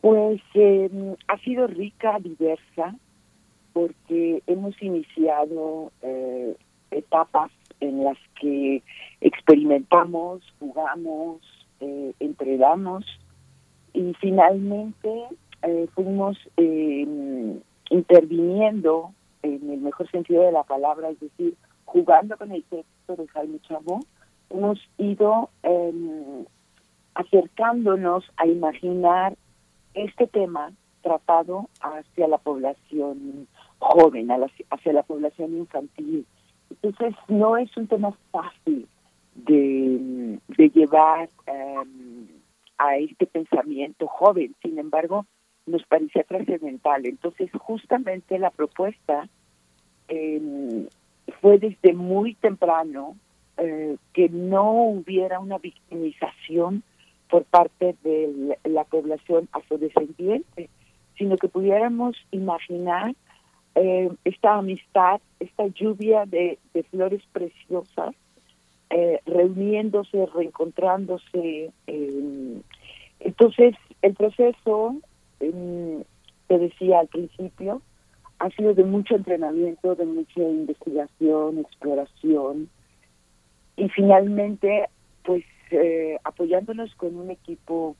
[0.00, 2.94] Pues eh, ha sido rica, diversa,
[3.72, 6.56] porque hemos iniciado eh,
[6.90, 7.50] etapas
[7.80, 8.82] en las que
[9.20, 11.40] experimentamos, jugamos,
[11.80, 13.04] eh, entregamos
[13.92, 15.24] y finalmente
[15.62, 17.60] eh, fuimos em,
[17.90, 19.12] interviniendo
[19.42, 21.54] en el mejor sentido de la palabra, es decir,
[21.86, 24.04] jugando con el texto de Jaime Chabot,
[24.50, 26.44] hemos ido em,
[27.14, 29.34] acercándonos a imaginar
[29.94, 30.72] este tema
[31.02, 33.48] tratado hacia la población
[33.78, 36.26] joven, hacia la población infantil.
[36.70, 38.86] Entonces, no es un tema fácil
[39.34, 40.38] de,
[40.74, 42.28] llevar em,
[42.78, 45.26] a este pensamiento joven, sin embargo,
[45.66, 47.06] nos parecía trascendental.
[47.06, 49.28] Entonces, justamente la propuesta
[50.08, 50.86] em,
[51.40, 53.16] fue desde muy temprano
[53.56, 56.82] eh, que no hubiera una victimización
[57.30, 60.68] por parte de la población afrodescendiente,
[61.16, 63.14] sino que pudiéramos imaginar
[63.74, 66.58] eh, esta amistad, esta lluvia de,
[66.90, 68.14] flores preciosas,
[68.90, 71.70] eh, reuniéndose, reencontrándose.
[71.86, 72.60] Eh,
[73.20, 74.96] entonces, el proceso,
[75.38, 76.02] em,
[76.48, 77.80] te decía al principio,
[78.40, 82.68] ha sido de mucho entrenamiento, de mucha investigación, exploración,
[83.76, 84.88] y finalmente,
[85.22, 87.96] pues eh, apoyándonos con un equipo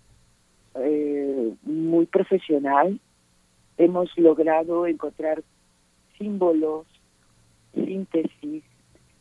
[0.74, 3.00] eh, muy profesional,
[3.76, 5.42] hemos logrado encontrar
[6.18, 6.86] símbolos,
[7.74, 8.62] síntesis,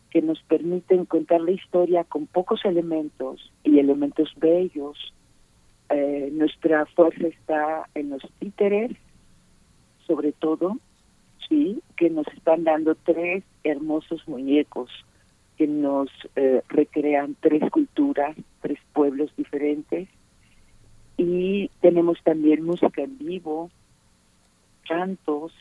[0.09, 5.13] que nos permiten contar la historia con pocos elementos y elementos bellos.
[5.89, 8.91] Eh, nuestra fuerza está en los títeres,
[10.07, 10.77] sobre todo,
[11.47, 14.89] sí, que nos están dando tres hermosos muñecos
[15.60, 16.07] que nos
[16.38, 20.07] eh, recrean tres culturas, tres pueblos diferentes.
[21.18, 23.69] Y tenemos también música en vivo,
[24.88, 25.52] cantos,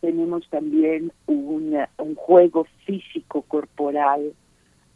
[0.00, 4.32] tenemos también un juego físico corporal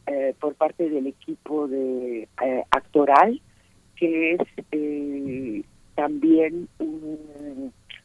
[0.07, 3.43] eh, por parte del equipo de eh, actoral,
[3.95, 4.41] que es
[5.95, 6.67] también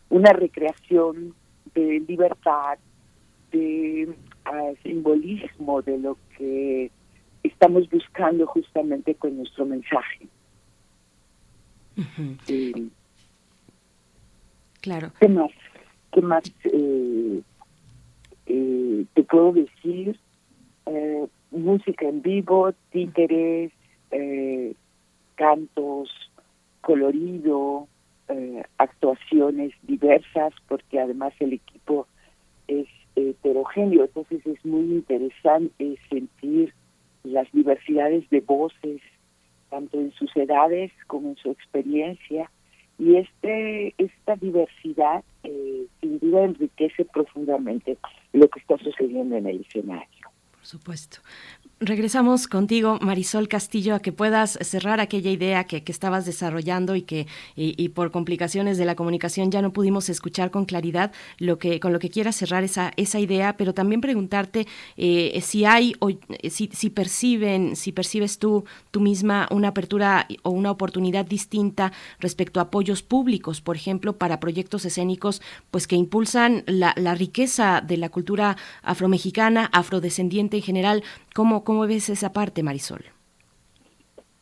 [0.09, 1.33] una recreación
[1.73, 2.77] de libertad,
[3.53, 4.13] de
[4.83, 6.91] simbolismo de lo que
[7.43, 10.27] estamos buscando justamente con nuestro mensaje.
[14.81, 15.11] claro.
[15.19, 15.51] ¿Qué más?
[16.11, 17.41] ¿Qué más eh,
[18.47, 20.19] eh, te puedo decir?
[20.85, 23.71] Eh, música en vivo, títeres,
[25.35, 26.09] cantos,
[26.81, 27.87] colorido,
[28.77, 32.07] actuaciones diversas, porque además el equipo
[32.67, 32.87] es
[33.19, 36.73] heterogéneo, entonces es muy interesante sentir
[37.23, 39.01] las diversidades de voces,
[39.69, 42.49] tanto en sus edades como en su experiencia,
[42.97, 47.97] y este esta diversidad eh, sin duda enriquece profundamente
[48.33, 50.29] lo que está sucediendo en el escenario.
[50.51, 51.19] Por supuesto.
[51.81, 57.25] Regresamos contigo, Marisol Castillo, a que puedas cerrar aquella idea que, estabas desarrollando y que
[57.55, 61.93] y, por complicaciones de la comunicación ya no pudimos escuchar con claridad lo que con
[61.93, 66.09] lo que quieras cerrar esa esa idea, pero también preguntarte eh, si hay o
[66.49, 72.59] si, si perciben si percibes tú tú misma una apertura o una oportunidad distinta respecto
[72.59, 75.41] a apoyos públicos, por ejemplo, para proyectos escénicos,
[75.71, 81.03] pues que impulsan la, la riqueza de la cultura afromexicana, afrodescendiente en general.
[81.39, 83.05] ¿Cómo ¿Cómo ves esa parte, Marisol?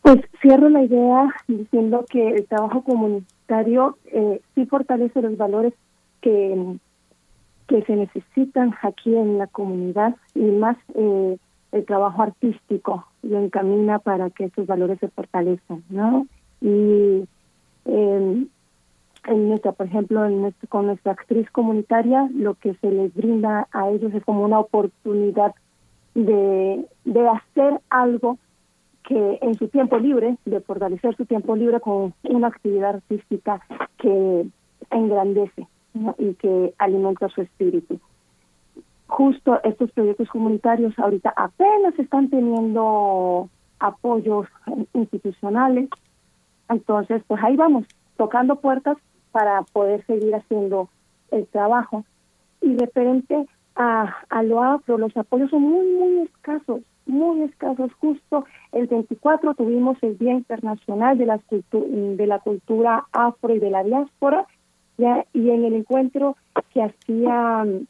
[0.02, 5.74] Pues cierro la idea diciendo que el trabajo comunitario eh, sí fortalece los valores
[6.22, 6.76] que,
[7.68, 11.38] que se necesitan aquí en la comunidad y más eh,
[11.72, 16.26] el trabajo artístico lo encamina para que esos valores se fortalezcan, ¿no?
[16.62, 17.28] Y
[17.86, 18.48] em,
[19.28, 23.88] en nuestra, por ejemplo, en con nuestra actriz comunitaria, lo que se les brinda a
[23.92, 25.54] ellos es como una oportunidad
[26.18, 28.38] de, hacer algo
[29.04, 33.62] que en su tiempo libre, de fortalecer su tiempo libre con una actividad artística
[33.98, 34.48] que
[34.90, 35.68] engrandece
[36.18, 38.00] y que alimenta su espíritu.
[39.08, 43.50] Justo estos proyectos comunitarios ahorita apenas están teniendo
[43.80, 44.48] apoyos
[44.94, 45.90] institucionales,
[46.68, 47.86] entonces pues ahí vamos,
[48.18, 48.98] tocando puertas
[49.32, 50.90] para poder seguir haciendo
[51.32, 52.04] el trabajo.
[52.60, 53.48] Y de repente
[53.78, 57.92] a, a lo afro, los apoyos son muy, muy escasos, muy escasos.
[58.00, 61.40] Justo el 24 tuvimos el Día Internacional de la,
[61.72, 64.48] de la Cultura Afro y de la Diáspora,
[64.98, 65.26] ¿ya?
[65.34, 66.36] y en el encuentro
[66.74, 67.88] que hacía mm,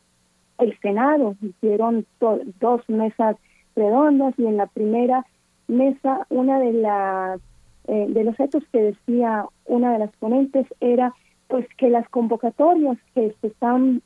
[0.59, 3.37] el Senado, hicieron dos mesas
[3.75, 5.25] redondas y en la primera
[5.67, 7.39] mesa una de las
[7.87, 11.13] eh, de los hechos que decía una de las ponentes era
[11.47, 14.01] pues que las convocatorias que se están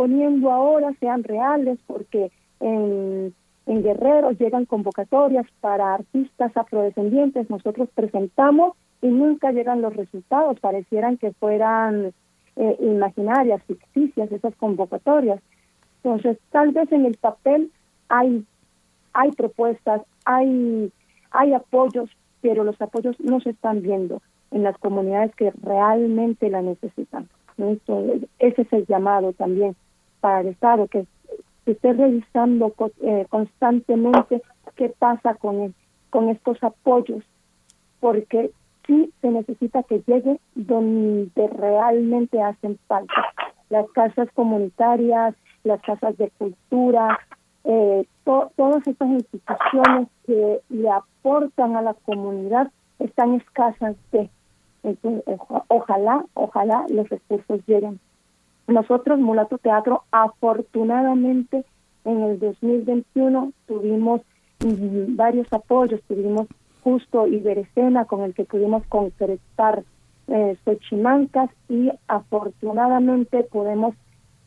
[0.00, 3.34] poniendo ahora sean reales, porque en,
[3.66, 11.18] en Guerrero llegan convocatorias para artistas afrodescendientes, nosotros presentamos y nunca llegan los resultados, parecieran
[11.18, 12.14] que fueran
[12.56, 15.38] eh, imaginarias, ficticias esas convocatorias.
[16.02, 17.70] Entonces, tal vez en el papel
[18.08, 18.46] hay
[19.12, 20.90] hay propuestas, hay
[21.30, 22.08] hay apoyos,
[22.40, 27.28] pero los apoyos no se están viendo en las comunidades que realmente la necesitan.
[28.38, 29.76] ese es el llamado también
[30.20, 31.06] para el Estado, que
[31.66, 34.42] esté revisando eh, constantemente
[34.76, 35.74] qué pasa con,
[36.10, 37.24] con estos apoyos,
[38.00, 38.50] porque
[38.86, 43.14] sí se necesita que llegue donde realmente hacen falta.
[43.68, 45.34] Las casas comunitarias,
[45.64, 47.18] las casas de cultura,
[47.64, 54.30] eh, todas estas instituciones que le aportan a la comunidad están escasas de.
[55.68, 58.00] Ojalá, ojalá los recursos lleguen
[58.70, 61.64] nosotros, Mulato Teatro, afortunadamente
[62.04, 64.22] en el 2021 tuvimos
[64.64, 66.46] mm, varios apoyos, tuvimos
[66.82, 69.84] justo Iberescena con el que pudimos concretar
[70.28, 73.94] eh, Xochimancas y afortunadamente podemos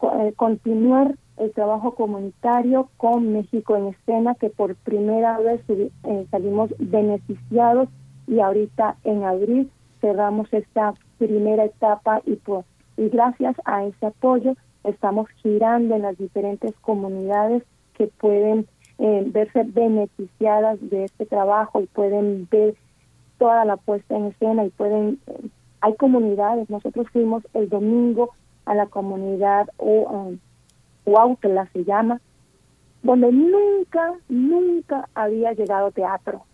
[0.01, 6.73] eh, continuar el trabajo comunitario con México en escena que por primera vez eh, salimos
[6.77, 7.89] beneficiados
[8.27, 12.65] y ahorita en abril cerramos esta primera etapa y pues
[12.97, 17.63] y gracias a ese apoyo estamos girando en las diferentes comunidades
[17.93, 18.67] que pueden
[18.99, 22.75] eh, verse beneficiadas de este trabajo y pueden ver
[23.37, 25.49] toda la puesta en escena y pueden eh,
[25.81, 26.69] hay comunidades.
[26.69, 28.29] Nosotros fuimos el domingo
[28.65, 30.39] a la comunidad o
[31.05, 31.37] um,
[31.73, 32.21] se llama
[33.01, 36.45] donde nunca nunca había llegado teatro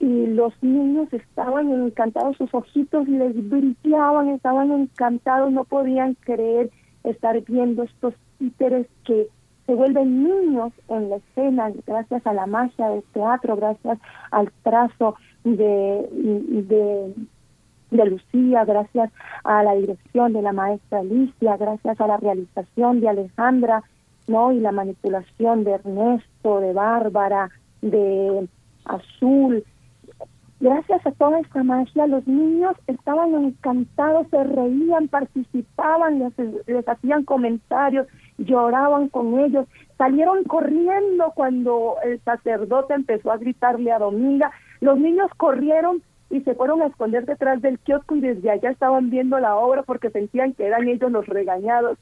[0.00, 6.70] y los niños estaban encantados, sus ojitos les brillaban, estaban encantados, no podían creer
[7.04, 9.28] estar viendo estos títeres que
[9.66, 13.98] se vuelven niños en la escena gracias a la magia del teatro, gracias
[14.30, 16.08] al trazo de,
[17.90, 19.10] de, Lucía, gracias
[19.44, 23.82] a la dirección de la maestra Alicia, gracias a la realización de Alejandra,
[24.26, 24.52] ¿no?
[24.52, 27.50] Y la manipulación de Ernesto, de Bárbara,
[27.82, 28.48] de
[28.84, 29.64] Azul,
[30.60, 38.08] Gracias a toda esta magia, los niños estaban encantados, se reían, participaban, les, hacían comentarios,
[38.38, 44.50] lloraban con ellos, salieron corriendo cuando el sacerdote empezó a gritarle a Dominga.
[44.80, 49.10] Los niños corrieron y se fueron a esconder detrás del kiosco y desde allá estaban
[49.10, 51.98] viendo la obra porque sentían que eran ellos los regañados.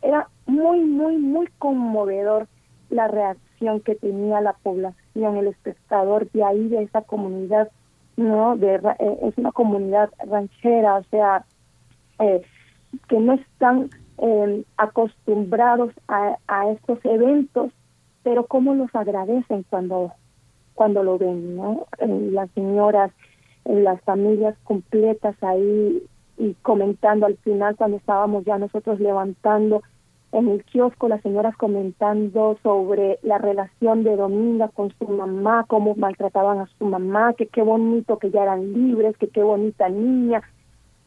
[0.00, 2.46] Era muy, muy, muy conmovedor
[2.88, 7.68] la reacción que tenía la población, el espectador de ahí, de esa comunidad
[8.18, 11.44] no de, eh, es una comunidad ranchera o sea
[12.18, 12.42] eh,
[13.08, 17.70] que no están eh, acostumbrados a, a estos eventos,
[18.22, 20.12] pero cómo los agradecen cuando
[20.74, 21.86] cuando lo ven, ¿no?
[21.98, 23.10] Eh, las señoras,
[23.64, 26.02] eh, las familias completas ahí
[26.36, 29.82] y comentando al final cuando estábamos ya nosotros levantando
[30.32, 35.94] en el kiosco, las señoras comentando sobre la relación de Dominga con su mamá, cómo
[35.94, 40.42] maltrataban a su mamá, que qué bonito que ya eran libres, que qué bonita niña.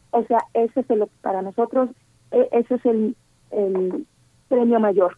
[0.09, 1.89] O sea, ese es el, para nosotros,
[2.31, 3.15] e, ese es el,
[3.51, 4.05] el
[4.49, 5.17] premio mayor.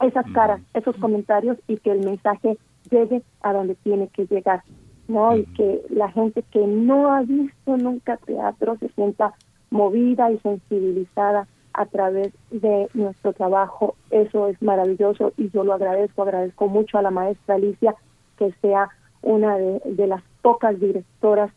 [0.00, 2.58] Esas caras, esos comentarios y que el mensaje
[2.90, 4.62] llegue a donde tiene que llegar,
[5.08, 5.36] ¿no?
[5.36, 9.34] Y que la gente que no ha visto nunca teatro se sienta
[9.70, 13.94] movida y sensibilizada a través de nuestro trabajo.
[14.10, 17.94] Eso es maravilloso y yo lo agradezco, agradezco mucho a la maestra Alicia
[18.38, 18.88] que sea
[19.22, 21.50] una de, las pocas directoras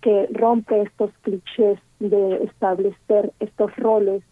[0.00, 4.22] que rompe estos clichés de establecer estos roles,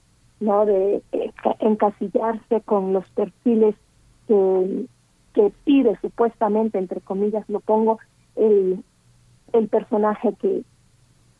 [0.40, 0.66] ¿no?
[0.66, 3.74] De eh, encasillarse con los perfiles
[4.26, 4.86] que
[5.34, 7.98] que pide supuestamente, entre comillas lo pongo,
[8.36, 8.82] el,
[9.52, 10.62] el personaje que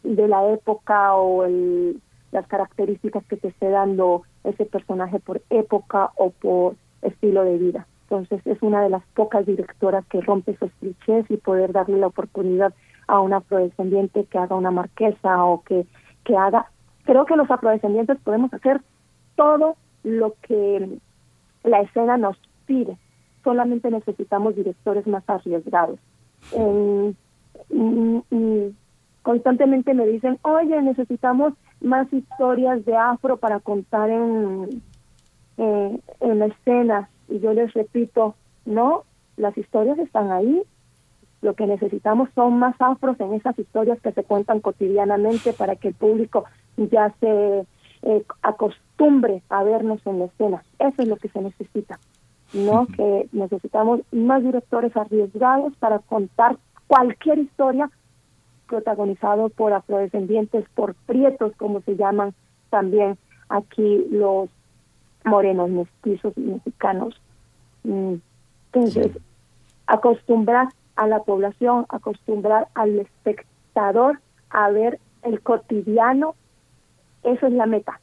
[0.03, 2.01] de la época o el,
[2.33, 7.87] las características que se esté dando ese personaje por época o por estilo de vida.
[8.03, 12.09] Entonces es una de las pocas directoras que rompe esos clichés y poder darle la
[12.09, 12.73] oportunidad
[13.07, 15.87] a una afrodescendiente que haga una marquesa o que,
[16.25, 16.71] que haga.
[17.05, 18.81] Creo que los afrodescendientes podemos hacer
[19.37, 20.99] todo lo que
[21.65, 22.37] la escena nos
[22.67, 22.97] pide
[23.45, 25.99] solamente necesitamos directores más arriesgados.
[29.23, 34.83] constantemente me dicen, oye, necesitamos más historias de afro para contar en,
[35.57, 37.09] eh, en la escena.
[37.29, 38.35] Y yo les repito,
[38.65, 39.05] no,
[39.37, 40.63] las historias están ahí.
[41.43, 45.89] Lo que necesitamos son más afros en esas historias que se cuentan cotidianamente para que
[45.89, 46.45] el público
[46.77, 47.67] ya se
[48.03, 50.63] eh, acostumbre a vernos en la escena.
[50.79, 51.99] Eso es lo que se necesita.
[52.53, 52.87] ¿no?
[52.87, 57.91] Que necesitamos más directores arriesgados para contar cualquier historia
[58.71, 62.33] protagonizado por afrodescendientes, por prietos, como se llaman
[62.71, 63.19] también
[63.49, 64.49] aquí los
[65.25, 67.21] morenos mestizos mexicanos.
[67.83, 68.15] Mm,
[68.73, 69.19] entonces,
[69.87, 74.21] acostumbrar a la población, acostumbrar al espectador
[74.51, 76.37] a ver el cotidiano,
[77.25, 78.01] eso es la meta,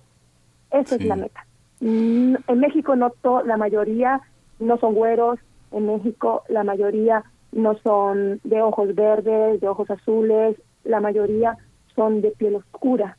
[0.72, 1.46] esa es la meta.
[1.80, 3.14] Mm, en México no
[3.46, 4.22] la mayoría
[4.60, 5.40] no son güeros,
[5.72, 11.58] en México la mayoría no son de ojos verdes, de ojos azules, la mayoría
[11.96, 13.18] son de piel oscura.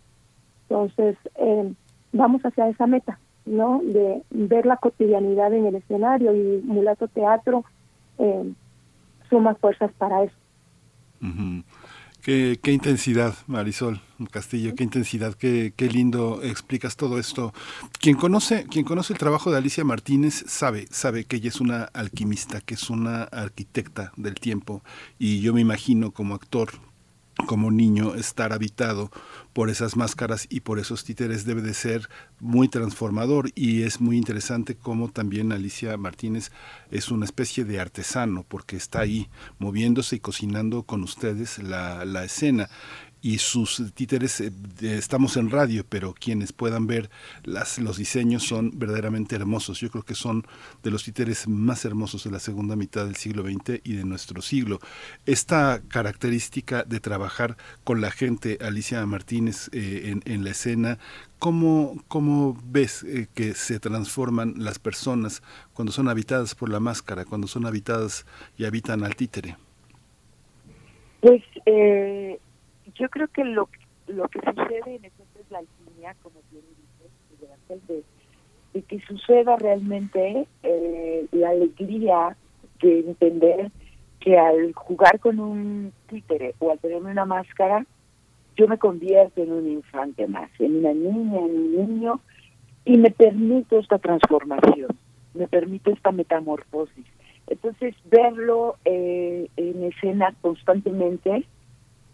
[0.68, 1.72] Entonces, eh,
[2.12, 3.80] vamos hacia esa meta, ¿no?
[3.82, 7.64] De ver la cotidianidad en el escenario y Mulato Teatro
[8.18, 8.52] eh,
[9.28, 10.34] suma fuerzas para eso.
[12.22, 17.54] Qué, intensidad, Marisol Castillo, qué intensidad, qué, qué, lindo explicas todo esto.
[18.00, 21.84] Quien conoce, quien conoce el trabajo de Alicia Martínez sabe, sabe que ella es una
[21.84, 24.82] alquimista, que es una arquitecta del tiempo,
[25.18, 26.70] y yo me imagino como actor,
[27.46, 29.10] como niño estar habitado
[29.52, 32.08] por esas máscaras y por esos títeres debe de ser
[32.40, 33.50] muy transformador.
[33.54, 36.50] Y es muy interesante cómo también Alicia Martínez
[36.90, 39.28] es una especie de artesano porque está ahí
[39.58, 42.68] moviéndose y cocinando con ustedes la, la escena
[43.20, 47.10] y sus títeres, eh, estamos en radio, pero quienes puedan ver
[47.42, 49.80] las, los diseños son verdaderamente hermosos.
[49.80, 50.46] Yo creo que son
[50.82, 54.42] de los títeres más hermosos de la segunda mitad del siglo XX y de nuestro
[54.42, 54.78] siglo.
[55.26, 60.98] Esta característica de trabajar con la gente, Alicia Martínez, eh, en, en, la escena,
[61.38, 65.42] ¿cómo, cómo ves eh, que se transforman las personas
[65.74, 68.26] cuando son habitadas por la máscara, cuando son habitadas
[68.56, 69.56] y habitan al títere?
[71.20, 72.38] Pues eh,
[72.98, 73.68] yo creo que lo,
[74.08, 78.02] lo que sucede en efecto es la alquimia, como bien dices, de,
[78.74, 82.36] de que suceda realmente eh, la alegría
[82.82, 83.70] de entender
[84.20, 87.86] que al jugar con un títere o al tener una máscara,
[88.56, 92.20] yo me convierto en un infante más, en una niña, en un niño,
[92.84, 94.88] y me permito esta transformación,
[95.34, 97.06] me permito esta metamorfosis.
[97.46, 101.46] Entonces, verlo eh, en escena constantemente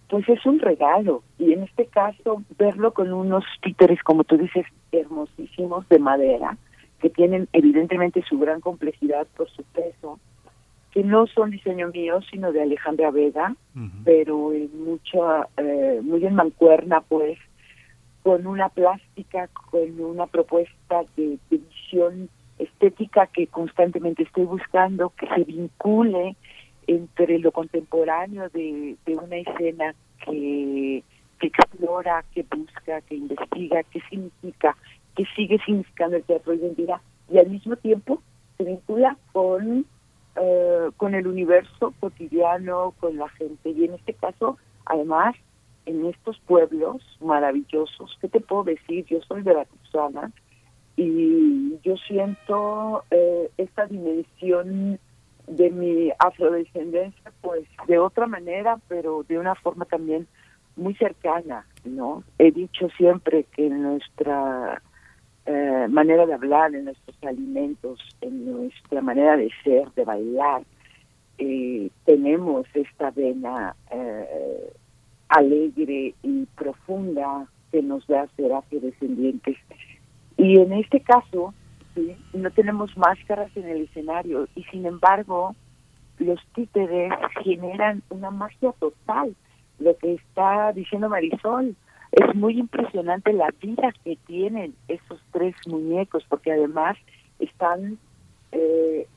[0.08, 1.22] pues es un regalo.
[1.38, 6.56] Y en este caso, verlo con unos títeres, como tú dices, hermosísimos de madera,
[7.00, 10.18] que tienen evidentemente su gran complejidad por su peso,
[10.90, 13.56] que no son diseño mío, sino de Alejandra Vega,
[14.04, 17.38] pero en mucha, eh, muy en mancuerna, pues,
[18.22, 25.26] con una plástica, con una propuesta de, de visión estética que constantemente estoy buscando, que
[25.26, 26.36] se vincule
[26.86, 29.94] entre lo contemporáneo de, una escena
[30.24, 31.02] que,
[31.38, 34.76] que explora, que busca, que investiga, qué significa,
[35.16, 37.00] que sigue significando el teatro hoy en día
[37.30, 38.22] y al mismo tiempo
[38.56, 39.86] se vincula con,
[40.36, 43.70] eh, con el universo cotidiano, con la gente.
[43.70, 45.34] Y en este caso, además,
[45.86, 49.04] en estos pueblos maravillosos, ¿qué te puedo decir?
[49.06, 50.32] Yo soy veracruzana
[50.96, 54.98] y yo siento eh, esta dimensión
[55.46, 60.26] de mi afrodescendencia, pues de otra manera, pero de una forma también
[60.76, 62.24] muy cercana, ¿no?
[62.38, 64.82] He dicho siempre que nuestra
[65.46, 70.62] eh, manera de hablar, en nuestros alimentos, en nuestra manera de ser, de bailar,
[71.38, 74.72] eh, tenemos esta vena eh,
[75.28, 79.56] alegre y profunda que nos da ser afrodescendientes.
[80.36, 81.52] Y en este caso,
[82.32, 85.54] no tenemos máscaras en el escenario y sin embargo
[86.18, 87.12] los títeres
[87.42, 89.34] generan una magia total.
[89.78, 91.74] Lo que está diciendo Marisol,
[92.12, 96.96] es muy impresionante la vida que tienen esos tres muñecos, porque además
[97.40, 97.98] están
[98.52, 99.08] eh,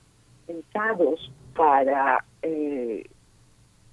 [0.47, 3.05] pensados para, eh,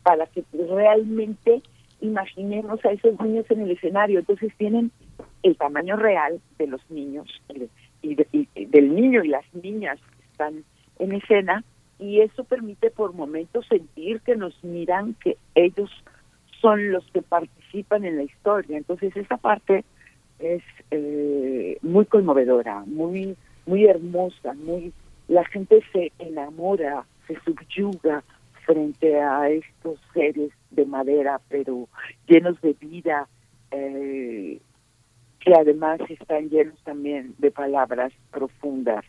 [0.03, 1.63] para que realmente
[2.01, 4.21] imaginemos a esos niños en el escenario.
[4.21, 4.91] Entonces tienen
[5.43, 7.29] el tamaño real de los niños
[8.05, 8.17] y,
[8.67, 10.65] del niño y las niñas que están
[10.99, 11.65] en escena
[11.99, 15.91] y eso permite por momentos sentir que nos miran, que ellos
[16.61, 18.77] son los que participan en la historia.
[18.77, 19.85] Entonces esa parte
[20.39, 23.37] es eh, muy conmovedora, muy
[23.67, 24.93] muy hermosa, muy
[25.29, 28.23] la gente se enamora, se subyuga
[28.67, 31.89] frente a estos seres de madera, pero
[32.27, 33.29] llenos de vida,
[33.71, 34.59] eh,
[35.45, 39.05] que además están llenos también de palabras profundas.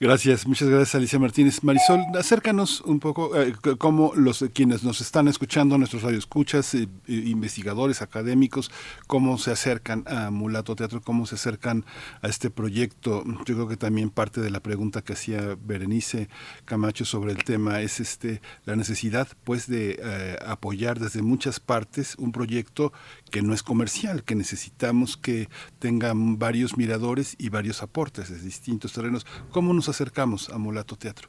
[0.00, 1.64] Gracias, muchas gracias Alicia Martínez.
[1.64, 8.00] Marisol, acércanos un poco eh, cómo los quienes nos están escuchando, nuestros radioescuchas, eh, investigadores,
[8.00, 8.70] académicos,
[9.08, 11.84] cómo se acercan a Mulato Teatro, cómo se acercan
[12.22, 13.24] a este proyecto.
[13.44, 16.28] Yo creo que también parte de la pregunta que hacía Berenice
[16.64, 22.14] Camacho sobre el tema es este la necesidad pues de eh, apoyar desde muchas partes
[22.18, 22.92] un proyecto
[23.32, 25.48] que no es comercial, que necesitamos que
[25.80, 29.26] tengan varios miradores y varios aportes de distintos terrenos.
[29.50, 31.28] ¿Cómo nos acercamos a Mulato Teatro?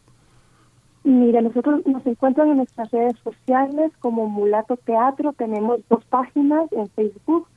[1.03, 5.33] Mira, nosotros nos encuentran en nuestras redes sociales como Mulato Teatro.
[5.33, 7.47] Tenemos dos páginas en Facebook,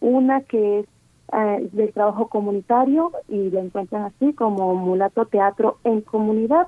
[0.00, 0.86] una que es
[1.32, 6.66] eh, del trabajo comunitario y la encuentran así como Mulato Teatro en Comunidad.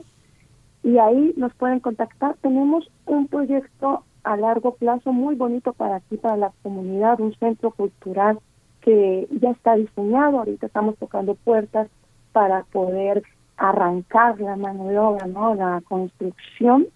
[0.86, 2.36] y ahí nos pueden contactar.
[2.42, 7.72] Tenemos un proyecto a largo plazo muy bonito para aquí, para la comunidad, un centro
[7.72, 8.38] cultural
[8.82, 10.38] que ya está diseñado.
[10.38, 11.88] Ahorita estamos tocando puertas
[12.30, 13.24] para poder
[13.56, 15.56] arrancar la mano de obra, ¿no?
[15.56, 16.86] La construcción.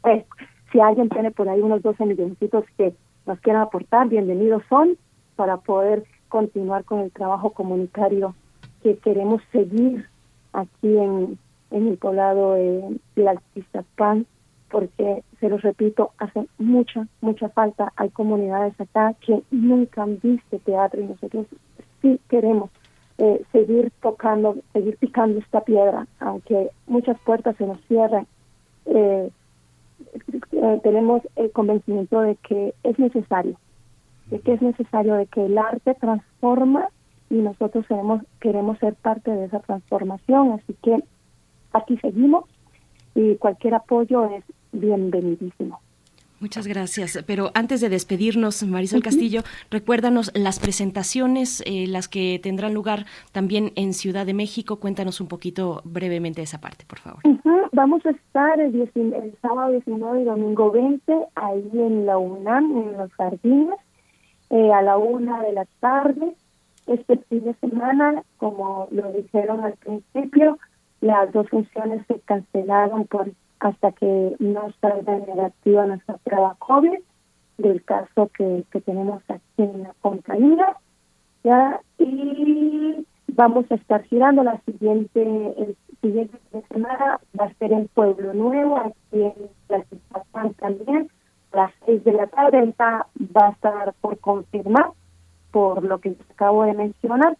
[0.00, 0.24] Pues,
[0.70, 2.94] si alguien tiene por ahí unos 12 milloncitos que
[3.26, 4.96] nos quieran aportar, bienvenidos son
[5.34, 8.36] para poder continuar con el trabajo comunitario
[8.84, 10.06] que queremos seguir
[10.52, 11.36] aquí en,
[11.70, 13.40] en el poblado de la
[13.96, 14.26] Pan,
[14.70, 17.92] porque, se los repito, hace mucha, mucha falta.
[17.96, 21.46] Hay comunidades acá que nunca han visto teatro y nosotros
[22.02, 22.70] sí queremos
[23.18, 28.26] eh, seguir tocando, seguir picando esta piedra, aunque muchas puertas se nos cierran.
[28.86, 29.30] Eh,
[30.50, 33.56] eh, tenemos el convencimiento de que es necesario,
[34.26, 36.88] de que es necesario, de que el arte transforma
[37.30, 40.52] y nosotros queremos, queremos ser parte de esa transformación.
[40.52, 41.02] Así que
[41.74, 42.44] aquí seguimos
[43.14, 45.80] y cualquier apoyo es bienvenidísimo.
[46.40, 47.24] Muchas gracias.
[47.26, 53.72] Pero antes de despedirnos, Marisol Castillo, recuérdanos las presentaciones, eh, las que tendrán lugar también
[53.76, 54.76] en Ciudad de México.
[54.76, 57.22] Cuéntanos un poquito brevemente esa parte, por favor.
[57.72, 62.96] Vamos a estar el, el, sábado 19 y domingo 20 ahí en la UNAM, en
[62.98, 63.78] los jardines,
[64.50, 66.34] eh, a la una de la tarde.
[66.86, 70.58] Este fin de semana, como lo dijeron al principio,
[71.04, 76.98] las dos funciones se cancelaron por hasta que no salga negativa nuestra prueba COVID
[77.58, 80.76] del caso que, tenemos aquí en la compañía.
[81.42, 81.80] ¿ya?
[81.98, 85.22] Y vamos a estar girando la siguiente,
[85.58, 86.38] el siguiente
[86.72, 89.34] semana, va a ser en Pueblo Nuevo, aquí en
[89.68, 91.10] la situación también,
[91.52, 93.06] a las seis de la tarde, va
[93.46, 94.90] a estar por confirmar,
[95.52, 97.36] por lo que acabo de mencionar,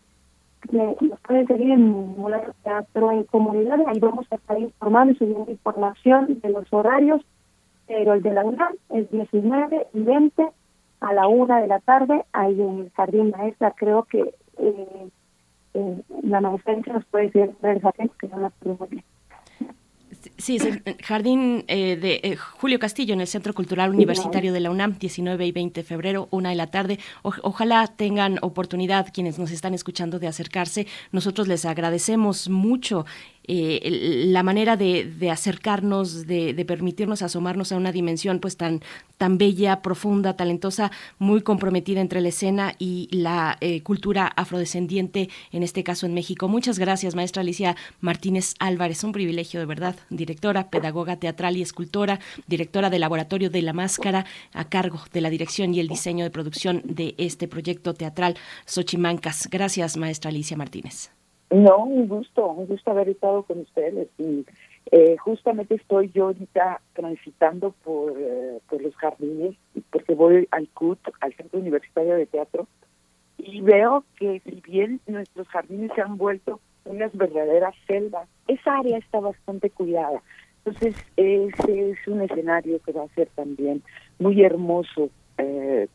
[0.73, 5.51] nos pueden seguir en Mulato Teatro en Comunidad, ahí vamos a estar informando y subiendo
[5.51, 7.23] información de los horarios,
[7.86, 10.49] pero el de la UNAM es 19 y 20
[11.01, 15.09] a la una de la tarde, ahí en el Jardín Maestra, creo que eh,
[15.74, 17.55] eh, la maestra nos puede decir
[18.19, 19.05] que no la podemos bien.
[20.38, 24.60] Sí, es el jardín eh, de eh, Julio Castillo en el Centro Cultural Universitario de
[24.60, 26.98] la UNAM, 19 y 20 de febrero, una de la tarde.
[27.22, 30.86] ojalá tengan oportunidad quienes nos están escuchando de acercarse.
[31.12, 33.06] Nosotros les agradecemos mucho
[33.46, 38.80] eh, la manera de, acercarnos, de, permitirnos asomarnos a una dimensión pues tan,
[39.18, 45.62] tan bella, profunda, talentosa, muy comprometida entre la escena y la eh, cultura afrodescendiente, en
[45.62, 46.48] este caso en México.
[46.48, 49.04] Muchas gracias, maestra Alicia Martínez Álvarez.
[49.04, 54.24] Un privilegio de verdad, directora, pedagoga teatral y escultora, directora del Laboratorio de la Máscara,
[54.52, 59.48] a cargo de la dirección y el diseño de producción de este proyecto teatral Xochimancas.
[59.50, 61.10] Gracias, maestra Alicia Martínez.
[61.50, 64.08] No, un gusto, un gusto haber estado con ustedes.
[64.18, 64.44] Y
[64.90, 69.56] eh, justamente estoy yo ahorita transitando por, eh, por los jardines,
[69.90, 72.66] porque voy al CUT, al Centro Universitario de Teatro,
[73.38, 78.98] y veo que si bien nuestros jardines se han vuelto unas verdaderas selvas, esa área
[78.98, 80.22] está bastante cuidada.
[80.64, 83.82] Entonces, ese es un escenario que va a ser también
[84.18, 85.88] muy hermoso eh,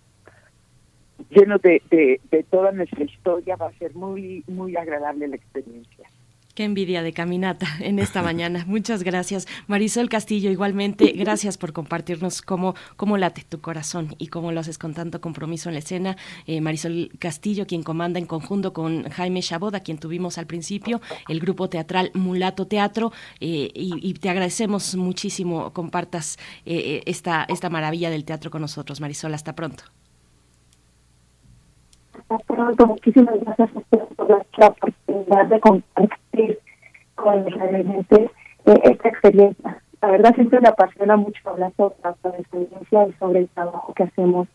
[1.29, 6.07] lleno de, de, toda nuestra historia, va a ser muy, muy agradable la experiencia.
[6.55, 8.65] Qué envidia de caminata en esta mañana.
[8.67, 9.47] Muchas gracias.
[9.67, 14.77] Marisol Castillo, igualmente, gracias por compartirnos cómo, cómo late tu corazón y cómo lo haces
[14.77, 16.17] con tanto compromiso en la escena.
[16.47, 20.99] Eh, Marisol Castillo, quien comanda en conjunto con Jaime Chabot, a quien tuvimos al principio,
[21.29, 28.09] el grupo teatral Mulato Teatro, eh, y, te agradecemos muchísimo compartas eh, esta, esta maravilla
[28.09, 28.99] del teatro con nosotros.
[28.99, 29.83] Marisol, hasta pronto
[32.37, 32.87] pronto.
[32.87, 33.69] Muchísimas gracias
[34.15, 36.59] por la oportunidad de compartir
[37.15, 38.31] con los residentes
[38.65, 39.81] eh, esta experiencia.
[40.01, 44.03] La verdad siempre me apasiona mucho hablar sobre la experiencia y sobre el trabajo que
[44.03, 44.47] hacemos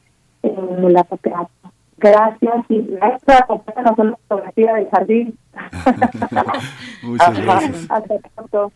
[0.43, 1.49] en la teatro.
[1.97, 5.39] Gracias y maestra, compártanos una fotografía del jardín.
[7.03, 7.87] Muchas gracias.
[7.91, 8.73] Hasta pronto.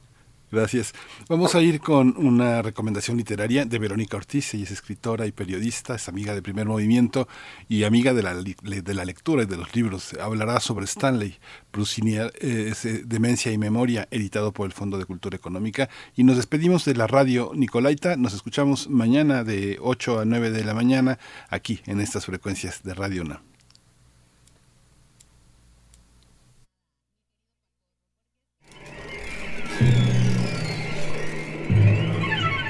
[0.50, 0.94] Gracias.
[1.28, 4.54] Vamos a ir con una recomendación literaria de Verónica Ortiz.
[4.54, 7.28] Ella es escritora y periodista, es amiga de Primer Movimiento
[7.68, 10.14] y amiga de la, de la lectura y de los libros.
[10.14, 11.38] Hablará sobre Stanley,
[11.70, 15.90] Prusinier, eh, eh, Demencia y Memoria, editado por el Fondo de Cultura Económica.
[16.16, 18.16] Y nos despedimos de la radio Nicolaita.
[18.16, 21.18] Nos escuchamos mañana de 8 a 9 de la mañana
[21.50, 23.42] aquí en estas frecuencias de Radio UNA.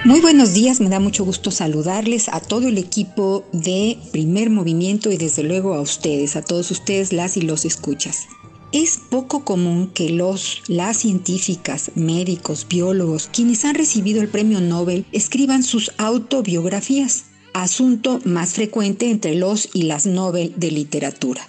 [0.09, 5.13] Muy buenos días, me da mucho gusto saludarles a todo el equipo de Primer Movimiento
[5.13, 8.27] y desde luego a ustedes, a todos ustedes las y los escuchas.
[8.73, 15.05] Es poco común que los, las científicas, médicos, biólogos, quienes han recibido el premio Nobel,
[15.13, 21.47] escriban sus autobiografías, asunto más frecuente entre los y las Nobel de literatura.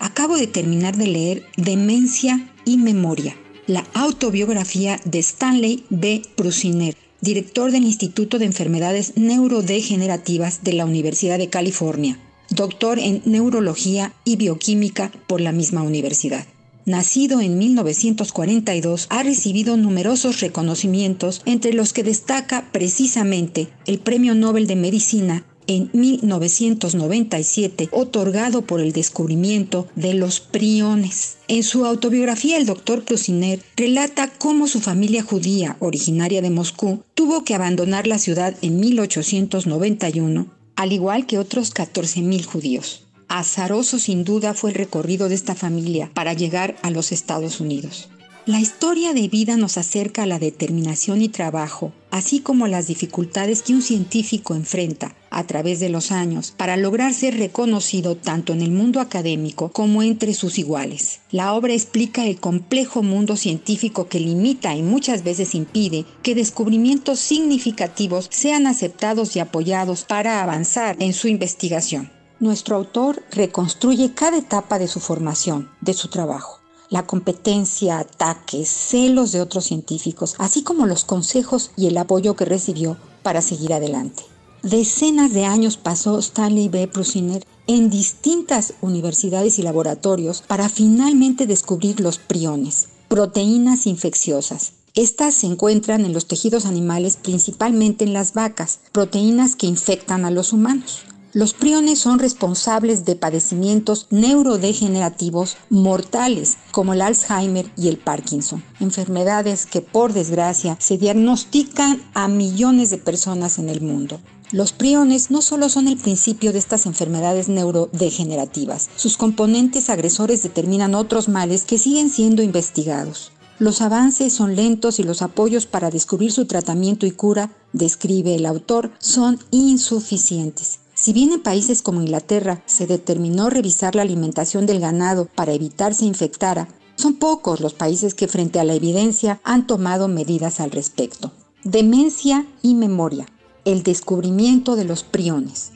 [0.00, 3.36] Acabo de terminar de leer Demencia y Memoria,
[3.66, 6.22] la autobiografía de Stanley B.
[6.36, 12.18] Prusiner director del Instituto de Enfermedades Neurodegenerativas de la Universidad de California,
[12.50, 16.46] doctor en Neurología y Bioquímica por la misma universidad.
[16.84, 24.66] Nacido en 1942, ha recibido numerosos reconocimientos, entre los que destaca precisamente el Premio Nobel
[24.66, 31.36] de Medicina en 1997, otorgado por el descubrimiento de los priones.
[31.46, 37.44] En su autobiografía, el doctor Prusiner relata cómo su familia judía, originaria de Moscú, tuvo
[37.44, 43.04] que abandonar la ciudad en 1891, al igual que otros 14.000 judíos.
[43.28, 48.08] Azaroso sin duda fue el recorrido de esta familia para llegar a los Estados Unidos.
[48.48, 53.60] La historia de vida nos acerca a la determinación y trabajo, así como las dificultades
[53.60, 58.62] que un científico enfrenta a través de los años para lograr ser reconocido tanto en
[58.62, 61.20] el mundo académico como entre sus iguales.
[61.30, 67.18] La obra explica el complejo mundo científico que limita y muchas veces impide que descubrimientos
[67.20, 72.10] significativos sean aceptados y apoyados para avanzar en su investigación.
[72.40, 76.57] Nuestro autor reconstruye cada etapa de su formación, de su trabajo
[76.90, 82.44] la competencia, ataques, celos de otros científicos, así como los consejos y el apoyo que
[82.44, 84.22] recibió para seguir adelante.
[84.62, 86.88] Decenas de años pasó Stanley B.
[86.88, 94.72] Prusiner en distintas universidades y laboratorios para finalmente descubrir los priones, proteínas infecciosas.
[94.94, 100.30] Estas se encuentran en los tejidos animales, principalmente en las vacas, proteínas que infectan a
[100.30, 101.02] los humanos.
[101.34, 109.66] Los priones son responsables de padecimientos neurodegenerativos mortales como el Alzheimer y el Parkinson, enfermedades
[109.66, 114.20] que por desgracia se diagnostican a millones de personas en el mundo.
[114.52, 120.94] Los priones no solo son el principio de estas enfermedades neurodegenerativas, sus componentes agresores determinan
[120.94, 123.32] otros males que siguen siendo investigados.
[123.58, 128.46] Los avances son lentos y los apoyos para descubrir su tratamiento y cura, describe el
[128.46, 130.78] autor, son insuficientes.
[131.00, 135.94] Si bien en países como Inglaterra se determinó revisar la alimentación del ganado para evitar
[135.94, 136.66] se infectara,
[136.96, 141.30] son pocos los países que frente a la evidencia han tomado medidas al respecto.
[141.62, 143.26] Demencia y memoria
[143.64, 145.70] el descubrimiento de los priones,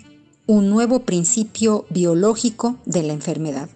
[0.47, 3.69] un nuevo principio biológico de la enfermedad.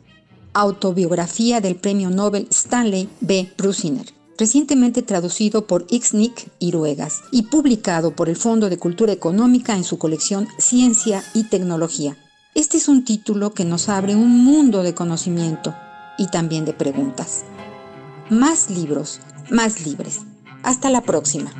[0.53, 3.53] Autobiografía del premio Nobel Stanley B.
[3.57, 4.07] Brusiner,
[4.39, 9.99] recientemente traducido por Ixnick Iruegas y publicado por el Fondo de Cultura Económica en su
[9.99, 12.17] colección Ciencia y Tecnología.
[12.55, 15.75] Este es un título que nos abre un mundo de conocimiento
[16.19, 17.45] y también de preguntas.
[18.31, 20.21] Más libros, más libres.
[20.63, 21.53] Hasta la próxima.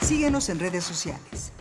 [0.00, 1.52] Síguenos en redes sociales.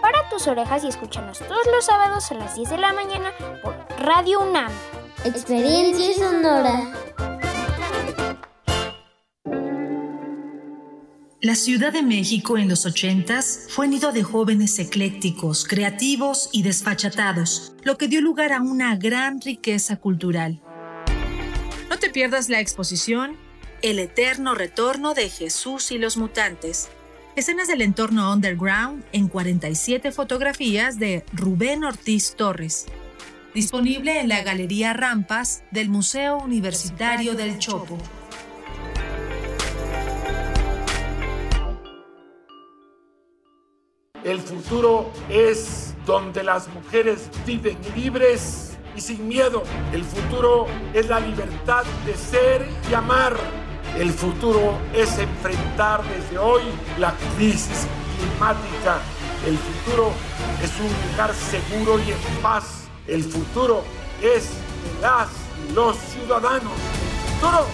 [0.00, 3.74] Para tus orejas y escúchanos todos los sábados a las 10 de la mañana por
[3.98, 4.72] Radio UNAM.
[5.24, 6.92] Experiencia sonora.
[11.42, 17.72] La Ciudad de México en los ochentas fue nido de jóvenes eclécticos, creativos y desfachatados,
[17.82, 20.60] lo que dio lugar a una gran riqueza cultural.
[21.88, 23.38] No te pierdas la exposición
[23.82, 26.90] El eterno retorno de Jesús y los mutantes.
[27.34, 32.84] Escenas del entorno underground en 47 fotografías de Rubén Ortiz Torres.
[33.54, 37.96] Disponible en la Galería Rampas del Museo Universitario del Chopo.
[44.22, 49.62] El futuro es donde las mujeres viven libres y sin miedo.
[49.94, 53.38] El futuro es la libertad de ser y amar.
[54.00, 56.62] El futuro es enfrentar desde hoy
[56.96, 57.86] la crisis
[58.16, 58.96] climática.
[59.46, 60.12] El futuro
[60.62, 62.88] es un lugar seguro y en paz.
[63.06, 63.84] El futuro
[64.22, 64.52] es
[65.02, 65.28] las
[65.68, 66.72] y los ciudadanos.
[66.72, 67.66] El futuro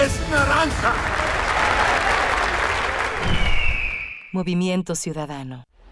[0.00, 0.94] es naranja.
[4.30, 5.64] Movimiento Ciudadano.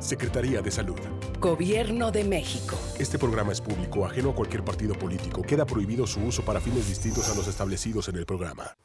[0.00, 0.98] Secretaría de Salud.
[1.40, 2.76] Gobierno de México.
[2.98, 5.42] Este programa es público, ajeno a cualquier partido político.
[5.42, 8.76] Queda prohibido su uso para fines distintos a los establecidos en el programa.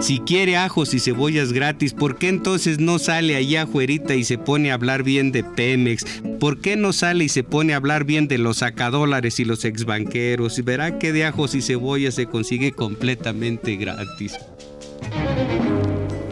[0.00, 4.38] Si quiere ajos y cebollas gratis, ¿por qué entonces no sale allá afuerita y se
[4.38, 6.04] pone a hablar bien de Pemex?
[6.40, 9.64] ¿Por qué no sale y se pone a hablar bien de los sacadólares y los
[9.64, 10.58] exbanqueros?
[10.58, 14.34] Y verá que de ajos y cebollas se consigue completamente gratis.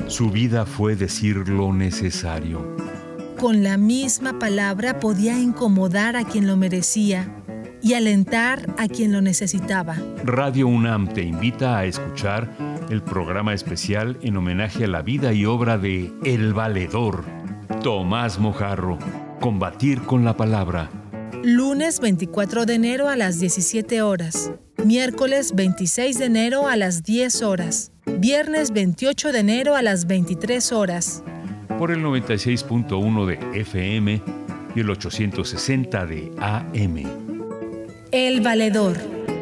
[0.08, 2.76] Su vida fue decir lo necesario.
[3.42, 7.28] Con la misma palabra podía incomodar a quien lo merecía
[7.82, 9.96] y alentar a quien lo necesitaba.
[10.22, 12.56] Radio UNAM te invita a escuchar
[12.88, 17.24] el programa especial en homenaje a la vida y obra de El Valedor,
[17.82, 19.00] Tomás Mojarro,
[19.40, 20.88] Combatir con la Palabra.
[21.42, 24.52] Lunes 24 de enero a las 17 horas.
[24.84, 27.90] Miércoles 26 de enero a las 10 horas.
[28.06, 31.24] Viernes 28 de enero a las 23 horas.
[31.82, 34.22] Por el 96.1 de FM
[34.76, 37.02] y el 860 de AM.
[38.12, 38.98] El Valedor.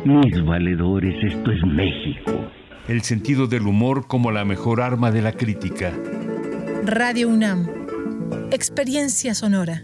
[0.07, 2.51] Mis valedores, esto es México.
[2.89, 5.93] El sentido del humor como la mejor arma de la crítica.
[6.87, 7.69] Radio UNAM.
[8.53, 9.83] Experiencia sonora.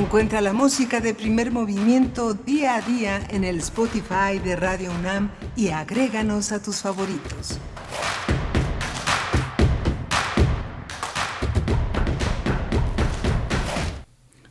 [0.00, 5.30] Encuentra la música de primer movimiento día a día en el Spotify de Radio UNAM
[5.56, 7.60] y agréganos a tus favoritos.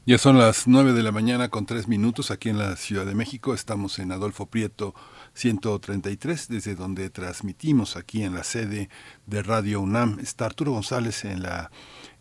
[0.06, 3.16] Ya son las nueve de la mañana con tres minutos aquí en la Ciudad de
[3.16, 3.56] México.
[3.56, 4.94] Estamos en Adolfo Prieto
[5.34, 8.90] 133, desde donde transmitimos aquí en la sede
[9.26, 10.20] de Radio UNAM.
[10.20, 11.72] Está Arturo González en la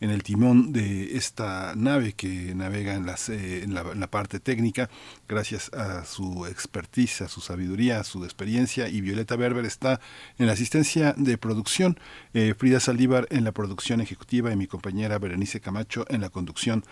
[0.01, 4.89] en el timón de esta nave que navega en, las, eh, en, la, parte técnica,
[5.29, 10.01] gracias a su expertise, a su sabiduría, a su experiencia, y Violeta Berber está
[10.39, 11.99] en la asistencia de producción,
[12.35, 16.85] eh, Frida Saldívar en la producción ejecutiva y mi compañera Berenice Camacho en la conducción.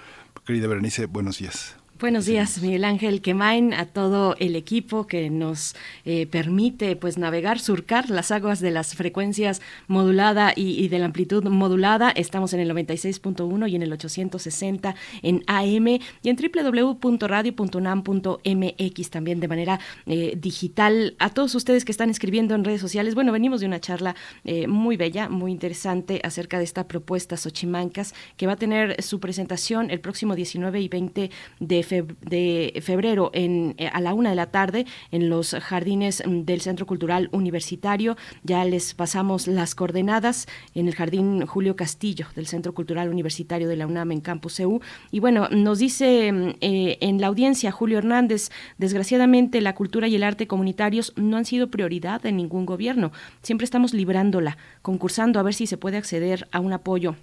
[0.45, 1.86] Querida Berenice, buenos días.
[1.99, 5.75] Buenos días, Miguel Ángel Quemain, a todo el equipo que nos
[6.05, 11.43] eh, permite pues navegar, surcar las aguas de las frecuencias modulada y, de la amplitud
[11.45, 12.11] modulada.
[12.11, 19.49] Estamos en el 96.1 y en el 860 en AM y en www.radio.unam.mx también de
[19.49, 21.17] manera eh, digital.
[21.19, 24.15] A todos ustedes que están escribiendo en redes sociales, bueno, venimos de una charla
[24.45, 29.19] eh, muy bella, muy interesante acerca de esta propuesta Xochimancas que va a tener su
[29.19, 34.37] presentación el próximo 19 y 20 de de febrero en, eh, a la una de
[34.37, 38.17] la tarde en los jardines mm, del Centro Cultural Universitario.
[38.43, 43.77] Ya les pasamos las coordenadas en el Jardín Julio Castillo del Centro Cultural Universitario de
[43.77, 44.81] la UNAM en Campus EU.
[45.11, 50.17] Y bueno, nos dice mm, eh, en la audiencia Julio Hernández, desgraciadamente la cultura y
[50.17, 53.13] el arte comunitarios no han sido prioridad en ningún gobierno.
[53.43, 57.17] Siempre estamos librándola, concursando a ver si se puede acceder a un apoyo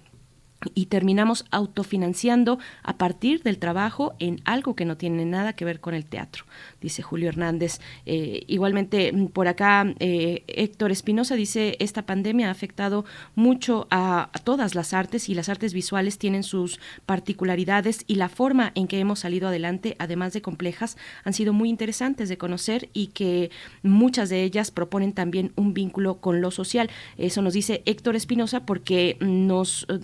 [0.74, 5.80] y terminamos autofinanciando a partir del trabajo en algo que no tiene nada que ver
[5.80, 6.44] con el teatro,
[6.80, 7.80] dice Julio Hernández.
[8.06, 13.04] Eh, igualmente, mm, por acá, eh, Héctor Espinosa dice, esta pandemia ha afectado
[13.34, 18.72] mucho a, todas las artes y las artes visuales tienen sus particularidades y la forma
[18.74, 23.08] en que hemos salido adelante, además de complejas, han sido muy interesantes de conocer y
[23.08, 23.50] que
[23.82, 26.90] muchas de ellas proponen también un vínculo con lo social.
[27.16, 30.00] Eso nos dice Héctor Espinosa porque nos eh,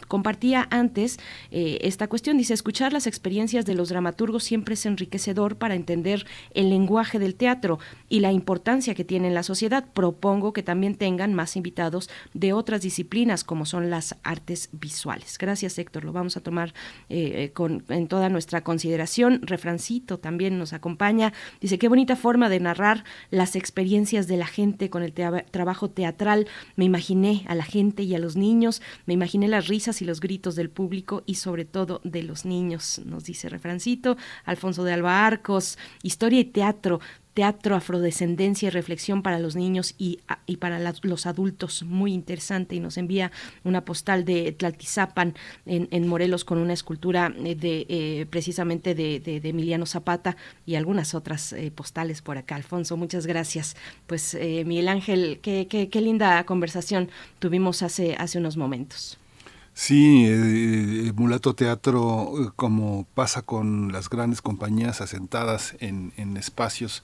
[0.54, 1.18] antes
[1.50, 2.36] eh, esta cuestión.
[2.38, 7.34] Dice, escuchar las experiencias de los dramaturgos siempre es enriquecedor para entender el lenguaje del
[7.34, 7.78] teatro
[8.08, 9.84] y la importancia que tiene en la sociedad.
[9.92, 15.38] Propongo que también tengan más invitados de otras disciplinas como son las artes visuales.
[15.38, 16.04] Gracias, Héctor.
[16.04, 16.74] Lo vamos a tomar
[17.08, 19.40] eh, eh, con, en toda nuestra consideración.
[19.42, 21.32] Refrancito también nos acompaña.
[21.60, 26.46] Dice, qué bonita forma de narrar las experiencias de la gente con el trabajo teatral.
[26.76, 30.20] Me imaginé a la gente y a los niños, me imaginé las risas y los
[30.20, 35.26] gritos del público y sobre todo de los niños, nos dice Refrancito, Alfonso de Alba
[35.26, 37.00] Arcos, historia y teatro,
[37.34, 41.82] teatro, afrodescendencia y reflexión para los niños y, y para los adultos.
[41.82, 42.76] Muy interesante.
[42.76, 43.30] Y nos envía
[43.64, 45.34] una postal de Tlaltizapan
[45.66, 50.36] en, en Morelos con una escultura eh, de eh, precisamente de, Emiliano Zapata
[50.66, 52.56] y algunas otras eh, postales por acá.
[52.56, 53.76] Alfonso, muchas gracias.
[54.06, 59.18] Pues Miguel Ángel, qué, qué, qué linda conversación tuvimos hace, hace unos momentos.
[59.82, 67.02] Sí, eh, Mulato Teatro, eh, como pasa con las grandes compañías asentadas en, en espacios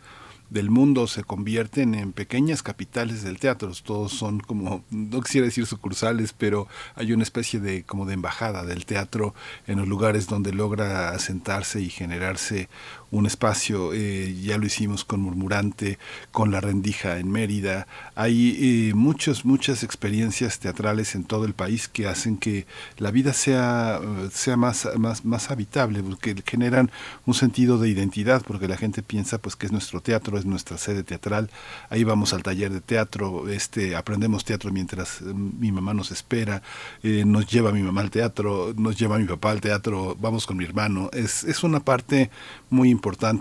[0.50, 3.72] del mundo se convierten en pequeñas capitales del teatro.
[3.84, 8.64] Todos son como, no quisiera decir sucursales, pero hay una especie de como de embajada
[8.64, 9.34] del teatro
[9.66, 12.68] en los lugares donde logra asentarse y generarse
[13.10, 15.98] un espacio, eh, ya lo hicimos con Murmurante,
[16.32, 17.86] con La Rendija en Mérida.
[18.14, 18.56] Hay
[18.90, 22.66] eh, muchas, muchas experiencias teatrales en todo el país que hacen que
[22.98, 24.00] la vida sea,
[24.32, 26.90] sea más, más, más habitable, que generan
[27.24, 30.78] un sentido de identidad, porque la gente piensa pues que es nuestro teatro, es nuestra
[30.78, 31.50] sede teatral,
[31.90, 36.62] ahí vamos al taller de teatro, este, aprendemos teatro mientras mm, mi mamá nos espera,
[37.02, 40.56] eh, nos lleva mi mamá al teatro, nos lleva mi papá al teatro, vamos con
[40.56, 41.10] mi hermano.
[41.12, 42.30] Es, es una parte
[42.70, 42.90] muy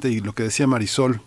[0.03, 1.21] y lo que decía Marisol,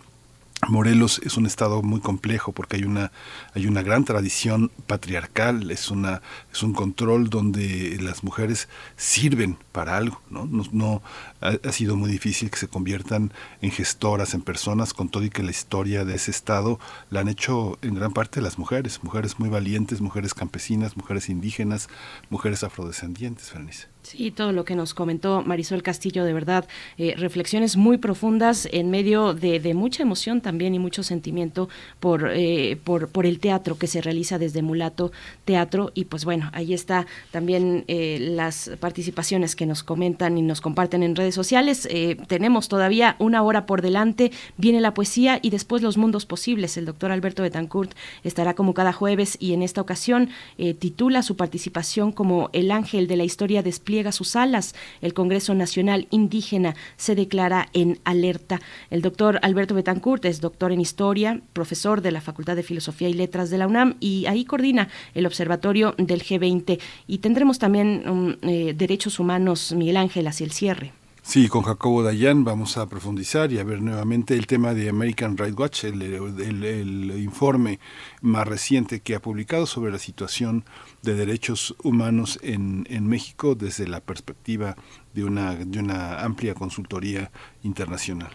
[0.69, 3.11] Morelos es un estado muy complejo porque hay una
[3.55, 9.97] hay una gran tradición patriarcal, es una es un control donde las mujeres sirven para
[9.97, 10.49] algo, ¿no?
[10.73, 11.03] no,
[11.41, 15.43] ha, sido muy difícil que se conviertan en gestoras, en personas, con todo y que
[15.43, 16.79] la historia de ese estado
[17.11, 21.89] la han hecho en gran parte las mujeres, mujeres muy valientes, mujeres campesinas, mujeres indígenas,
[22.31, 23.89] mujeres afrodescendientes, Fernice.
[24.09, 26.67] Sí, todo lo que nos comentó Marisol Castillo, de verdad,
[26.97, 31.69] eh, reflexiones muy profundas en medio de, mucha emoción también y mucho sentimiento
[32.01, 35.13] por, eh, por, por, el teatro que se realiza desde Mulato
[35.45, 35.93] Teatro.
[35.93, 41.03] Y pues bueno, ahí está también eh, las participaciones que nos comentan y nos comparten
[41.03, 41.87] en redes sociales.
[42.29, 46.79] tenemos todavía una hora por delante, viene la poesía y después los mundos posibles.
[46.79, 47.93] El doctor Alberto Betancourt
[48.25, 50.31] estará como cada jueves y en esta ocasión
[50.79, 53.63] titula su participación como El ángel de la historia
[53.99, 54.75] despliegue sus alas.
[55.01, 58.61] El Congreso Nacional Indígena se declara en alerta.
[58.91, 63.15] El doctor Alberto Betancourt es doctor en Historia, profesor de la Facultad de Filosofía y
[63.15, 66.81] Letras de la UNAM y ahí coordina el Observatorio del G20.
[67.07, 70.98] Y tendremos también um, eh, Derechos Humanos, Miguel Ángel, hacia el cierre.
[71.29, 75.37] Sí, con Jacobo Dayan vamos a profundizar y a ver nuevamente el tema de American
[75.37, 77.81] Rights Watch, el, informe
[78.23, 80.65] más reciente que ha publicado sobre la situación
[81.03, 84.75] de derechos humanos en, en México desde la perspectiva
[85.13, 87.31] de una, de una amplia consultoría
[87.63, 88.31] internacional.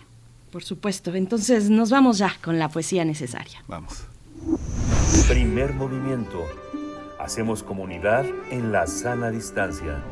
[0.52, 3.64] Por supuesto, entonces nos vamos ya con la poesía necesaria.
[3.68, 4.04] Vamos.
[5.28, 6.46] Primer movimiento.
[7.20, 10.04] Hacemos comunidad en la sana distancia.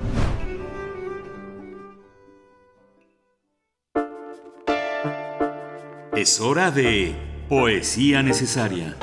[6.16, 7.16] Es hora de
[7.48, 8.98] Poesía Necesaria.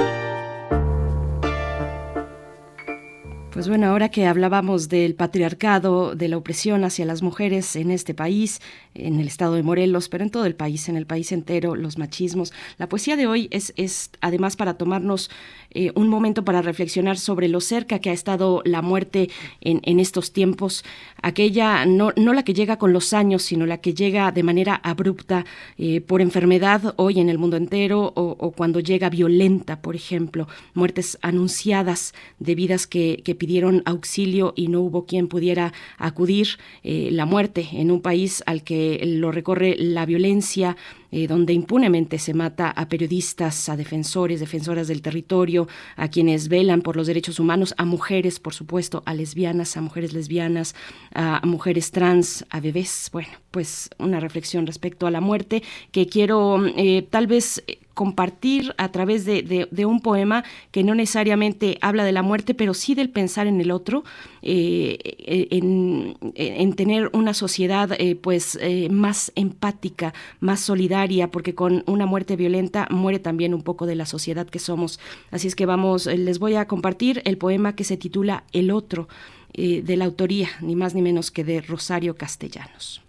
[3.51, 8.13] Pues bueno, ahora que hablábamos del patriarcado, de la opresión hacia las mujeres en este
[8.13, 8.61] país,
[8.93, 11.97] en el estado de Morelos, pero en todo el país, en el país entero, los
[11.97, 15.31] machismos, la poesía de hoy es, es además para tomarnos
[15.71, 19.29] eh, un momento para reflexionar sobre lo cerca que ha estado la muerte
[19.61, 20.85] en, estos tiempos,
[21.21, 24.81] aquella, no, no, la que llega con los años, sino la que llega de manera
[24.83, 25.45] abrupta
[25.77, 31.19] eh, por enfermedad hoy en el mundo entero o, cuando llega violenta, por ejemplo, muertes
[31.23, 37.27] anunciadas de vidas que, que pidieron auxilio y no hubo quien pudiera acudir, eh, la
[37.27, 40.77] muerte en un país al que lo recorre la violencia,
[41.11, 46.83] eh, donde impunemente se mata a periodistas, a defensores, defensoras del territorio, a quienes velan
[46.83, 50.75] por los derechos humanos, a mujeres, por supuesto, a lesbianas, a mujeres lesbianas,
[51.15, 53.09] a, mujeres trans, a bebés.
[53.13, 55.63] Bueno, pues una reflexión respecto a la muerte
[55.93, 57.63] que quiero eh, tal vez
[57.99, 62.95] compartir a través de, un poema que no necesariamente habla de la muerte, pero sí
[62.95, 64.05] del pensar en el otro,
[64.41, 65.17] eh,
[65.51, 72.37] en, tener una sociedad eh, pues eh, más empática, más solidaria, porque con una muerte
[72.37, 75.01] violenta muere también un poco de la sociedad que somos.
[75.33, 79.09] Así es que vamos, les voy a compartir el poema que se titula El otro,
[79.55, 83.03] de la autoría, ni más ni menos que de Rosario Castellanos.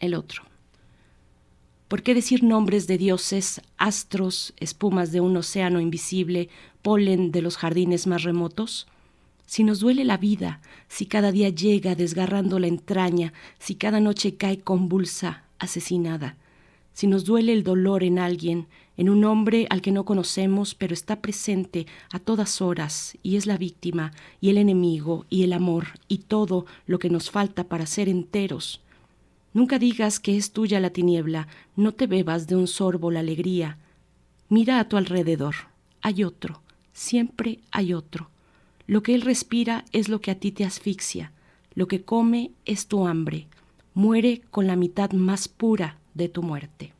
[0.00, 0.53] El otro.
[1.88, 6.48] ¿Por qué decir nombres de dioses, astros, espumas de un océano invisible,
[6.80, 8.86] polen de los jardines más remotos?
[9.44, 14.36] Si nos duele la vida, si cada día llega desgarrando la entraña, si cada noche
[14.36, 16.36] cae convulsa, asesinada,
[16.94, 18.66] si nos duele el dolor en alguien,
[18.96, 23.46] en un hombre al que no conocemos, pero está presente a todas horas y es
[23.46, 27.86] la víctima y el enemigo y el amor y todo lo que nos falta para
[27.86, 28.80] ser enteros,
[29.54, 33.78] Nunca digas que es tuya la tiniebla, no te bebas de un sorbo la alegría.
[34.48, 35.54] Mira a tu alrededor,
[36.02, 36.60] hay otro,
[36.92, 38.28] siempre hay otro.
[38.88, 41.32] Lo que él respira es lo que a ti te asfixia,
[41.74, 43.46] lo que come es tu hambre,
[43.94, 46.92] muere con la mitad más pura de tu muerte.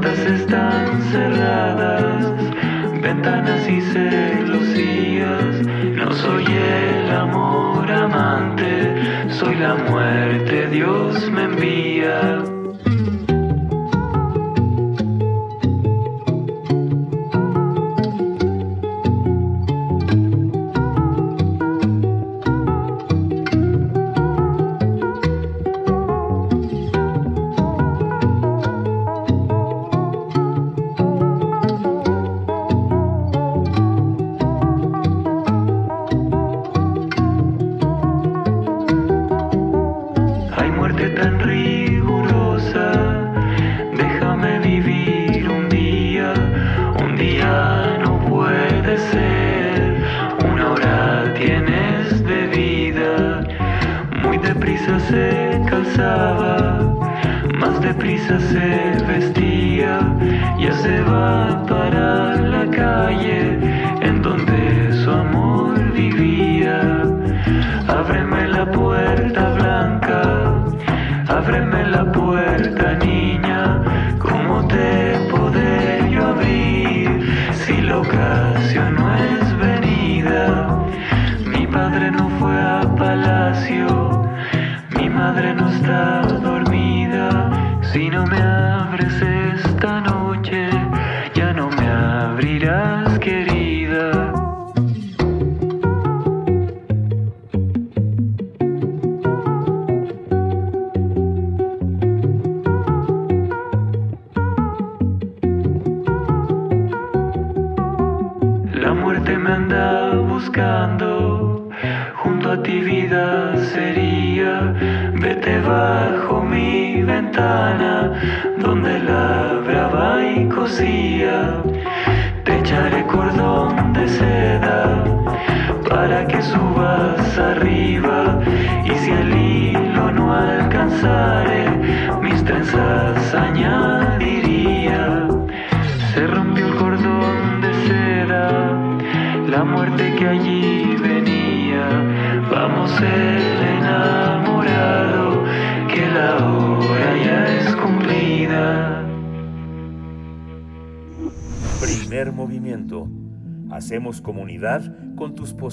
[0.00, 2.32] Puertas están cerradas,
[3.02, 5.66] ventanas y celosías.
[5.94, 12.39] No soy el amor amante, soy la muerte, Dios me envía.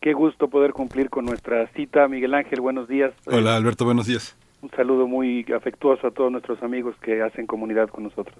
[0.00, 2.08] Qué gusto poder cumplir con nuestra cita.
[2.08, 3.12] Miguel Ángel, buenos días.
[3.26, 4.34] Hola Alberto, buenos días.
[4.62, 8.38] Un saludo muy afectuoso a todos nuestros amigos que hacen comunidad con nosotros.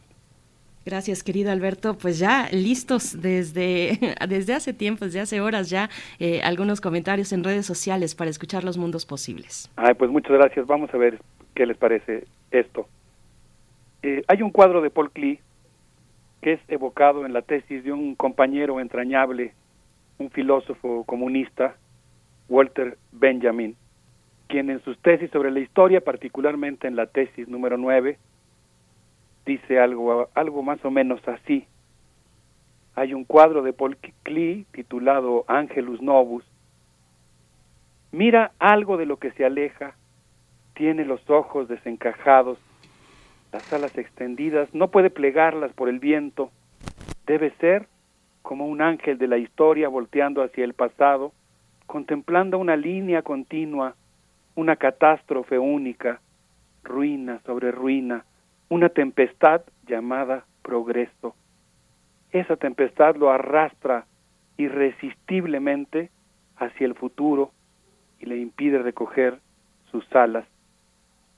[0.87, 1.99] Gracias, querido Alberto.
[1.99, 3.99] Pues ya listos desde,
[4.29, 5.91] desde hace tiempo, desde hace horas ya,
[6.21, 9.69] eh, algunos comentarios en redes sociales para escuchar los mundos posibles.
[9.75, 10.65] Ay, pues muchas gracias.
[10.65, 11.19] Vamos a ver
[11.57, 12.87] qué les parece esto.
[14.05, 15.41] Eh, hay un cuadro de Paul Klee
[16.41, 19.55] que es evocado en la tesis de un compañero entrañable,
[20.19, 21.75] un filósofo comunista,
[22.49, 23.75] Walter Benjamin,
[24.47, 28.19] quien en sus tesis sobre la historia, particularmente en la tesis número 9,
[29.47, 31.67] dice algo, algo más o menos así.
[32.97, 36.45] Hay un cuadro de Paul Klee titulado Angelus Novus.
[38.11, 39.95] Mira algo de lo que se aleja,
[40.75, 42.59] tiene los ojos desencajados,
[43.53, 46.51] las alas extendidas, no puede plegarlas por el viento,
[47.27, 47.87] debe ser
[48.43, 51.33] como un ángel de la historia volteando hacia el pasado,
[51.87, 53.95] contemplando una línea continua,
[54.55, 56.21] una catástrofe única,
[56.83, 58.25] ruina sobre ruina,
[58.69, 61.35] una tempestad llamada progreso.
[62.33, 64.07] Esa tempestad lo arrastra
[64.57, 66.11] irresistiblemente
[66.57, 67.53] hacia el futuro
[68.19, 69.39] y le impide recoger
[69.91, 70.47] sus alas.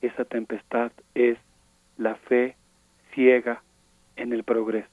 [0.01, 1.39] Esa tempestad es
[1.97, 2.57] la fe
[3.13, 3.63] ciega
[4.17, 4.89] en el progreso.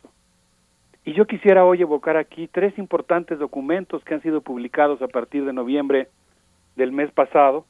[1.06, 5.45] Y yo quisiera hoy evocar aquí tres importantes documentos que han sido publicados a partir
[5.45, 6.10] de noviembre
[6.76, 7.66] del mes pasado,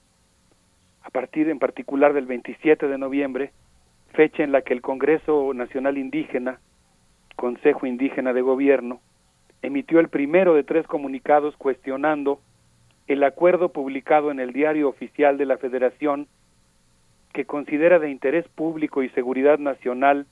[1.04, 3.52] a partir en particular del 27 de noviembre,
[4.16, 6.60] fecha en la que el Congreso Nacional Indígena,
[7.36, 9.00] Consejo Indígena de Gobierno,
[9.62, 12.40] emitió el primero de tres comunicados cuestionando
[13.08, 16.28] el acuerdo publicado en el Diario Oficial de la Federación
[17.34, 20.26] que considera de interés público y seguridad nacional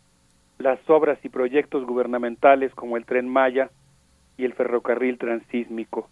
[0.58, 3.70] las obras y proyectos gubernamentales como el tren Maya
[4.38, 6.10] y el ferrocarril transísmico.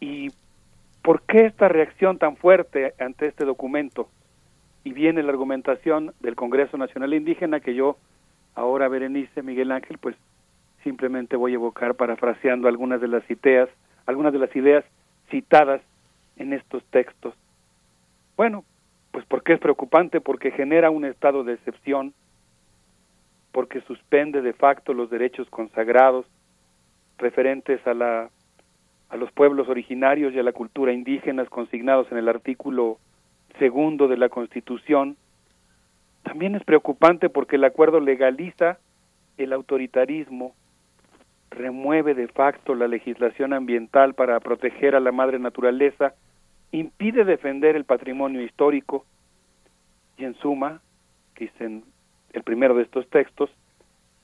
[0.00, 0.30] ¿Y
[1.02, 4.08] por qué esta reacción tan fuerte ante este documento?
[4.86, 7.96] Y viene la argumentación del Congreso Nacional Indígena que yo
[8.54, 10.14] ahora Berenice Miguel Ángel pues
[10.84, 13.68] simplemente voy a evocar parafraseando algunas de las ideas,
[14.06, 14.84] algunas de las ideas
[15.28, 15.82] citadas
[16.36, 17.34] en estos textos.
[18.36, 18.64] Bueno,
[19.10, 22.14] pues porque es preocupante porque genera un estado de excepción,
[23.50, 26.26] porque suspende de facto los derechos consagrados
[27.18, 28.30] referentes a la
[29.08, 33.00] a los pueblos originarios y a la cultura indígenas consignados en el artículo
[33.58, 35.16] segundo de la Constitución,
[36.22, 38.78] también es preocupante porque el acuerdo legaliza
[39.38, 40.54] el autoritarismo,
[41.50, 46.14] remueve de facto la legislación ambiental para proteger a la madre naturaleza,
[46.72, 49.04] impide defender el patrimonio histórico
[50.18, 50.80] y en suma,
[51.38, 51.84] dicen
[52.32, 53.50] el primero de estos textos,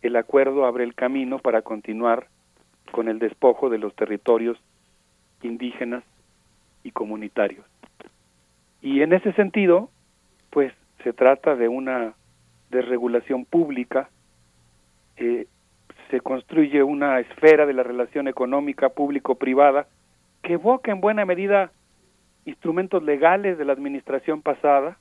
[0.03, 2.27] el acuerdo abre el camino para continuar
[2.91, 4.59] con el despojo de los territorios
[5.43, 6.03] indígenas
[6.83, 7.65] y comunitarios.
[8.83, 9.91] Y en ese sentido,
[10.51, 10.73] pues
[11.05, 12.15] se trata de una
[12.71, 14.11] desregulación pública,
[15.17, 15.47] eh,
[16.11, 19.87] se construye una esfera de la relación económica público-privada
[20.43, 21.71] que evoca en buena medida
[22.45, 24.99] instrumentos legales de la administración pasada.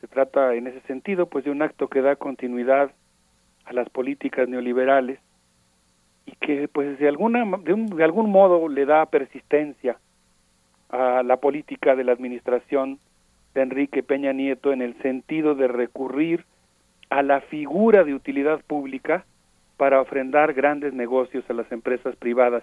[0.00, 2.90] Se trata en ese sentido pues de un acto que da continuidad
[3.66, 5.20] a las políticas neoliberales
[6.24, 9.98] y que pues de alguna de, de algún modo le da persistencia
[10.90, 12.98] a la política de la administración
[13.54, 16.44] de Enrique Peña Nieto en el sentido de recurrir
[17.10, 19.24] a la figura de utilidad pública
[19.76, 22.62] para ofrendar grandes negocios a las empresas privadas.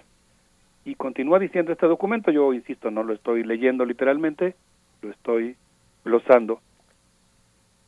[0.84, 4.54] Y continúa diciendo este documento, yo insisto, no lo estoy leyendo literalmente,
[5.02, 5.56] lo estoy
[6.04, 6.60] glosando.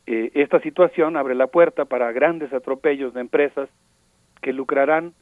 [0.05, 3.69] Eh, esta situación abre la puerta para grandes atropellos de empresas
[4.41, 5.13] que lucrarán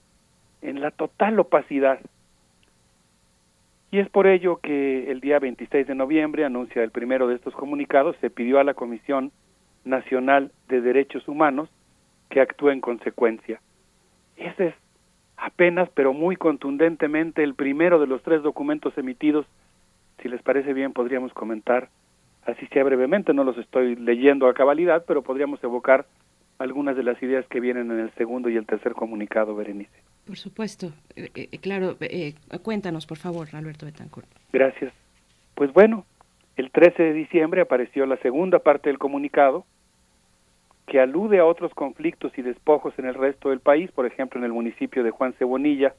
[0.61, 1.99] en la total opacidad.
[3.91, 7.53] Y es por ello que el día 26 de noviembre, anuncia el primero de estos
[7.55, 9.31] comunicados, se pidió a la Comisión
[9.85, 11.69] Nacional de Derechos Humanos
[12.29, 13.61] que actúe en consecuencia.
[14.35, 14.75] Ese es
[15.37, 19.45] apenas, pero muy contundentemente, el primero de los tres documentos emitidos.
[20.21, 21.89] Si les parece bien, podríamos comentar,
[22.45, 26.05] así sea brevemente, no los estoy leyendo a cabalidad, pero podríamos evocar
[26.59, 30.01] algunas de las ideas que vienen en el segundo y el tercer comunicado, Berenice.
[30.27, 30.91] Por supuesto.
[31.15, 34.27] Eh, eh, claro, eh, cuéntanos, por favor, Alberto Betancourt.
[34.51, 34.93] Gracias.
[35.55, 36.05] Pues bueno,
[36.57, 39.65] el 13 de diciembre apareció la segunda parte del comunicado,
[40.85, 44.45] que alude a otros conflictos y despojos en el resto del país, por ejemplo en
[44.45, 45.93] el municipio de Juan Cebonilla,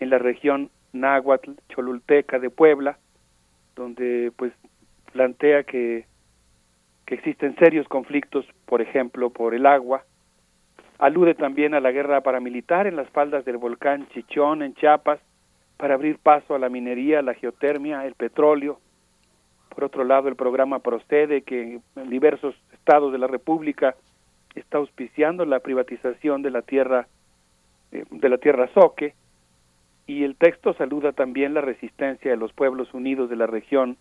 [0.00, 2.98] en la región Náhuatl, Cholulteca de Puebla,
[3.76, 4.52] donde pues
[5.12, 6.06] plantea que,
[7.06, 10.04] que existen serios conflictos, por ejemplo, por el agua.
[11.00, 15.18] Alude también a la guerra paramilitar en las faldas del volcán Chichón, en Chiapas,
[15.78, 18.78] para abrir paso a la minería, la geotermia, el petróleo.
[19.70, 23.96] Por otro lado, el programa procede que en diversos estados de la República
[24.54, 27.08] está auspiciando la privatización de la tierra
[27.92, 29.14] eh, de la tierra Soque
[30.06, 33.96] y el texto saluda también la resistencia de los pueblos unidos de la región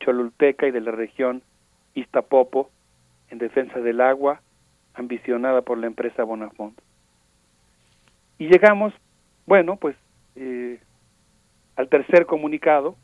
[0.00, 1.42] Cholulteca y de la región
[1.94, 2.70] Iztapopo
[3.28, 4.40] en defensa del agua
[4.94, 6.78] ambicionada por la empresa Bonafont.
[8.38, 8.94] Y llegamos,
[9.46, 9.96] bueno, pues
[10.36, 10.80] eh,
[11.76, 12.96] al tercer comunicado,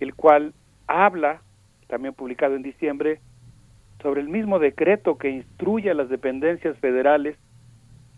[0.00, 0.54] el cual
[0.86, 1.42] habla,
[1.88, 3.20] también publicado en diciembre,
[4.02, 7.36] sobre el mismo decreto que instruye a las dependencias federales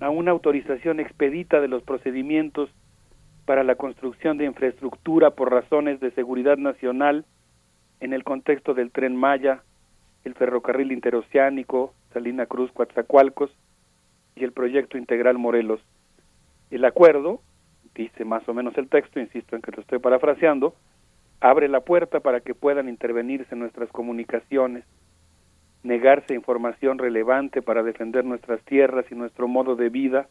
[0.01, 2.71] a una autorización expedita de los procedimientos
[3.45, 7.25] para la construcción de infraestructura por razones de seguridad nacional
[8.01, 9.63] en el contexto del tren Maya,
[10.25, 13.51] el ferrocarril interoceánico, Salina Cruz, Coatzacoalcos
[14.37, 15.81] y el proyecto integral Morelos.
[16.71, 17.43] El acuerdo,
[17.95, 20.75] dice más o menos el texto, insisto en que lo estoy parafraseando,
[21.41, 24.85] abre la puerta para que puedan intervenirse nuestras comunicaciones,
[25.83, 30.29] negarse información relevante para defender nuestras tierras y nuestro modo de vida,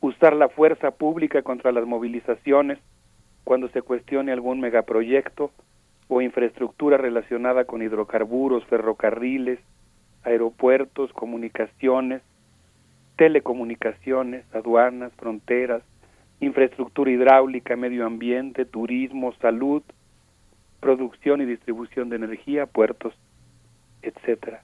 [0.00, 2.78] usar la fuerza pública contra las movilizaciones
[3.44, 5.50] cuando se cuestione algún megaproyecto
[6.08, 9.58] o infraestructura relacionada con hidrocarburos, ferrocarriles,
[10.24, 12.22] aeropuertos, comunicaciones,
[13.16, 15.82] telecomunicaciones, aduanas, fronteras,
[16.40, 19.82] infraestructura hidráulica, medio ambiente, turismo, salud,
[20.80, 23.14] producción y distribución de energía, puertos,
[24.02, 24.62] etcétera.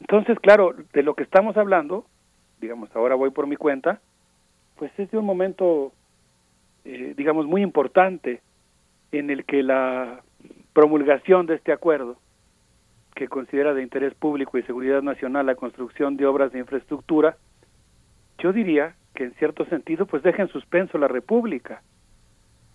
[0.00, 2.06] Entonces, claro, de lo que estamos hablando,
[2.60, 4.00] digamos, ahora voy por mi cuenta,
[4.76, 5.92] pues es de un momento,
[6.84, 8.40] eh, digamos, muy importante
[9.12, 10.22] en el que la
[10.72, 12.16] promulgación de este acuerdo,
[13.14, 17.36] que considera de interés público y seguridad nacional la construcción de obras de infraestructura,
[18.38, 21.82] yo diría que en cierto sentido, pues deja en suspenso la República.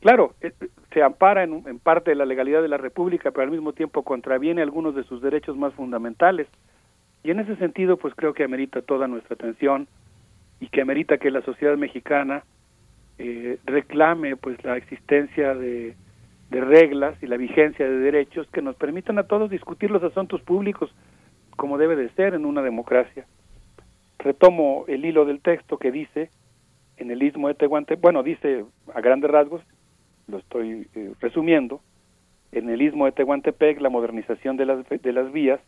[0.02, 0.52] Claro, eh,
[0.94, 4.62] se ampara en, parte de la legalidad de la República, pero al mismo tiempo contraviene
[4.62, 6.48] algunos de sus derechos más fundamentales.
[7.24, 9.88] Y en ese sentido, pues creo que amerita toda nuestra atención
[10.60, 12.44] y que amerita que la sociedad mexicana
[13.18, 15.96] eh, reclame pues la existencia de,
[16.50, 20.42] de reglas y la vigencia de derechos que nos permitan a todos discutir los asuntos
[20.42, 20.94] públicos
[21.56, 23.26] como debe de ser en una democracia.
[24.20, 26.30] Retomo el hilo del texto que dice
[26.98, 29.62] en el istmo de Tehuantepec, bueno, dice a grandes rasgos,
[30.28, 31.82] lo estoy eh, resumiendo,
[32.52, 35.60] en el istmo de Tehuantepec la modernización de las, de las vías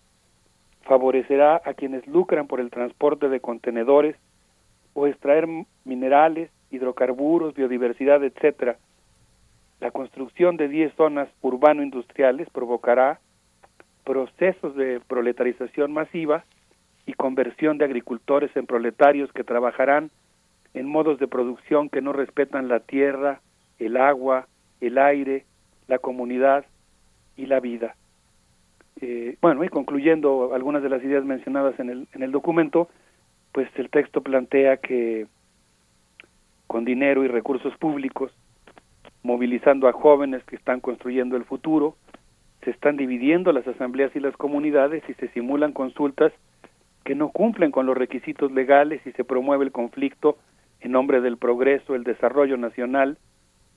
[0.84, 4.16] favorecerá a quienes lucran por el transporte de contenedores
[4.94, 5.48] o extraer
[5.84, 8.78] minerales, hidrocarburos, biodiversidad, etcétera.
[9.80, 13.20] La construcción de 10 zonas urbano-industriales provocará
[14.04, 16.46] procesos de proletarización masiva
[17.06, 20.10] y conversión de agricultores en proletarios que trabajarán
[20.74, 23.42] en modos de producción que no respetan la tierra,
[23.80, 24.48] el agua,
[24.82, 25.46] el aire,
[25.88, 26.66] la comunidad
[27.36, 27.96] y la vida.
[29.02, 32.90] Eh, bueno, y concluyendo algunas de las ideas mencionadas en el, en el documento,
[33.52, 35.28] pues el texto plantea que
[36.66, 38.32] con dinero y recursos públicos,
[39.28, 41.98] movilizando a jóvenes que están construyendo el futuro,
[42.64, 46.32] se están dividiendo las asambleas y las comunidades y se simulan consultas
[47.04, 50.38] que no cumplen con los requisitos legales y se promueve el conflicto
[50.80, 53.18] en nombre del progreso, el desarrollo nacional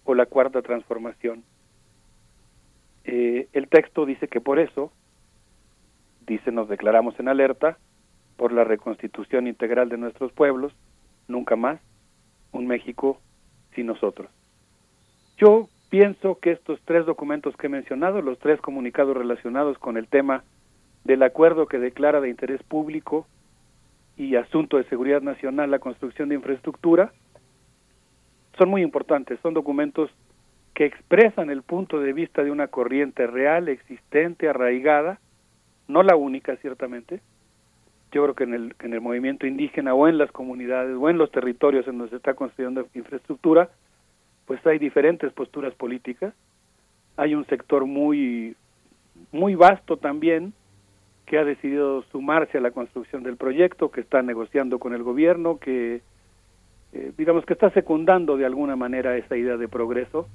[0.04, 1.42] o la cuarta transformación.
[3.02, 4.92] Eh, el texto dice que por eso,
[6.28, 7.76] dice, nos declaramos en alerta,
[8.36, 10.72] por la reconstitución integral de nuestros pueblos,
[11.26, 11.80] nunca más
[12.52, 13.20] un México
[13.74, 14.30] sin nosotros.
[15.40, 20.06] Yo pienso que estos tres documentos que he mencionado, los tres comunicados relacionados con el
[20.06, 20.44] tema
[21.04, 23.26] del acuerdo que declara de interés público
[24.18, 27.12] y asunto de seguridad nacional la construcción de infraestructura,
[28.58, 30.10] son muy importantes, son documentos
[30.74, 35.20] que expresan el punto de vista de una corriente real, existente, arraigada,
[35.88, 37.22] no la única ciertamente.
[38.12, 41.16] Yo creo que en el, en el movimiento indígena o en las comunidades o en
[41.16, 43.70] los territorios en donde se está construyendo infraestructura,
[44.50, 46.34] pues hay diferentes posturas políticas.
[47.16, 48.56] Hay un sector muy,
[49.30, 50.54] muy vasto también
[51.24, 55.60] que ha decidido sumarse a la construcción del proyecto, que está negociando con el gobierno,
[55.60, 56.00] que
[56.92, 60.26] eh, digamos que está secundando de alguna manera esa idea de progreso.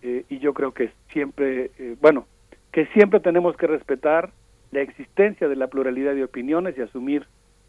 [0.00, 2.26] Eh, y yo creo que siempre, eh, bueno,
[2.72, 4.30] que siempre tenemos que respetar
[4.72, 7.26] la existencia de la pluralidad de opiniones y asumir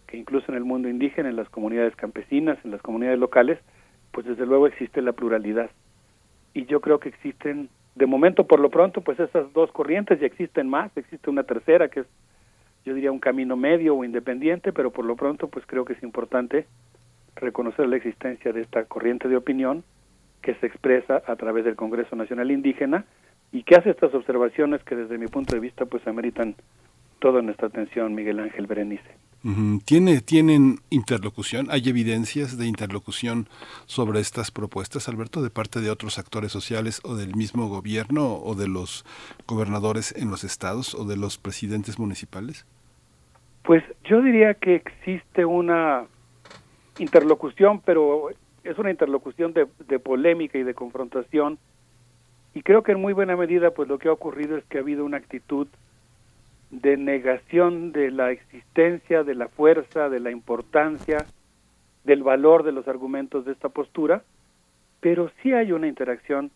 [0.07, 3.59] que incluso en el mundo indígena, en las comunidades campesinas, en las comunidades locales,
[4.15, 5.69] pues desde luego existe la pluralidad.
[6.53, 10.25] Y yo creo que existen, de momento por lo pronto, pues esas dos corrientes ya
[10.25, 12.07] existen más, existe una tercera que es,
[12.85, 16.01] yo diría, un camino medio o independiente, pero por lo pronto pues creo que es
[16.01, 16.65] importante
[17.35, 19.83] reconocer la existencia de esta corriente de opinión
[20.41, 23.03] que se expresa a través del Congreso Nacional Indígena
[23.51, 26.55] y que hace estas observaciones que desde mi punto de vista pues ameritan
[27.25, 29.17] toda nuestra atención, Miguel Ángel Berenice.
[29.83, 31.69] ¿Tiene, ¿Tienen interlocución?
[31.71, 33.47] ¿Hay evidencias de interlocución
[33.87, 38.53] sobre estas propuestas, Alberto, de parte de otros actores sociales o del mismo gobierno o
[38.53, 39.05] de los
[39.47, 42.67] gobernadores en los estados o de los presidentes municipales?
[43.63, 46.05] Pues yo diría que existe una
[46.99, 48.29] interlocución, pero
[48.63, 51.57] es una interlocución de, de polémica y de confrontación.
[52.53, 54.81] Y creo que en muy buena medida, pues lo que ha ocurrido es que ha
[54.81, 55.67] habido una actitud
[56.71, 61.25] de negación de la existencia, de la fuerza, de la importancia,
[62.03, 64.23] del valor de los argumentos de esta postura,
[64.99, 66.51] pero sí hay una interacción.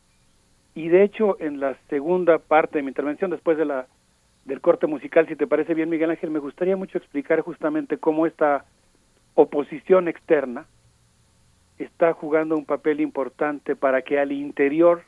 [0.75, 3.87] Y de hecho en la segunda parte de mi intervención, después de la
[4.45, 8.25] del corte musical, si te parece bien Miguel Ángel, me gustaría mucho explicar justamente cómo
[8.25, 8.65] esta
[9.35, 10.65] oposición externa
[11.77, 15.03] está jugando un papel importante para que al interior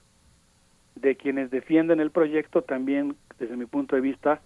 [0.96, 4.42] de quienes defienden el proyecto también, desde mi punto de vista,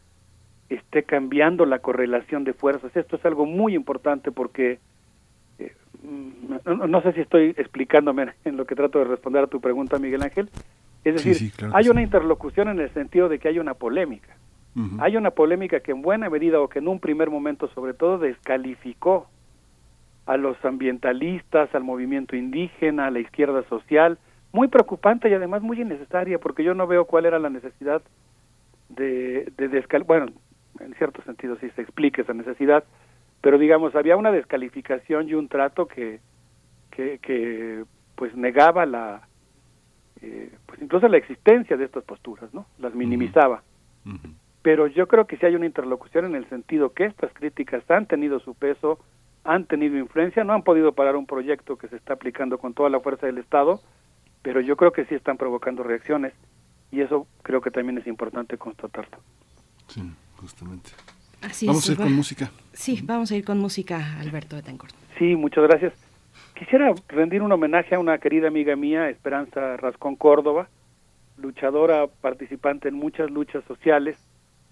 [0.69, 2.95] esté cambiando la correlación de fuerzas.
[2.95, 4.79] Esto es algo muy importante porque
[5.59, 5.73] eh,
[6.65, 10.23] no, sé si estoy explicándome en lo que trato de responder a tu pregunta, Miguel
[10.23, 10.49] Ángel.
[11.03, 14.35] Es decir, hay una interlocución en el sentido de que hay una polémica.
[14.99, 18.17] Hay una polémica que en buena medida o que en un primer momento sobre todo
[18.17, 19.29] descalificó
[20.25, 24.17] a los ambientalistas, al movimiento indígena, a la izquierda social,
[24.51, 28.01] muy preocupante y además muy innecesaria porque yo no veo cuál era la necesidad
[28.89, 30.27] de, de bueno,
[30.79, 32.83] en cierto sentido sí se explica esa necesidad,
[33.41, 36.19] pero digamos, había una descalificación y un trato que,
[36.91, 37.83] que, que
[38.15, 39.27] pues negaba la,
[40.21, 42.65] eh, pues incluso la existencia de estas posturas, ¿no?
[42.79, 43.63] Las minimizaba.
[44.61, 48.07] Pero yo creo que sí hay una interlocución en el sentido que estas críticas han
[48.07, 48.99] tenido su peso,
[49.43, 52.89] han tenido influencia, no han podido parar un proyecto que se está aplicando con toda
[52.89, 53.81] la fuerza del Estado,
[54.41, 56.33] pero yo creo que sí están provocando reacciones
[56.91, 59.17] y eso creo que también es importante constatarlo.
[59.87, 60.01] Sí
[60.37, 60.91] justamente.
[61.41, 62.51] Así vamos a ir con música.
[62.73, 64.93] Sí, vamos a ir con música, Alberto Betancourt.
[65.17, 65.93] Sí, muchas gracias.
[66.55, 70.69] Quisiera rendir un homenaje a una querida amiga mía, Esperanza Rascón Córdoba,
[71.37, 74.17] luchadora participante en muchas luchas sociales,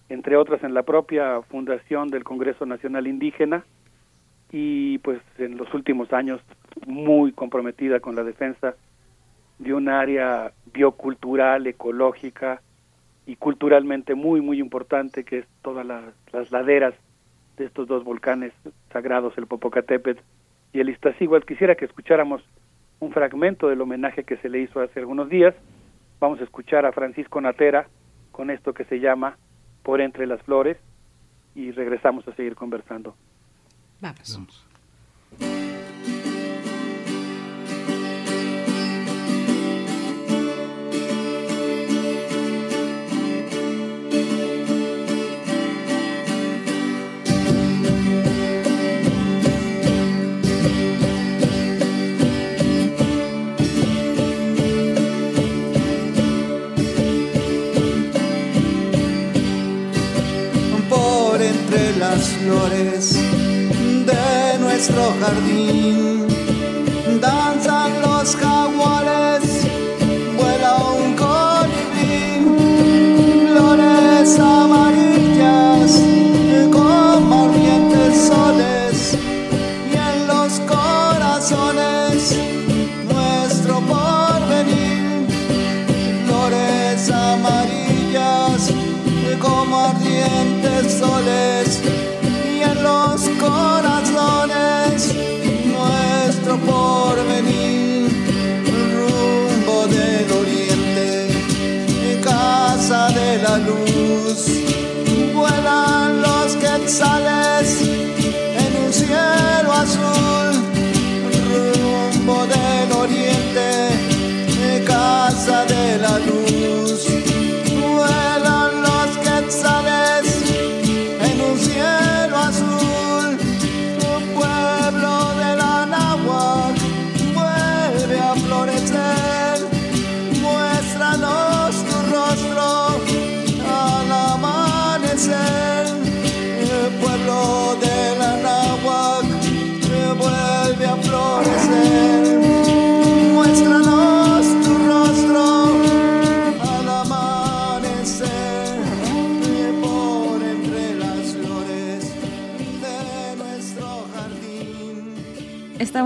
[0.09, 3.65] entre otras en la propia fundación del Congreso Nacional Indígena
[4.51, 6.41] y pues en los últimos años
[6.85, 8.75] muy comprometida con la defensa
[9.59, 12.61] de un área biocultural, ecológica,
[13.25, 16.93] y culturalmente muy, muy importante, que es todas las, laderas
[17.57, 18.51] de estos dos volcanes
[18.91, 20.21] sagrados, el Popocatépetl
[20.73, 21.45] y el Iztaccíhuatl.
[21.45, 22.43] Quisiera que escucháramos
[22.99, 25.53] un fragmento del homenaje que se le hizo hace algunos días.
[26.19, 27.87] Vamos a escuchar a Francisco Natera
[28.31, 29.37] con esto que se llama
[29.83, 30.77] Por entre las flores
[31.55, 33.15] y regresamos a seguir conversando.
[34.01, 35.62] Vamos.
[62.27, 63.13] Flores
[64.05, 66.22] de nuestro jardín.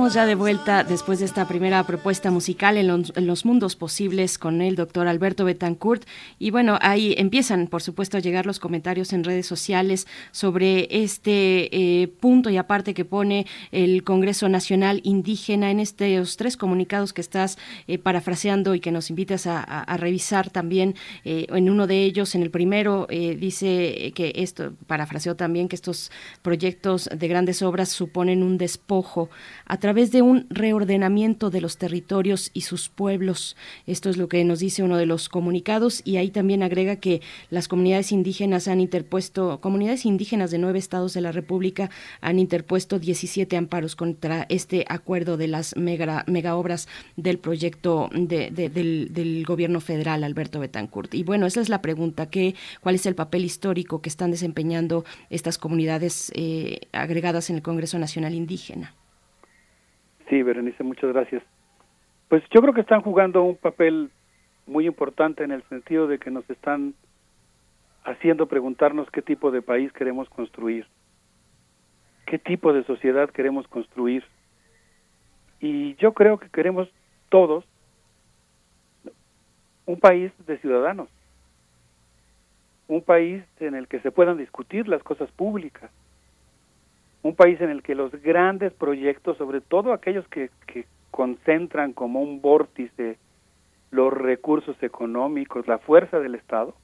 [0.08, 2.88] Estamos ya de vuelta después de esta primera propuesta musical en
[3.28, 6.06] los, mundos posibles con el doctor Alberto Betancourt.
[6.40, 12.04] Y bueno, ahí empiezan, por supuesto, a llegar los comentarios en redes sociales sobre este
[12.04, 17.20] eh, punto y aparte que pone el Congreso Nacional Indígena en estos tres comunicados que
[17.20, 17.58] estás
[17.90, 20.96] eh, parafraseando y que nos invitas a, revisar también.
[21.26, 26.12] eh, en uno de ellos, en el primero, dice que esto, parafraseó también que estos
[26.44, 29.30] proyectos de grandes obras suponen un despojo
[29.66, 33.56] a través de un reordenamiento de los territorios y sus pueblos.
[33.88, 37.22] Esto es lo que nos dice uno de los comunicados y ahí también agrega que
[37.50, 41.90] las comunidades indígenas han interpuesto, comunidades indígenas de nueve estados de la República
[42.22, 48.52] han interpuesto 17 amparos contra este acuerdo de las mega, mega obras del proyecto de-
[48.52, 51.14] de- del, del gobierno federal, Alberto Betancourt.
[51.16, 55.06] Y bueno, esa es la pregunta, ¿qué, ¿cuál es el papel histórico que están desempeñando
[55.30, 58.94] estas comunidades eh, agregadas en el Congreso Nacional Indígena?
[60.30, 61.44] Sí, Berenice, muchas gracias.
[62.28, 64.12] Pues yo creo que están jugando un papel
[64.66, 66.94] muy importante en el sentido de que nos están
[68.04, 70.86] haciendo preguntarnos qué tipo de país queremos construir,
[72.26, 74.24] qué tipo de sociedad queremos construir.
[75.60, 76.90] Y yo creo que queremos
[77.30, 77.66] todos
[79.86, 81.10] un país de ciudadanos,
[82.90, 85.90] un país en el que se puedan discutir las cosas públicas,
[87.28, 92.22] un país en el que los grandes proyectos, sobre todo aquellos que, que concentran como
[92.22, 93.18] un vórtice
[93.92, 96.76] los recursos económicos, la fuerza del Estado,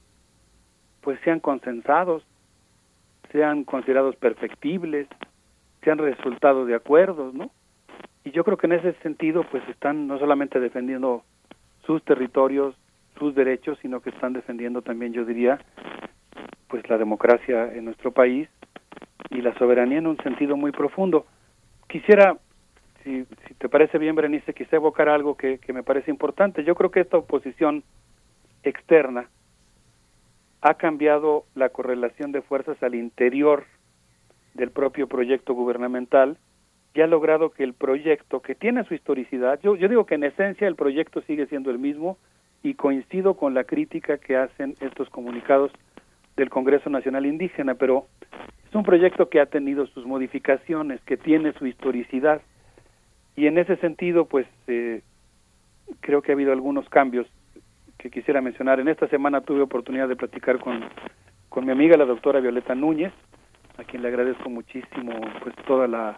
[1.00, 2.24] pues sean consensados,
[3.30, 5.06] sean considerados perfectibles,
[5.82, 7.50] sean resultado de acuerdos, ¿no?
[8.24, 11.24] Y yo creo que en ese sentido, pues están no solamente defendiendo
[11.84, 12.74] sus territorios,
[13.18, 15.58] sus derechos, sino que están defendiendo también, yo diría,
[16.68, 18.48] pues la democracia en nuestro país
[19.30, 21.26] y la soberanía en un sentido muy profundo.
[21.88, 22.36] Quisiera,
[23.02, 26.64] si, si te parece bien, Berenice, quizá evocar algo que, que me parece importante.
[26.64, 27.82] Yo creo que esta oposición
[28.62, 29.28] externa
[30.60, 33.64] ha cambiado la correlación de fuerzas al interior
[34.54, 36.38] del propio proyecto gubernamental
[36.94, 40.24] y ha logrado que el proyecto, que tiene su historicidad, yo, yo digo que en
[40.24, 42.16] esencia el proyecto sigue siendo el mismo
[42.62, 45.70] y coincido con la crítica que hacen estos comunicados
[46.36, 48.06] del Congreso Nacional Indígena, pero
[48.68, 52.42] es un proyecto que ha tenido sus modificaciones, que tiene su historicidad
[53.36, 55.02] y en ese sentido, pues eh,
[56.00, 57.26] creo que ha habido algunos cambios
[57.98, 58.80] que quisiera mencionar.
[58.80, 60.84] En esta semana tuve oportunidad de platicar con,
[61.48, 63.12] con mi amiga la doctora Violeta Núñez,
[63.78, 66.16] a quien le agradezco muchísimo pues toda la,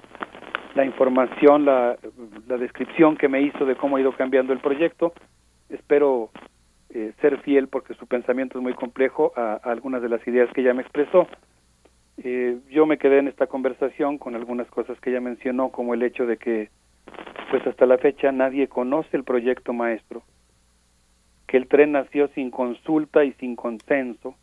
[0.84, 1.96] información, la,
[2.46, 5.14] la descripción que me hizo de cómo ha ido cambiando el proyecto.
[5.70, 6.30] Espero
[6.96, 10.62] eh, ser fiel porque su pensamiento es muy complejo a, algunas de las ideas que
[10.62, 11.28] ella me expresó.
[12.16, 16.02] Eh, yo me quedé en esta conversación con algunas cosas que ella mencionó, como el
[16.02, 16.70] hecho de que,
[17.50, 20.22] pues hasta la fecha, nadie conoce el proyecto maestro,
[21.46, 24.34] que el tren nació sin consulta y sin consenso,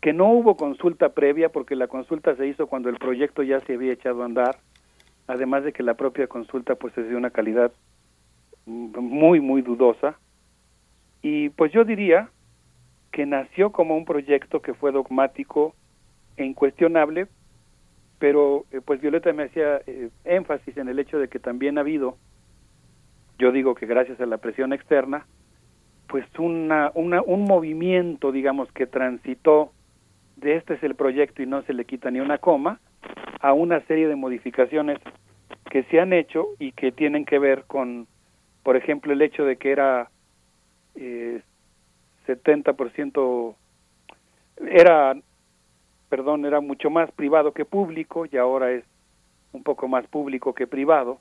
[0.00, 3.74] que no hubo consulta previa porque la consulta se hizo cuando el proyecto ya se
[3.74, 4.58] había echado a andar,
[5.26, 7.72] además de que la propia consulta pues es de una calidad
[8.64, 10.16] muy muy dudosa
[11.24, 12.28] y pues yo diría
[13.10, 15.74] que nació como un proyecto que fue dogmático
[16.36, 17.28] e incuestionable
[18.18, 21.80] pero eh, pues Violeta me hacía eh, énfasis en el hecho de que también ha
[21.80, 22.18] habido
[23.38, 25.26] yo digo que gracias a la presión externa
[26.08, 29.72] pues una, una un movimiento digamos que transitó
[30.36, 32.80] de este es el proyecto y no se le quita ni una coma
[33.40, 34.98] a una serie de modificaciones
[35.70, 38.08] que se han hecho y que tienen que ver con
[38.62, 40.10] por ejemplo el hecho de que era
[40.94, 41.42] eh,
[42.26, 43.54] 70%
[44.66, 45.16] era,
[46.08, 48.84] perdón, era mucho más privado que público y ahora es
[49.52, 51.18] un poco más público que privado,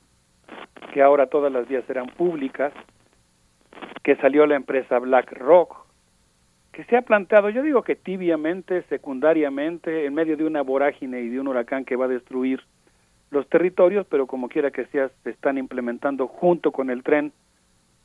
[0.93, 2.74] que ahora todas las vías eran públicas,
[4.03, 5.84] que salió la empresa BlackRock,
[6.72, 11.30] que se ha planteado, yo digo que tibiamente, secundariamente, en medio de una vorágine y
[11.30, 12.61] de un huracán que va a destruir
[13.30, 17.32] los territorios, pero como quiera que sea, se están implementando junto con el tren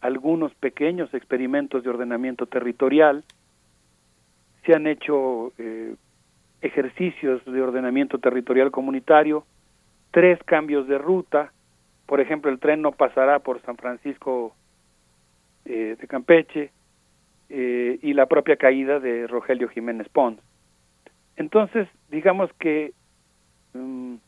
[0.00, 3.24] algunos pequeños experimentos de ordenamiento territorial,
[4.64, 5.94] se han hecho eh,
[6.60, 9.44] ejercicios de ordenamiento territorial comunitario,
[10.10, 11.52] tres cambios de ruta,
[12.06, 14.54] por ejemplo, el tren no pasará por San Francisco
[15.66, 16.70] eh, de Campeche
[17.50, 20.40] eh, y la propia caída de Rogelio Jiménez Pons.
[21.36, 22.94] Entonces, digamos que,
[23.74, 24.18] um,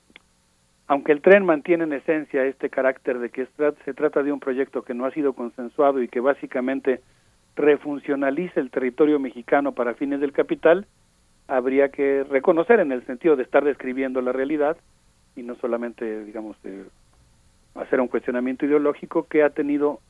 [0.91, 3.47] aunque el tren mantiene en esencia este carácter de que
[3.85, 7.01] se trata de un proyecto que no ha sido consensuado y que básicamente
[7.55, 10.89] refuncionaliza el territorio mexicano para fines del capital,
[11.47, 14.78] habría que reconocer en el sentido de estar describiendo la realidad
[15.36, 16.83] y no solamente, digamos, eh,
[17.77, 20.01] hacer un cuestionamiento ideológico que ha tenido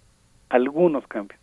[0.48, 1.38] algunos cambios.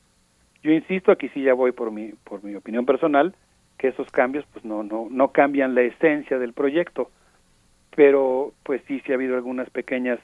[0.63, 3.35] Yo insisto, aquí sí ya voy por mi, por mi opinión personal,
[3.77, 7.11] que esos cambios pues no, no, no cambian la esencia del proyecto,
[7.97, 10.19] pero pues sí, sí ha habido algunas pequeñas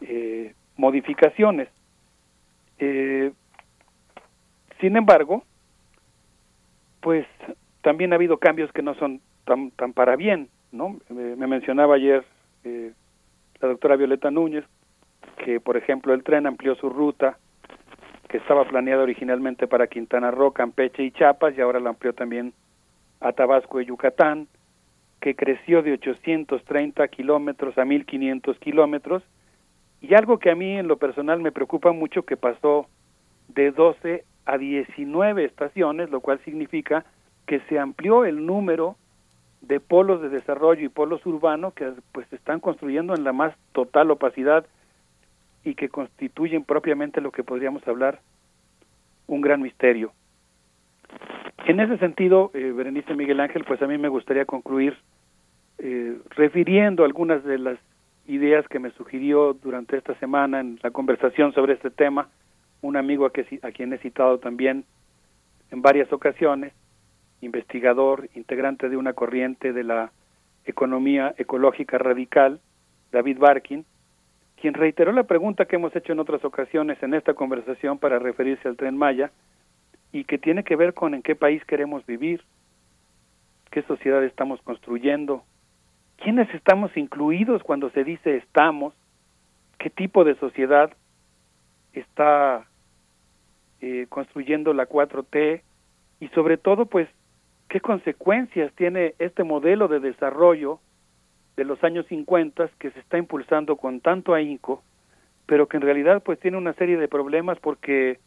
[0.00, 1.68] eh, modificaciones.
[2.78, 3.30] Eh,
[4.80, 5.44] sin embargo,
[7.00, 7.26] pues
[7.82, 10.98] también ha habido cambios que no son tan, tan para bien, ¿no?
[11.10, 12.24] Me mencionaba ayer
[12.64, 12.92] eh,
[13.60, 14.64] la doctora Violeta Núñez
[15.44, 17.36] que, por ejemplo, el tren amplió su ruta
[18.30, 22.54] que estaba planeada originalmente para Quintana Roo, Campeche y Chiapas y ahora la amplió también
[23.20, 24.48] a Tabasco y Yucatán,
[25.22, 29.22] que creció de 830 kilómetros a 1500 kilómetros
[30.00, 32.88] y algo que a mí en lo personal me preocupa mucho que pasó
[33.46, 37.04] de 12 a 19 estaciones, lo cual significa
[37.46, 38.96] que se amplió el número
[39.60, 43.54] de polos de desarrollo y polos urbanos que pues se están construyendo en la más
[43.70, 44.66] total opacidad
[45.62, 48.18] y que constituyen propiamente lo que podríamos hablar
[49.28, 50.12] un gran misterio.
[51.64, 54.98] En ese sentido, eh, Berenice Miguel Ángel, pues a mí me gustaría concluir
[55.84, 57.76] eh, refiriendo algunas de las
[58.26, 62.28] ideas que me sugirió durante esta semana en la conversación sobre este tema,
[62.82, 64.84] un amigo a, que, a quien he citado también
[65.72, 66.72] en varias ocasiones,
[67.40, 70.12] investigador, integrante de una corriente de la
[70.66, 72.60] economía ecológica radical,
[73.10, 73.84] David Barkin,
[74.60, 78.68] quien reiteró la pregunta que hemos hecho en otras ocasiones en esta conversación para referirse
[78.68, 79.32] al tren Maya
[80.12, 82.44] y que tiene que ver con en qué país queremos vivir,
[83.72, 85.42] qué sociedad estamos construyendo,
[86.22, 88.94] quiénes estamos incluidos cuando se dice estamos,
[89.78, 90.92] qué tipo de sociedad
[91.92, 92.66] está
[93.80, 95.62] eh, construyendo la 4T
[96.20, 97.08] y sobre todo pues
[97.68, 100.78] qué consecuencias tiene este modelo de desarrollo
[101.56, 104.82] de los años 50 que se está impulsando con tanto ahínco,
[105.46, 108.20] pero que en realidad pues tiene una serie de problemas porque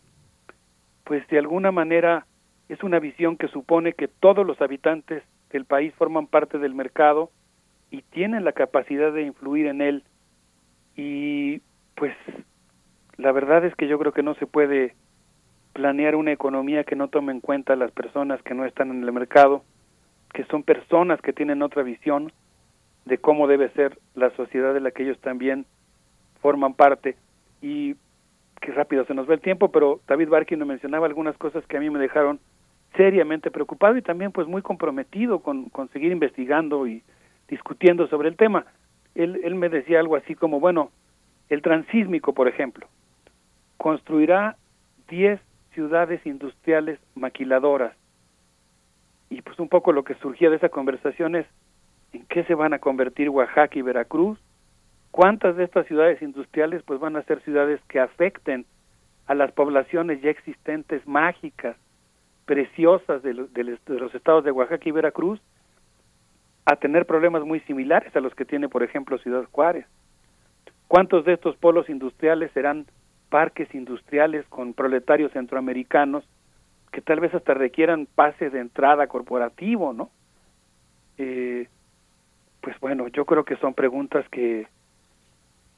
[1.06, 2.26] pues de alguna manera
[2.68, 7.32] es una visión que supone que todos los habitantes del país forman parte del mercado
[7.96, 10.04] y tienen la capacidad de influir en él
[10.98, 11.62] y
[11.96, 12.14] pues
[13.18, 14.96] la verdad es que yo creo que no se puede
[15.72, 19.02] planear una economía que no tome en cuenta a las personas que no están en
[19.02, 19.64] el mercado,
[20.34, 22.34] que son personas que tienen otra visión,
[23.06, 25.66] de cómo debe ser la sociedad de la que ellos también
[26.42, 27.16] forman parte.
[27.62, 27.96] Y
[28.60, 31.78] qué rápido se nos ve el tiempo, pero David Barkin me mencionaba algunas cosas que
[31.78, 32.40] a mí me dejaron
[32.98, 37.04] seriamente preocupado y también pues muy comprometido con, con seguir investigando y
[37.48, 38.66] discutiendo sobre el tema.
[39.14, 40.92] Él, él me decía algo así como, bueno,
[41.50, 42.88] el transísmico, por ejemplo,
[43.78, 44.58] construirá
[45.10, 45.40] 10
[45.74, 47.96] ciudades industriales maquiladoras.
[49.30, 51.46] Y pues un poco lo que surgía de esa conversación es,
[52.14, 54.40] en qué se van a convertir Oaxaca y Veracruz,
[55.12, 58.66] cuántas de estas ciudades industriales pues van a ser ciudades que afecten
[59.28, 61.76] a las poblaciones ya existentes mágicas,
[62.46, 65.42] preciosas de, los, de los estados de Oaxaca y Veracruz,
[66.66, 69.86] a tener problemas muy similares a los que tiene, por ejemplo, Ciudad Juárez.
[70.88, 72.86] ¿Cuántos de estos polos industriales serán
[73.30, 76.24] parques industriales con proletarios centroamericanos
[76.92, 80.10] que tal vez hasta requieran pase de entrada corporativo, ¿no?
[81.18, 81.68] Eh,
[82.62, 84.68] pues bueno, yo creo que son preguntas que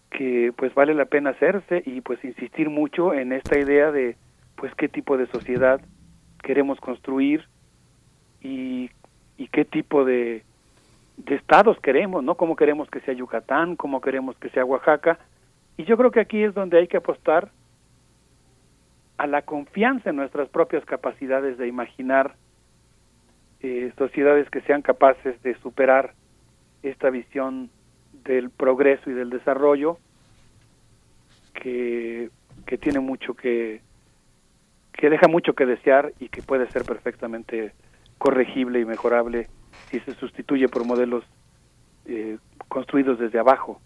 [0.09, 4.15] que pues vale la pena hacerse y pues insistir mucho en esta idea de
[4.55, 5.81] pues qué tipo de sociedad
[6.41, 7.43] queremos construir
[8.41, 8.89] y,
[9.37, 10.43] y qué tipo de,
[11.17, 12.35] de estados queremos, ¿no?
[12.35, 15.19] Cómo queremos que sea Yucatán, cómo queremos que sea Oaxaca.
[15.75, 17.51] Y yo creo que aquí es donde hay que apostar
[19.17, 22.35] a la confianza en nuestras propias capacidades de imaginar
[23.61, 26.13] eh, sociedades que sean capaces de superar
[26.83, 27.71] esta visión
[28.23, 29.97] del progreso y del desarrollo
[31.53, 32.29] que,
[32.67, 33.81] que tiene mucho que
[34.97, 37.71] que deja mucho que desear y que puede ser perfectamente
[38.17, 39.47] corregible y mejorable
[39.91, 41.23] si se sustituye por modelos
[42.05, 43.81] eh, construidos desde abajo.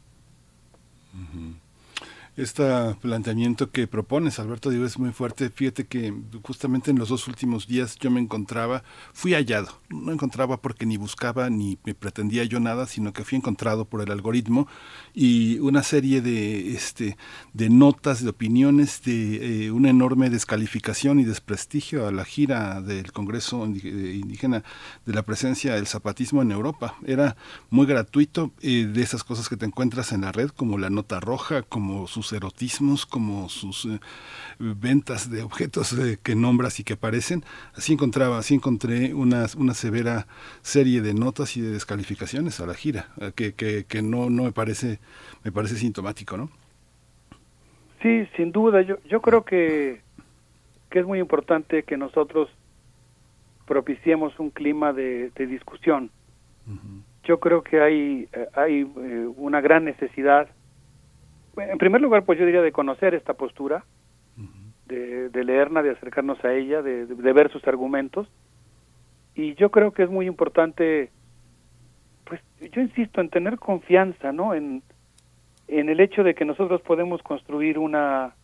[2.37, 2.63] Este
[3.01, 5.49] planteamiento que propones, Alberto, digo, es muy fuerte.
[5.49, 9.67] Fíjate que justamente en los dos últimos días yo me encontraba, fui hallado.
[9.89, 14.01] No encontraba porque ni buscaba ni me pretendía yo nada, sino que fui encontrado por
[14.01, 14.69] el algoritmo
[15.13, 17.17] y una serie de, este,
[17.51, 23.11] de notas, de opiniones, de eh, una enorme descalificación y desprestigio a la gira del
[23.11, 24.63] Congreso Indígena
[25.05, 26.95] de la presencia del zapatismo en Europa.
[27.05, 27.35] Era
[27.69, 31.19] muy gratuito eh, de esas cosas que te encuentras en la red, como la nota
[31.19, 33.99] roja, como sus erotismos, como sus eh,
[34.59, 37.43] ventas de objetos eh, que nombras y que aparecen.
[37.75, 40.27] Así encontraba, así encontré una, una severa
[40.61, 44.43] serie de notas y de descalificaciones a la gira, eh, que, que, que no, no
[44.43, 44.99] me parece,
[45.43, 46.49] me parece sintomático, ¿no?
[48.01, 48.81] Sí, sin duda.
[48.81, 50.01] Yo, yo creo que,
[50.89, 52.49] que es muy importante que nosotros
[53.67, 56.09] propiciemos un clima de, de discusión.
[57.23, 58.83] Yo creo que hay, hay
[59.37, 60.49] una gran necesidad
[61.69, 63.83] en primer lugar, pues yo diría de conocer esta postura,
[64.85, 68.27] de, de, leerla, de acercarnos a ella, de, de, ver sus argumentos.
[69.35, 71.11] Y yo creo que es muy importante,
[72.25, 72.41] pues
[72.73, 74.53] yo insisto, en tener confianza, ¿no?
[74.53, 74.83] En,
[75.67, 78.35] en el hecho de que nosotros podemos construir una,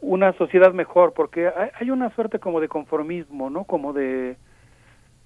[0.00, 3.64] una sociedad mejor, porque hay, hay una suerte como de conformismo, ¿no?
[3.64, 4.36] Como de,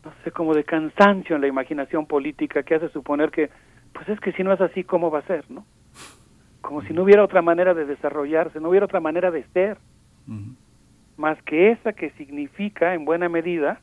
[0.04, 3.50] no sé, como de cansancio en la imaginación política que hace suponer que,
[3.92, 5.66] pues es que si no es así, ¿cómo va a ser, no?
[6.60, 9.78] Como si no hubiera otra manera de desarrollarse, no hubiera otra manera de ser,
[10.28, 10.56] uh -huh.
[11.16, 13.80] más que esa que significa, en buena medida,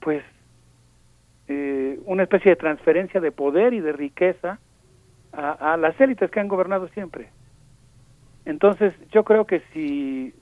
[0.00, 0.22] pues,
[1.48, 4.58] eh, una especie de transferencia de poder y de riqueza
[5.32, 7.28] a, a, las élites que han gobernado siempre.
[8.44, 10.34] Entonces, yo creo que si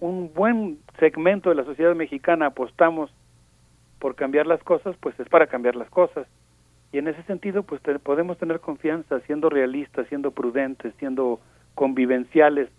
[0.00, 3.10] un buen segmento de la sociedad mexicana apostamos
[3.98, 6.26] por cambiar las cosas, pues es para cambiar las cosas
[6.92, 11.40] y en ese sentido pues te, podemos tener confianza siendo realistas siendo prudentes siendo
[11.74, 12.70] convivenciales.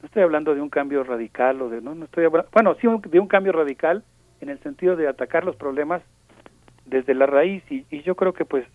[0.00, 3.00] No estoy hablando de un cambio radical o de no no estoy bueno sí un,
[3.00, 4.04] de un cambio radical
[4.40, 6.02] en el sentido de atacar los problemas
[6.84, 7.62] desde la raíz.
[7.70, 8.66] Y, y yo creo que pues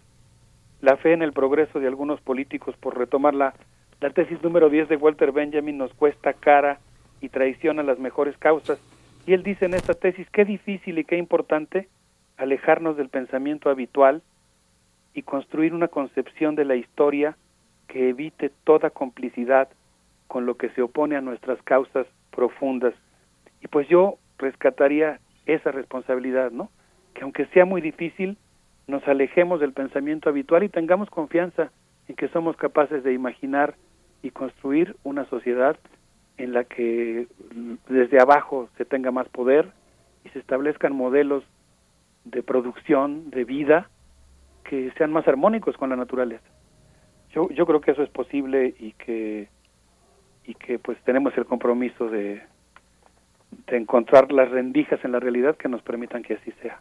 [0.81, 3.53] la fe en el progreso de algunos políticos por retomar la,
[3.99, 6.79] la tesis número 10 de Walter Benjamin nos cuesta cara
[7.19, 8.79] y traiciona las mejores causas.
[9.25, 11.89] Y él dice en esta tesis qué difícil y qué importante
[12.37, 14.21] alejarnos del pensamiento habitual
[15.17, 17.35] y construir una concepción de la historia
[17.87, 19.67] que evite toda complicidad
[20.27, 22.93] con lo que se opone a nuestras causas profundas.
[23.59, 26.69] Y pues yo rescataría esa responsabilidad, ¿no?
[27.15, 28.37] Que aunque sea muy difícil,
[28.85, 31.71] nos alejemos del pensamiento habitual y tengamos confianza
[32.07, 33.73] en que somos capaces de imaginar
[34.21, 35.77] y construir una sociedad
[36.37, 37.25] en la que
[37.89, 39.71] desde abajo se tenga más poder
[40.25, 41.43] y se establezcan modelos
[42.23, 43.89] de producción, de vida,
[44.67, 46.45] que sean más armónicos con la naturaleza.
[47.31, 49.47] Yo, yo creo que eso es posible y que
[50.45, 52.41] y que pues tenemos el compromiso de,
[53.67, 56.79] de encontrar las rendijas en la realidad que nos permitan que así sea.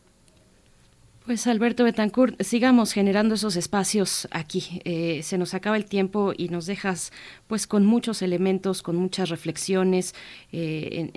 [1.27, 4.81] Pues Alberto Betancourt, sigamos generando esos espacios aquí.
[4.85, 7.11] Eh, se nos acaba el tiempo y nos dejas
[7.49, 10.15] pues con muchos elementos, con muchas reflexiones.
[10.53, 11.11] Eh,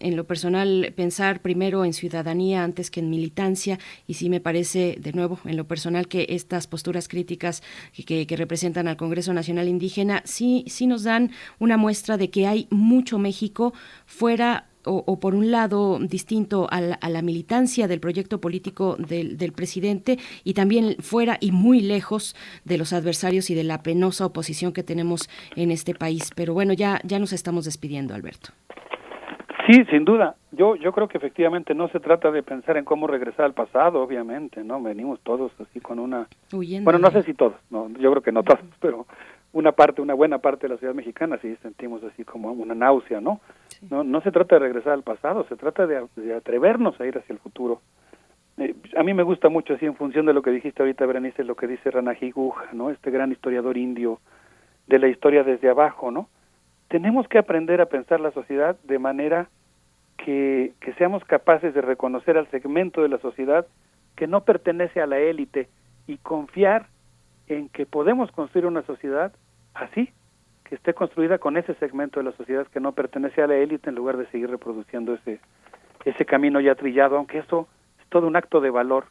[0.00, 4.96] en, lo personal, pensar primero en ciudadanía antes que en militancia y sí me parece,
[5.00, 7.64] de nuevo, en lo personal que estas posturas críticas
[8.06, 12.46] que, que representan al Congreso Nacional Indígena sí, sí nos dan una muestra de que
[12.46, 13.74] hay mucho México
[14.06, 18.96] fuera o, o, por un lado distinto a la, a la militancia del proyecto político
[18.96, 22.34] del, del, presidente y también fuera y muy lejos
[22.64, 26.30] de los adversarios y de la penosa oposición que tenemos en este país.
[26.34, 28.50] Pero bueno, ya, ya nos estamos despidiendo, Alberto.
[29.68, 30.34] Sí, sin duda.
[30.52, 34.02] Yo, yo creo que efectivamente no se trata de pensar en cómo regresar al pasado,
[34.02, 34.82] obviamente, ¿no?
[34.82, 36.26] Venimos todos así con una...
[36.52, 36.84] Huyendo.
[36.84, 39.06] Bueno, no sé si todos, no, yo creo que no todos, pero
[39.52, 43.20] una parte, una buena parte de la ciudad mexicana sí sentimos así como una náusea,
[43.20, 43.40] ¿no?
[43.68, 43.86] Sí.
[43.90, 47.16] No, no se trata de regresar al pasado, se trata de, de atrevernos a ir
[47.16, 47.80] hacia el futuro.
[48.58, 51.44] Eh, a mí me gusta mucho así en función de lo que dijiste ahorita, Berenice,
[51.44, 52.90] lo que dice Ranaji Guja, ¿no?
[52.90, 54.20] Este gran historiador indio
[54.86, 56.28] de la historia desde abajo, ¿no?
[56.88, 59.48] Tenemos que aprender a pensar la sociedad de manera
[60.16, 63.66] que, que seamos capaces de reconocer al segmento de la sociedad
[64.16, 65.68] que no pertenece a la élite
[66.06, 66.86] y confiar
[67.48, 69.32] en que podemos construir una sociedad
[69.74, 70.12] así,
[70.64, 73.88] que esté construida con ese segmento de la sociedad que no pertenece a la élite
[73.88, 75.40] en lugar de seguir reproduciendo ese
[76.04, 77.68] ese camino ya trillado, aunque eso
[78.00, 79.06] es todo un acto de valor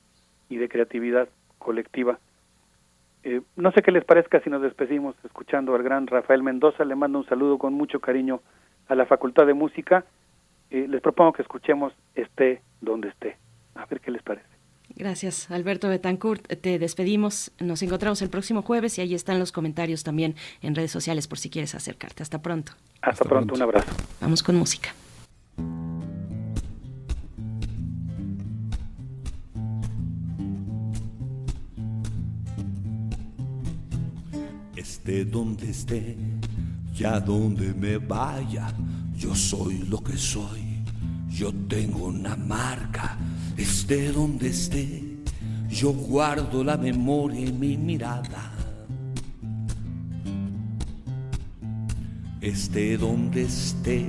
[0.49, 2.19] y de creatividad colectiva.
[3.23, 6.85] Eh, no sé qué les parezca si nos despedimos escuchando al gran Rafael Mendoza.
[6.85, 8.41] Le mando un saludo con mucho cariño
[8.87, 10.05] a la Facultad de Música.
[10.69, 13.37] Eh, les propongo que escuchemos Esté donde esté.
[13.75, 14.56] A ver qué les parece.
[14.97, 16.47] Gracias, Alberto Betancourt.
[16.59, 17.51] Te despedimos.
[17.59, 21.37] Nos encontramos el próximo jueves y ahí están los comentarios también en redes sociales por
[21.37, 22.23] si quieres acercarte.
[22.23, 22.71] Hasta pronto.
[22.95, 23.53] Hasta, Hasta pronto.
[23.53, 23.91] pronto, un abrazo.
[24.19, 24.89] Vamos con música.
[34.75, 36.15] Esté donde esté,
[36.93, 38.73] ya donde me vaya,
[39.15, 40.83] yo soy lo que soy.
[41.29, 43.17] Yo tengo una marca,
[43.57, 45.03] esté donde esté,
[45.69, 48.51] yo guardo la memoria en mi mirada.
[52.39, 54.05] Esté donde esté,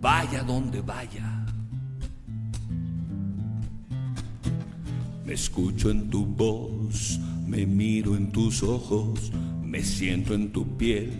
[0.00, 1.44] vaya donde vaya.
[5.24, 11.12] Me escucho en tu voz, me miro en tus ojos, me siento en tu piel,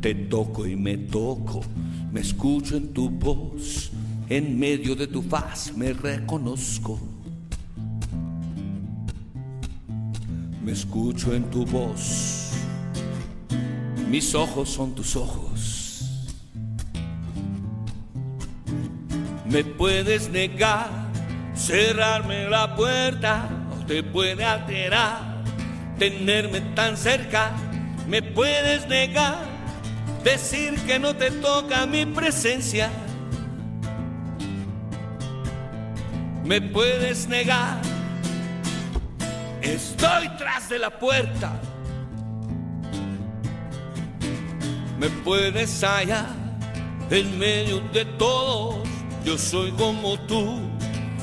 [0.00, 1.62] te toco y me toco,
[2.12, 3.90] me escucho en tu voz,
[4.28, 6.98] en medio de tu faz me reconozco.
[10.62, 12.52] Me escucho en tu voz,
[14.08, 16.30] mis ojos son tus ojos.
[19.44, 20.88] Me puedes negar,
[21.54, 25.44] cerrarme la puerta, o te puede alterar,
[25.98, 27.52] tenerme tan cerca,
[28.08, 29.36] me puedes negar,
[30.24, 32.90] decir que no te toca mi presencia.
[36.44, 37.80] Me puedes negar,
[39.62, 41.58] estoy tras de la puerta.
[45.00, 46.26] Me puedes hallar
[47.10, 48.86] en medio de todos,
[49.24, 50.60] yo soy como tú,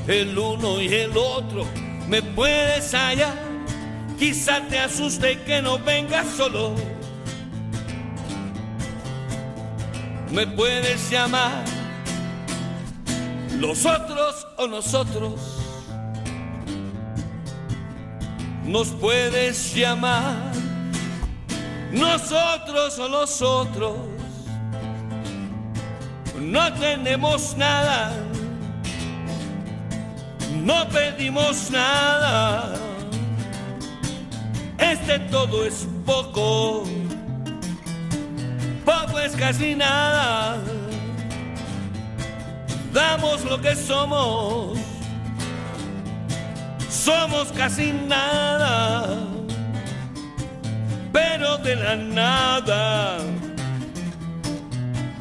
[0.07, 1.67] el uno y el otro.
[2.07, 3.35] Me puedes hallar,
[4.17, 6.73] quizá te asuste que no vengas solo.
[10.31, 11.63] Me puedes llamar
[13.61, 15.39] los otros o nosotros.
[18.65, 20.51] Nos puedes llamar
[21.91, 23.97] nosotros o nosotros.
[26.39, 28.13] No tenemos nada,
[30.63, 32.73] no pedimos nada.
[34.79, 36.83] Este todo es poco,
[38.83, 40.59] poco es casi nada
[42.93, 44.77] damos lo que somos.
[46.89, 49.07] Somos casi nada,
[51.11, 53.17] pero de la nada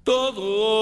[0.04, 0.82] todo.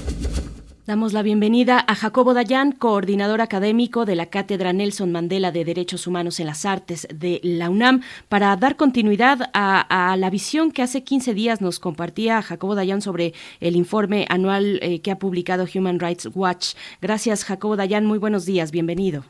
[0.91, 6.05] Damos la bienvenida a Jacobo Dayan, coordinador académico de la Cátedra Nelson Mandela de Derechos
[6.05, 11.05] Humanos en las Artes de la UNAM, para dar continuidad a, la visión que hace
[11.05, 15.97] 15 días nos compartía Jacobo Dayan sobre el informe anual eh, que ha publicado Human
[15.97, 16.73] Rights Watch.
[17.01, 18.05] Gracias, Jacobo Dayan.
[18.05, 18.73] Muy buenos días.
[18.73, 19.23] Bienvenido.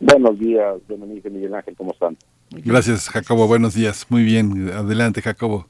[0.00, 1.76] Buenos días, Dominique Miguel Ángel.
[1.76, 2.18] ¿Cómo están?
[2.50, 3.46] Gracias, Jacobo.
[3.48, 4.04] Buenos días.
[4.10, 4.68] Muy bien.
[4.68, 5.64] Adelante, Jacobo.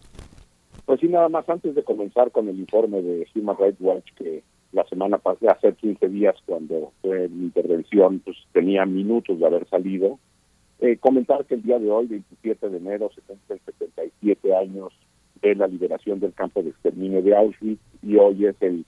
[0.86, 4.42] Pues sí, nada más antes de comenzar con el informe de Human Rights Watch que
[4.72, 9.68] la semana pasada, hace 15 días, cuando fue mi intervención, pues tenía minutos de haber
[9.68, 10.18] salido.
[10.80, 14.92] Eh, comentar que el día de hoy, 27 de enero, se cumplen 77 años
[15.42, 18.84] de la liberación del campo de exterminio de Auschwitz y hoy es el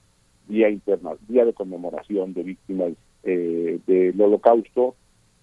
[0.48, 2.92] Día Interna, Día de Conmemoración de Víctimas
[3.24, 4.94] eh, del Holocausto,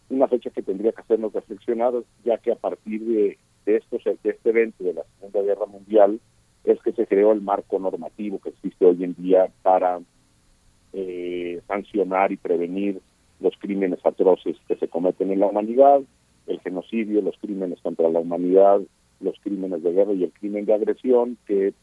[0.10, 1.94] una fecha que tendría que hacernos reflexionar,
[2.24, 6.20] ya que a partir de, de, estos, de este evento de la Segunda Guerra Mundial
[6.64, 10.00] es que se creó el marco normativo que existe hoy en día para
[10.94, 13.02] eh, sancionar y prevenir
[13.40, 16.02] los crímenes atroces que se cometen en la humanidad,
[16.48, 18.82] el genocidio, los crímenes contra la humanidad,
[19.20, 21.74] los crímenes de guerra y el crimen de agresión que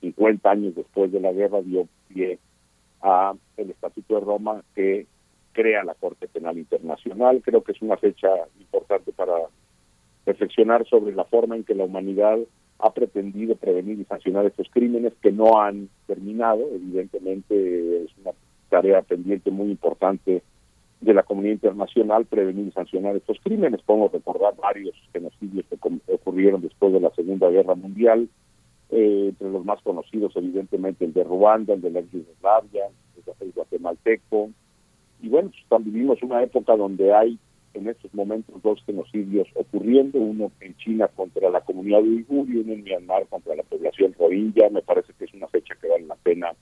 [0.00, 2.38] 50 años después de la guerra dio pie
[3.02, 5.06] a el Estatuto de Roma que
[5.52, 7.42] crea la Corte Penal Internacional.
[7.42, 8.28] Creo que es una fecha
[8.60, 9.34] importante para
[10.26, 12.38] reflexionar sobre la forma en que la humanidad
[12.78, 16.60] ha pretendido prevenir y sancionar estos crímenes que no han terminado.
[16.74, 18.32] Evidentemente es una
[18.68, 20.42] tarea pendiente muy importante
[21.00, 23.82] de la comunidad internacional prevenir y sancionar estos crímenes.
[23.82, 25.78] Podemos recordar varios genocidios que
[26.12, 28.28] ocurrieron después de la Segunda Guerra Mundial,
[28.90, 32.84] eh, entre los más conocidos evidentemente el de Ruanda, el de la Yugoslavia,
[33.40, 34.50] el guatemalteco.
[35.22, 37.38] Y bueno, pues, vivimos una época donde hay
[37.76, 42.72] en estos momentos dos genocidios ocurriendo, uno en China contra la comunidad uigur y uno
[42.72, 44.70] en Myanmar contra la población rohingya.
[44.70, 46.52] Me parece que es una fecha que vale la pena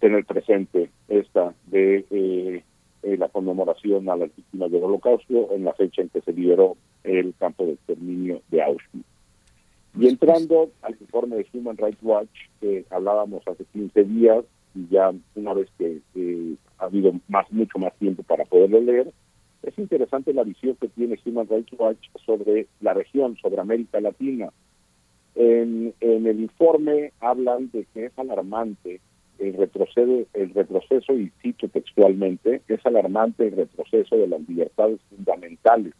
[0.00, 2.64] tener presente esta de eh,
[3.02, 6.76] eh, la conmemoración a las víctimas del holocausto en la fecha en que se liberó
[7.04, 9.06] el campo de exterminio de Auschwitz.
[9.98, 12.30] Y entrando al informe de Human Rights Watch
[12.60, 17.78] que hablábamos hace 15 días y ya una vez que eh, ha habido más mucho
[17.78, 19.12] más tiempo para poderlo leer,
[19.62, 24.50] es interesante la visión que tiene Human Rights Watch sobre la región, sobre América Latina.
[25.34, 29.00] En, el informe hablan de que es alarmante
[29.38, 35.94] el retroceso, el retroceso, y cito textualmente, es alarmante el retroceso de las libertades fundamentales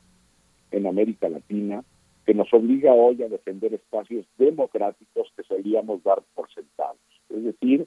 [0.71, 1.83] en América Latina,
[2.27, 6.99] que nos obliga hoy a defender espacios democráticos que solíamos dar por sentados.
[7.31, 7.87] Es decir,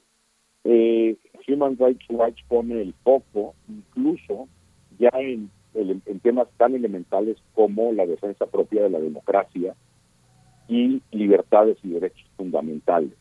[0.64, 4.48] eh, Human Rights Watch pone el foco incluso
[4.98, 9.74] ya en, en, temas tan elementales como la defensa propia de la democracia
[10.68, 13.12] y libertades y derechos fundamentales.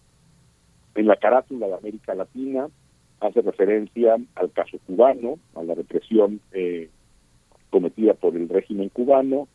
[0.95, 2.67] En la carátula de América Latina
[3.19, 6.89] hace referencia al caso cubano, a la represión eh,
[7.69, 9.47] cometida por el régimen cubano,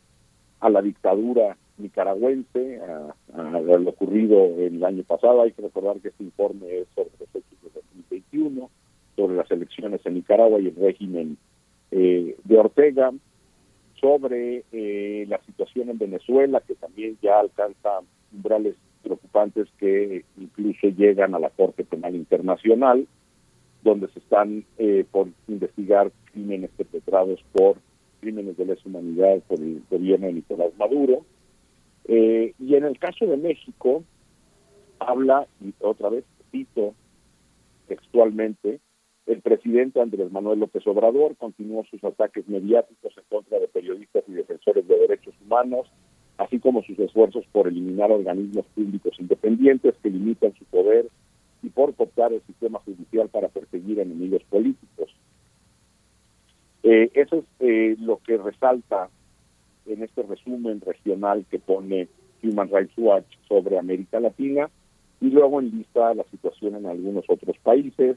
[0.60, 5.42] a la dictadura nicaragüense, a, a lo ocurrido el año pasado.
[5.42, 8.70] Hay que recordar que este informe es sobre los hechos de 2021,
[9.14, 11.38] sobre las elecciones en Nicaragua y el régimen
[11.90, 13.12] eh, de Ortega,
[14.00, 18.00] sobre eh, la situación en Venezuela, que también ya alcanza
[18.32, 23.06] umbrales preocupantes que incluso llegan a la Corte Penal Internacional,
[23.82, 27.76] donde se están eh, por investigar crímenes perpetrados por
[28.20, 31.24] crímenes de lesa humanidad por el gobierno de Nicolás Maduro.
[32.06, 34.02] Eh, y en el caso de México,
[34.98, 36.94] habla, y otra vez cito
[37.86, 38.80] textualmente,
[39.28, 44.32] el presidente Andrés Manuel López Obrador continuó sus ataques mediáticos en contra de periodistas y
[44.32, 45.86] defensores de derechos humanos,
[46.38, 51.08] así como sus esfuerzos por eliminar organismos públicos independientes que limitan su poder
[51.62, 55.14] y por cooptar el sistema judicial para perseguir enemigos políticos.
[56.82, 59.10] Eh, eso es eh, lo que resalta
[59.84, 62.08] en este resumen regional que pone
[62.42, 64.70] Human Rights Watch sobre América Latina
[65.20, 68.16] y luego enlista la situación en algunos otros países,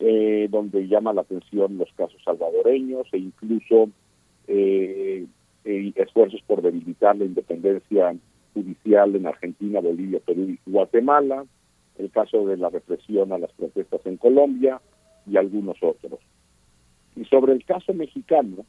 [0.00, 3.90] eh, donde llama la atención los casos salvadoreños e incluso
[4.46, 5.26] eh,
[5.64, 8.14] eh, esfuerzos por debilitar la independencia
[8.54, 11.44] judicial en Argentina, Bolivia, Perú y Guatemala,
[11.98, 14.80] el caso de la represión a las protestas en Colombia
[15.26, 16.20] y algunos otros.
[17.16, 18.64] Y sobre el caso mexicano,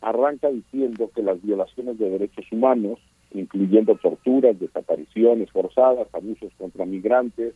[0.00, 2.98] arranca diciendo que las violaciones de derechos humanos,
[3.32, 7.54] incluyendo torturas, desapariciones forzadas, abusos contra migrantes,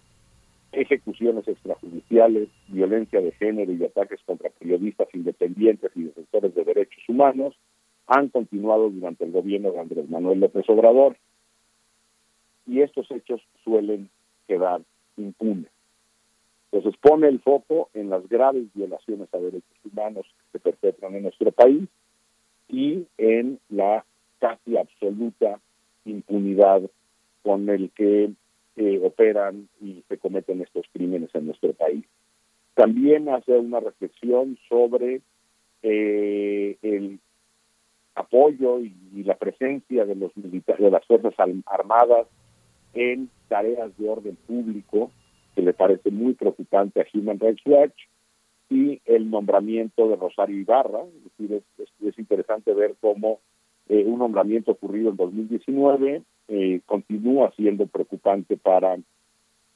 [0.73, 7.55] ejecuciones extrajudiciales, violencia de género y ataques contra periodistas independientes y defensores de derechos humanos,
[8.07, 11.17] han continuado durante el gobierno de Andrés Manuel López Obrador.
[12.67, 14.09] Y estos hechos suelen
[14.47, 14.83] quedar
[15.17, 15.71] impunes.
[16.71, 21.25] Entonces pone el foco en las graves violaciones a derechos humanos que se perpetran en
[21.25, 21.89] nuestro país
[22.69, 24.05] y en la
[24.39, 25.61] casi absoluta
[26.07, 26.83] impunidad
[27.43, 28.33] con el que
[28.77, 32.05] eh, operan y se cometen estos crímenes en nuestro país.
[32.75, 35.21] También hace una reflexión sobre
[35.83, 37.19] eh, el
[38.15, 38.93] apoyo y,
[39.25, 41.35] la presencia de los militares, de las fuerzas
[41.67, 42.27] armadas
[42.95, 45.11] en tareas de orden público,
[45.55, 47.95] que le parece muy preocupante a Human Rights Watch,
[48.69, 51.03] y el nombramiento de Rosario Ibarra.
[51.05, 53.41] Es decir, es interesante ver cómo
[53.89, 58.97] eh, un nombramiento ocurrido en 2019 eh, continúa siendo preocupante para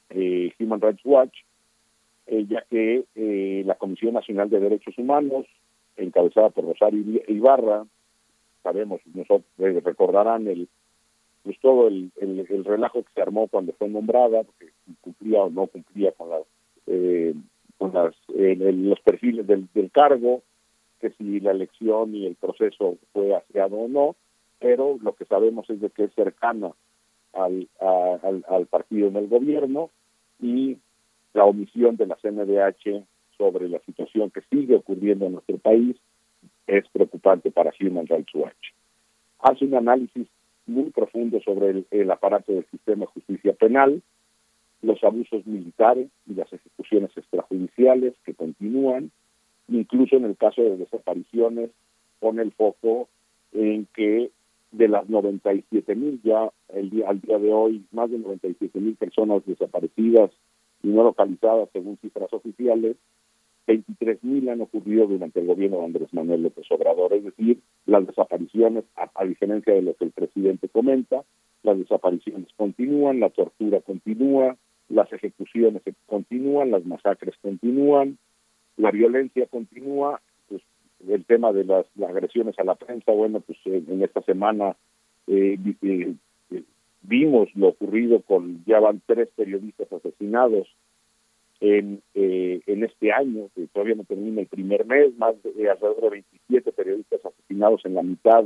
[0.09, 1.37] eh, Human Rights Watch,
[2.27, 3.05] ya que
[3.65, 5.45] la Comisión Nacional de Derechos Humanos,
[5.95, 7.85] encabezada por Rosario Ibarra,
[8.63, 10.67] sabemos, nosotros recordarán el
[11.47, 15.49] pues todo el, el, el, relajo que se armó cuando fue nombrada, porque cumplía o
[15.49, 16.41] no cumplía con las
[16.87, 17.33] eh,
[17.77, 20.41] con las los perfiles del, del, cargo,
[20.99, 24.17] que si la elección y el proceso fue aseado o no,
[24.59, 26.71] pero lo que sabemos es de que es cercana
[27.33, 29.89] al, al partido en el gobierno
[30.41, 30.77] y
[31.33, 33.03] la omisión de la CNDH
[33.37, 35.95] sobre la situación que sigue ocurriendo en nuestro país
[36.65, 38.71] es preocupante para Human Rights Watch.
[39.39, 40.27] Hace un análisis
[40.65, 44.01] muy profundo sobre el, el aparato del sistema de justicia penal,
[44.81, 49.11] los abusos militares y las ejecuciones extrajudiciales que continúan,
[49.67, 51.69] incluso en el caso de desapariciones,
[52.19, 53.07] pone el foco
[53.53, 54.31] en que
[54.77, 58.95] de las 97 mil ya el día, al día de hoy, más de 97 mil
[58.95, 60.31] personas desaparecidas
[60.83, 62.95] y no localizadas según cifras oficiales,
[63.65, 68.05] 23 mil han ocurrido durante el gobierno de Andrés Manuel López Obrador, es decir, las
[68.07, 71.23] desapariciones, a, a diferencia de lo que el presidente comenta,
[71.63, 74.55] las desapariciones continúan, la tortura continúa,
[74.89, 78.17] las ejecuciones continúan, las masacres continúan,
[78.77, 80.21] la violencia continúa,
[81.09, 84.75] el tema de las, agresiones a la prensa, bueno, pues en, en esta semana
[85.27, 86.13] eh, eh,
[86.51, 86.63] eh,
[87.01, 90.67] vimos lo ocurrido con, ya van tres periodistas asesinados
[91.59, 95.69] en, eh, en este año, que todavía no termina el primer mes, más de eh,
[95.69, 98.45] alrededor de 27 periodistas asesinados en la mitad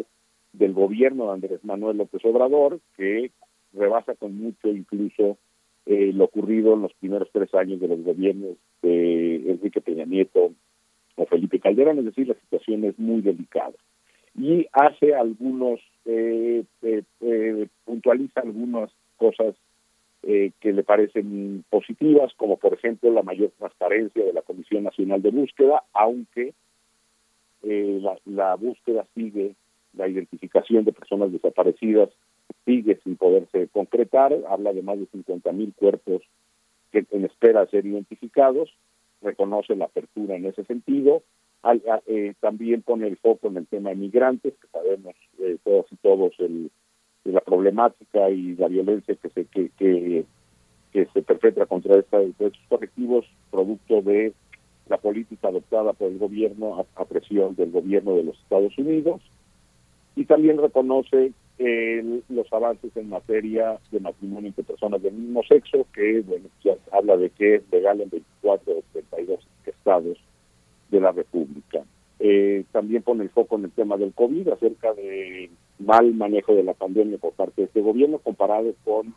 [0.54, 3.32] del gobierno de Andrés Manuel López Obrador, que
[3.74, 5.38] rebasa con mucho incluso
[5.86, 10.52] lo ocurrido en los primeros tres años de los gobiernos de Enrique Peña Nieto
[11.16, 13.74] o Felipe Calderón, es decir, la situación es muy delicada.
[14.38, 19.56] Y hace algunos, eh, eh, eh, puntualiza algunas cosas
[20.24, 25.22] eh, que le parecen positivas, como por ejemplo la mayor transparencia de la Comisión Nacional
[25.24, 26.54] de Búsqueda, aunque
[27.64, 29.56] eh, la, la búsqueda sigue,
[29.94, 32.10] la identificación de personas desaparecidas
[32.66, 36.22] sigue sin poderse concretar, habla de más de 50 mil cuerpos
[36.92, 38.72] que en espera de ser identificados,
[39.22, 41.24] reconoce la apertura en ese sentido,
[41.64, 45.86] Al- eh, también pone el foco en el tema de migrantes, que sabemos eh, todos
[45.92, 46.72] y todos el,
[47.24, 50.26] la problemática y la violencia que se que, que,
[51.14, 54.34] se perpetra contra estos colectivos producto de
[54.90, 59.22] la política adoptada por el gobierno a, a presión del gobierno de los Estados Unidos
[60.16, 61.32] y también reconoce
[61.64, 66.74] eh, los avances en materia de matrimonio entre personas del mismo sexo que bueno ya
[66.92, 70.18] habla de que es legal en 24 de 32 estados
[70.90, 71.84] de la República.
[72.20, 75.50] Eh, también pone el foco en el tema del COVID, acerca del
[75.80, 79.14] mal manejo de la pandemia por parte de este gobierno comparado con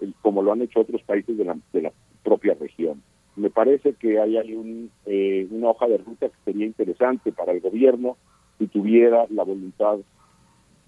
[0.00, 1.92] el- como lo han hecho otros países de la, de la
[2.24, 3.02] propia región.
[3.36, 7.52] Me parece que ahí hay un, eh, una hoja de ruta que sería interesante para
[7.52, 8.16] el gobierno
[8.58, 9.98] si tuviera la voluntad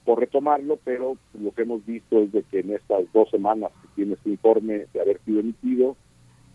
[0.04, 3.88] por retomarlo, pero lo que hemos visto es de que en estas dos semanas que
[3.96, 5.96] tiene este informe de haber sido emitido,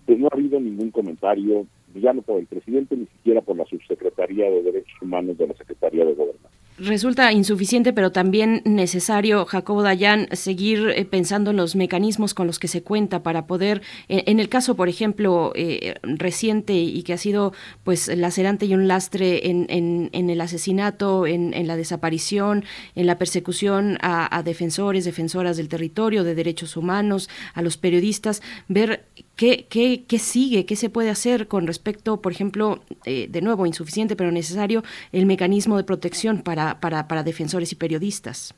[0.05, 3.65] pues no ha habido ningún comentario, ya no por el presidente, ni siquiera por la
[3.65, 6.58] Subsecretaría de Derechos Humanos de la Secretaría de Gobernación.
[6.81, 12.57] Resulta insuficiente, pero también necesario, Jacobo Dayan, seguir eh, pensando en los mecanismos con los
[12.57, 17.11] que se cuenta para poder, en, en el caso, por ejemplo, eh, reciente y que
[17.11, 17.51] ha sido
[17.83, 22.63] pues lacerante y un lastre en, en- el asesinato, en, en la desaparición,
[22.95, 28.41] en la persecución a, a defensores, defensoras del territorio, de derechos humanos, a los periodistas,
[28.69, 29.03] ver
[29.39, 33.65] qué, qué, qué sigue, qué se puede hacer con respecto, por ejemplo, eh, de nuevo,
[33.65, 38.53] insuficiente, pero necesario, el mecanismo de protección para, para, para defensores y periodistas.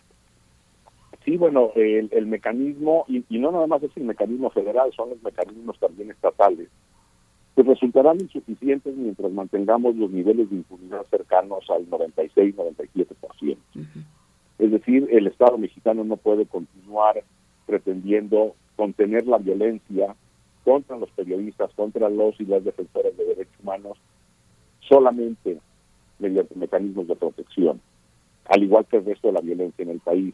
[1.23, 5.11] Sí, bueno, el, el mecanismo, y, y no nada más es el mecanismo federal, son
[5.11, 6.67] los mecanismos también estatales,
[7.53, 13.57] pues resultarán insuficientes mientras mantengamos los niveles de impunidad cercanos al 96-97%.
[14.57, 17.23] Es decir, el Estado mexicano no puede continuar
[17.67, 20.15] pretendiendo contener la violencia
[20.63, 23.97] contra los periodistas, contra los y las defensoras de derechos humanos,
[24.87, 25.59] solamente
[26.19, 27.81] mediante mecanismos de protección,
[28.45, 30.33] al igual que el resto de la violencia en el país.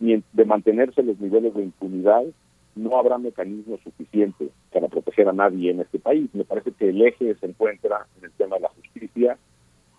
[0.00, 2.24] Y de mantenerse los niveles de impunidad,
[2.74, 6.28] no habrá mecanismos suficientes para proteger a nadie en este país.
[6.32, 9.38] Me parece que el eje se encuentra en el tema de la justicia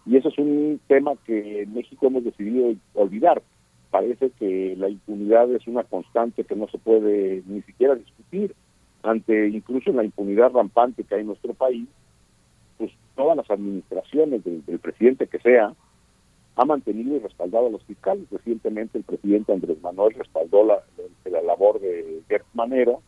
[0.05, 3.41] y eso es un tema que en México hemos decidido olvidar.
[3.91, 8.53] Parece que la impunidad es una constante que no se puede ni siquiera discutir
[9.06, 11.88] ante incluso la impunidad rampante que hay en nuestro país,
[12.77, 15.74] pues todas las administraciones del, presidente que sea
[16.58, 18.25] ha mantenido y respaldado a los fiscales.
[18.32, 20.80] Recientemente el presidente Andrés Manuel respaldó la,
[21.25, 23.01] la, la labor de Gert Manero,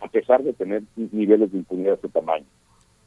[0.00, 2.46] a pesar de tener niveles de impunidad de ese tamaño.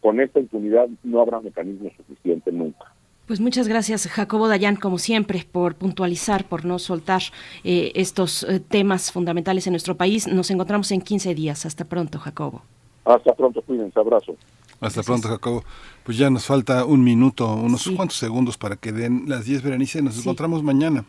[0.01, 2.93] Con esta impunidad no habrá mecanismo suficiente nunca.
[3.27, 7.21] Pues muchas gracias, Jacobo Dayan, como siempre, por puntualizar, por no soltar
[7.65, 10.27] eh, estos eh, temas fundamentales en nuestro país.
[10.27, 11.65] Nos encontramos en 15 días.
[11.65, 12.61] Hasta pronto, Jacobo.
[13.03, 14.33] Hasta pronto, cuídense, abrazo.
[14.79, 15.65] Hasta pronto, Jacobo.
[16.07, 20.01] Pues ya nos falta un minuto, unos cuantos segundos para que den las 10, Berenice.
[20.01, 21.03] Nos encontramos mañana.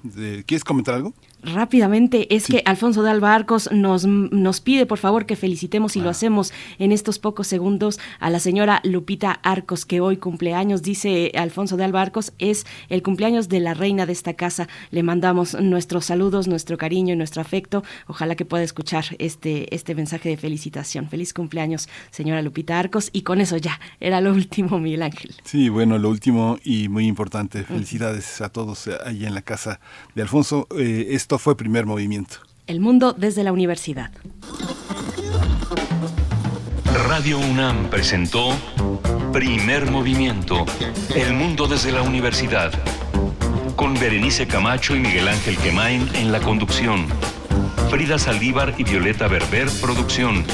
[0.44, 1.14] ¿Quieres comentar algo?
[1.40, 6.00] Rápidamente, es que Alfonso de Alba Arcos nos, nos pide, por favor, que felicitemos y
[6.00, 11.30] lo hacemos en estos pocos segundos a la señora Lupita Arcos, que hoy cumpleaños, dice
[11.36, 14.66] Alfonso de Alba Arcos, es el cumpleaños de la reina de esta casa.
[14.90, 17.84] Le mandamos nuestros saludos, nuestro cariño y nuestro afecto.
[18.08, 21.08] Ojalá que pueda escuchar este, este mensaje de felicitación.
[21.08, 23.10] Feliz cumpleaños, señora Lupita Arcos.
[23.12, 25.34] Y con eso ya, era lo último, Miguel Ángel.
[25.44, 27.62] Sí, bueno, lo último y muy importante.
[27.62, 29.81] Felicidades a todos ahí en la casa
[30.15, 30.67] de Alfonso.
[30.78, 32.36] Eh, esto fue primer movimiento.
[32.67, 34.10] El mundo desde la universidad.
[37.07, 38.50] Radio UNAM presentó
[39.33, 40.65] Primer Movimiento.
[41.15, 42.73] El mundo desde la universidad.
[43.76, 47.07] Con Berenice Camacho y Miguel Ángel Quemain en la conducción.
[47.91, 50.44] Frida Saldívar y Violeta Berber, producción.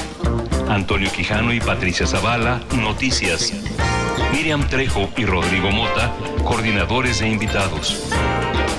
[0.67, 3.53] Antonio Quijano y Patricia Zavala, noticias.
[4.31, 6.13] Miriam Trejo y Rodrigo Mota,
[6.43, 8.09] coordinadores de invitados.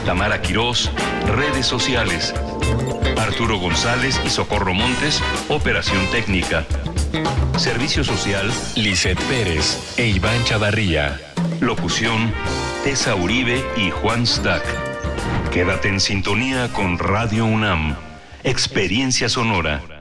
[0.04, 0.90] Tamara Quirós,
[1.26, 2.34] redes sociales.
[3.18, 6.64] Arturo González y Socorro Montes, operación técnica.
[7.56, 11.20] Servicio social, Lisette Pérez e Iván Chavarría.
[11.60, 12.32] Locución,
[12.84, 14.62] Tessa Uribe y Juan Stack.
[15.50, 17.96] Quédate en sintonía con Radio UNAM.
[18.44, 19.95] Experiencia sonora.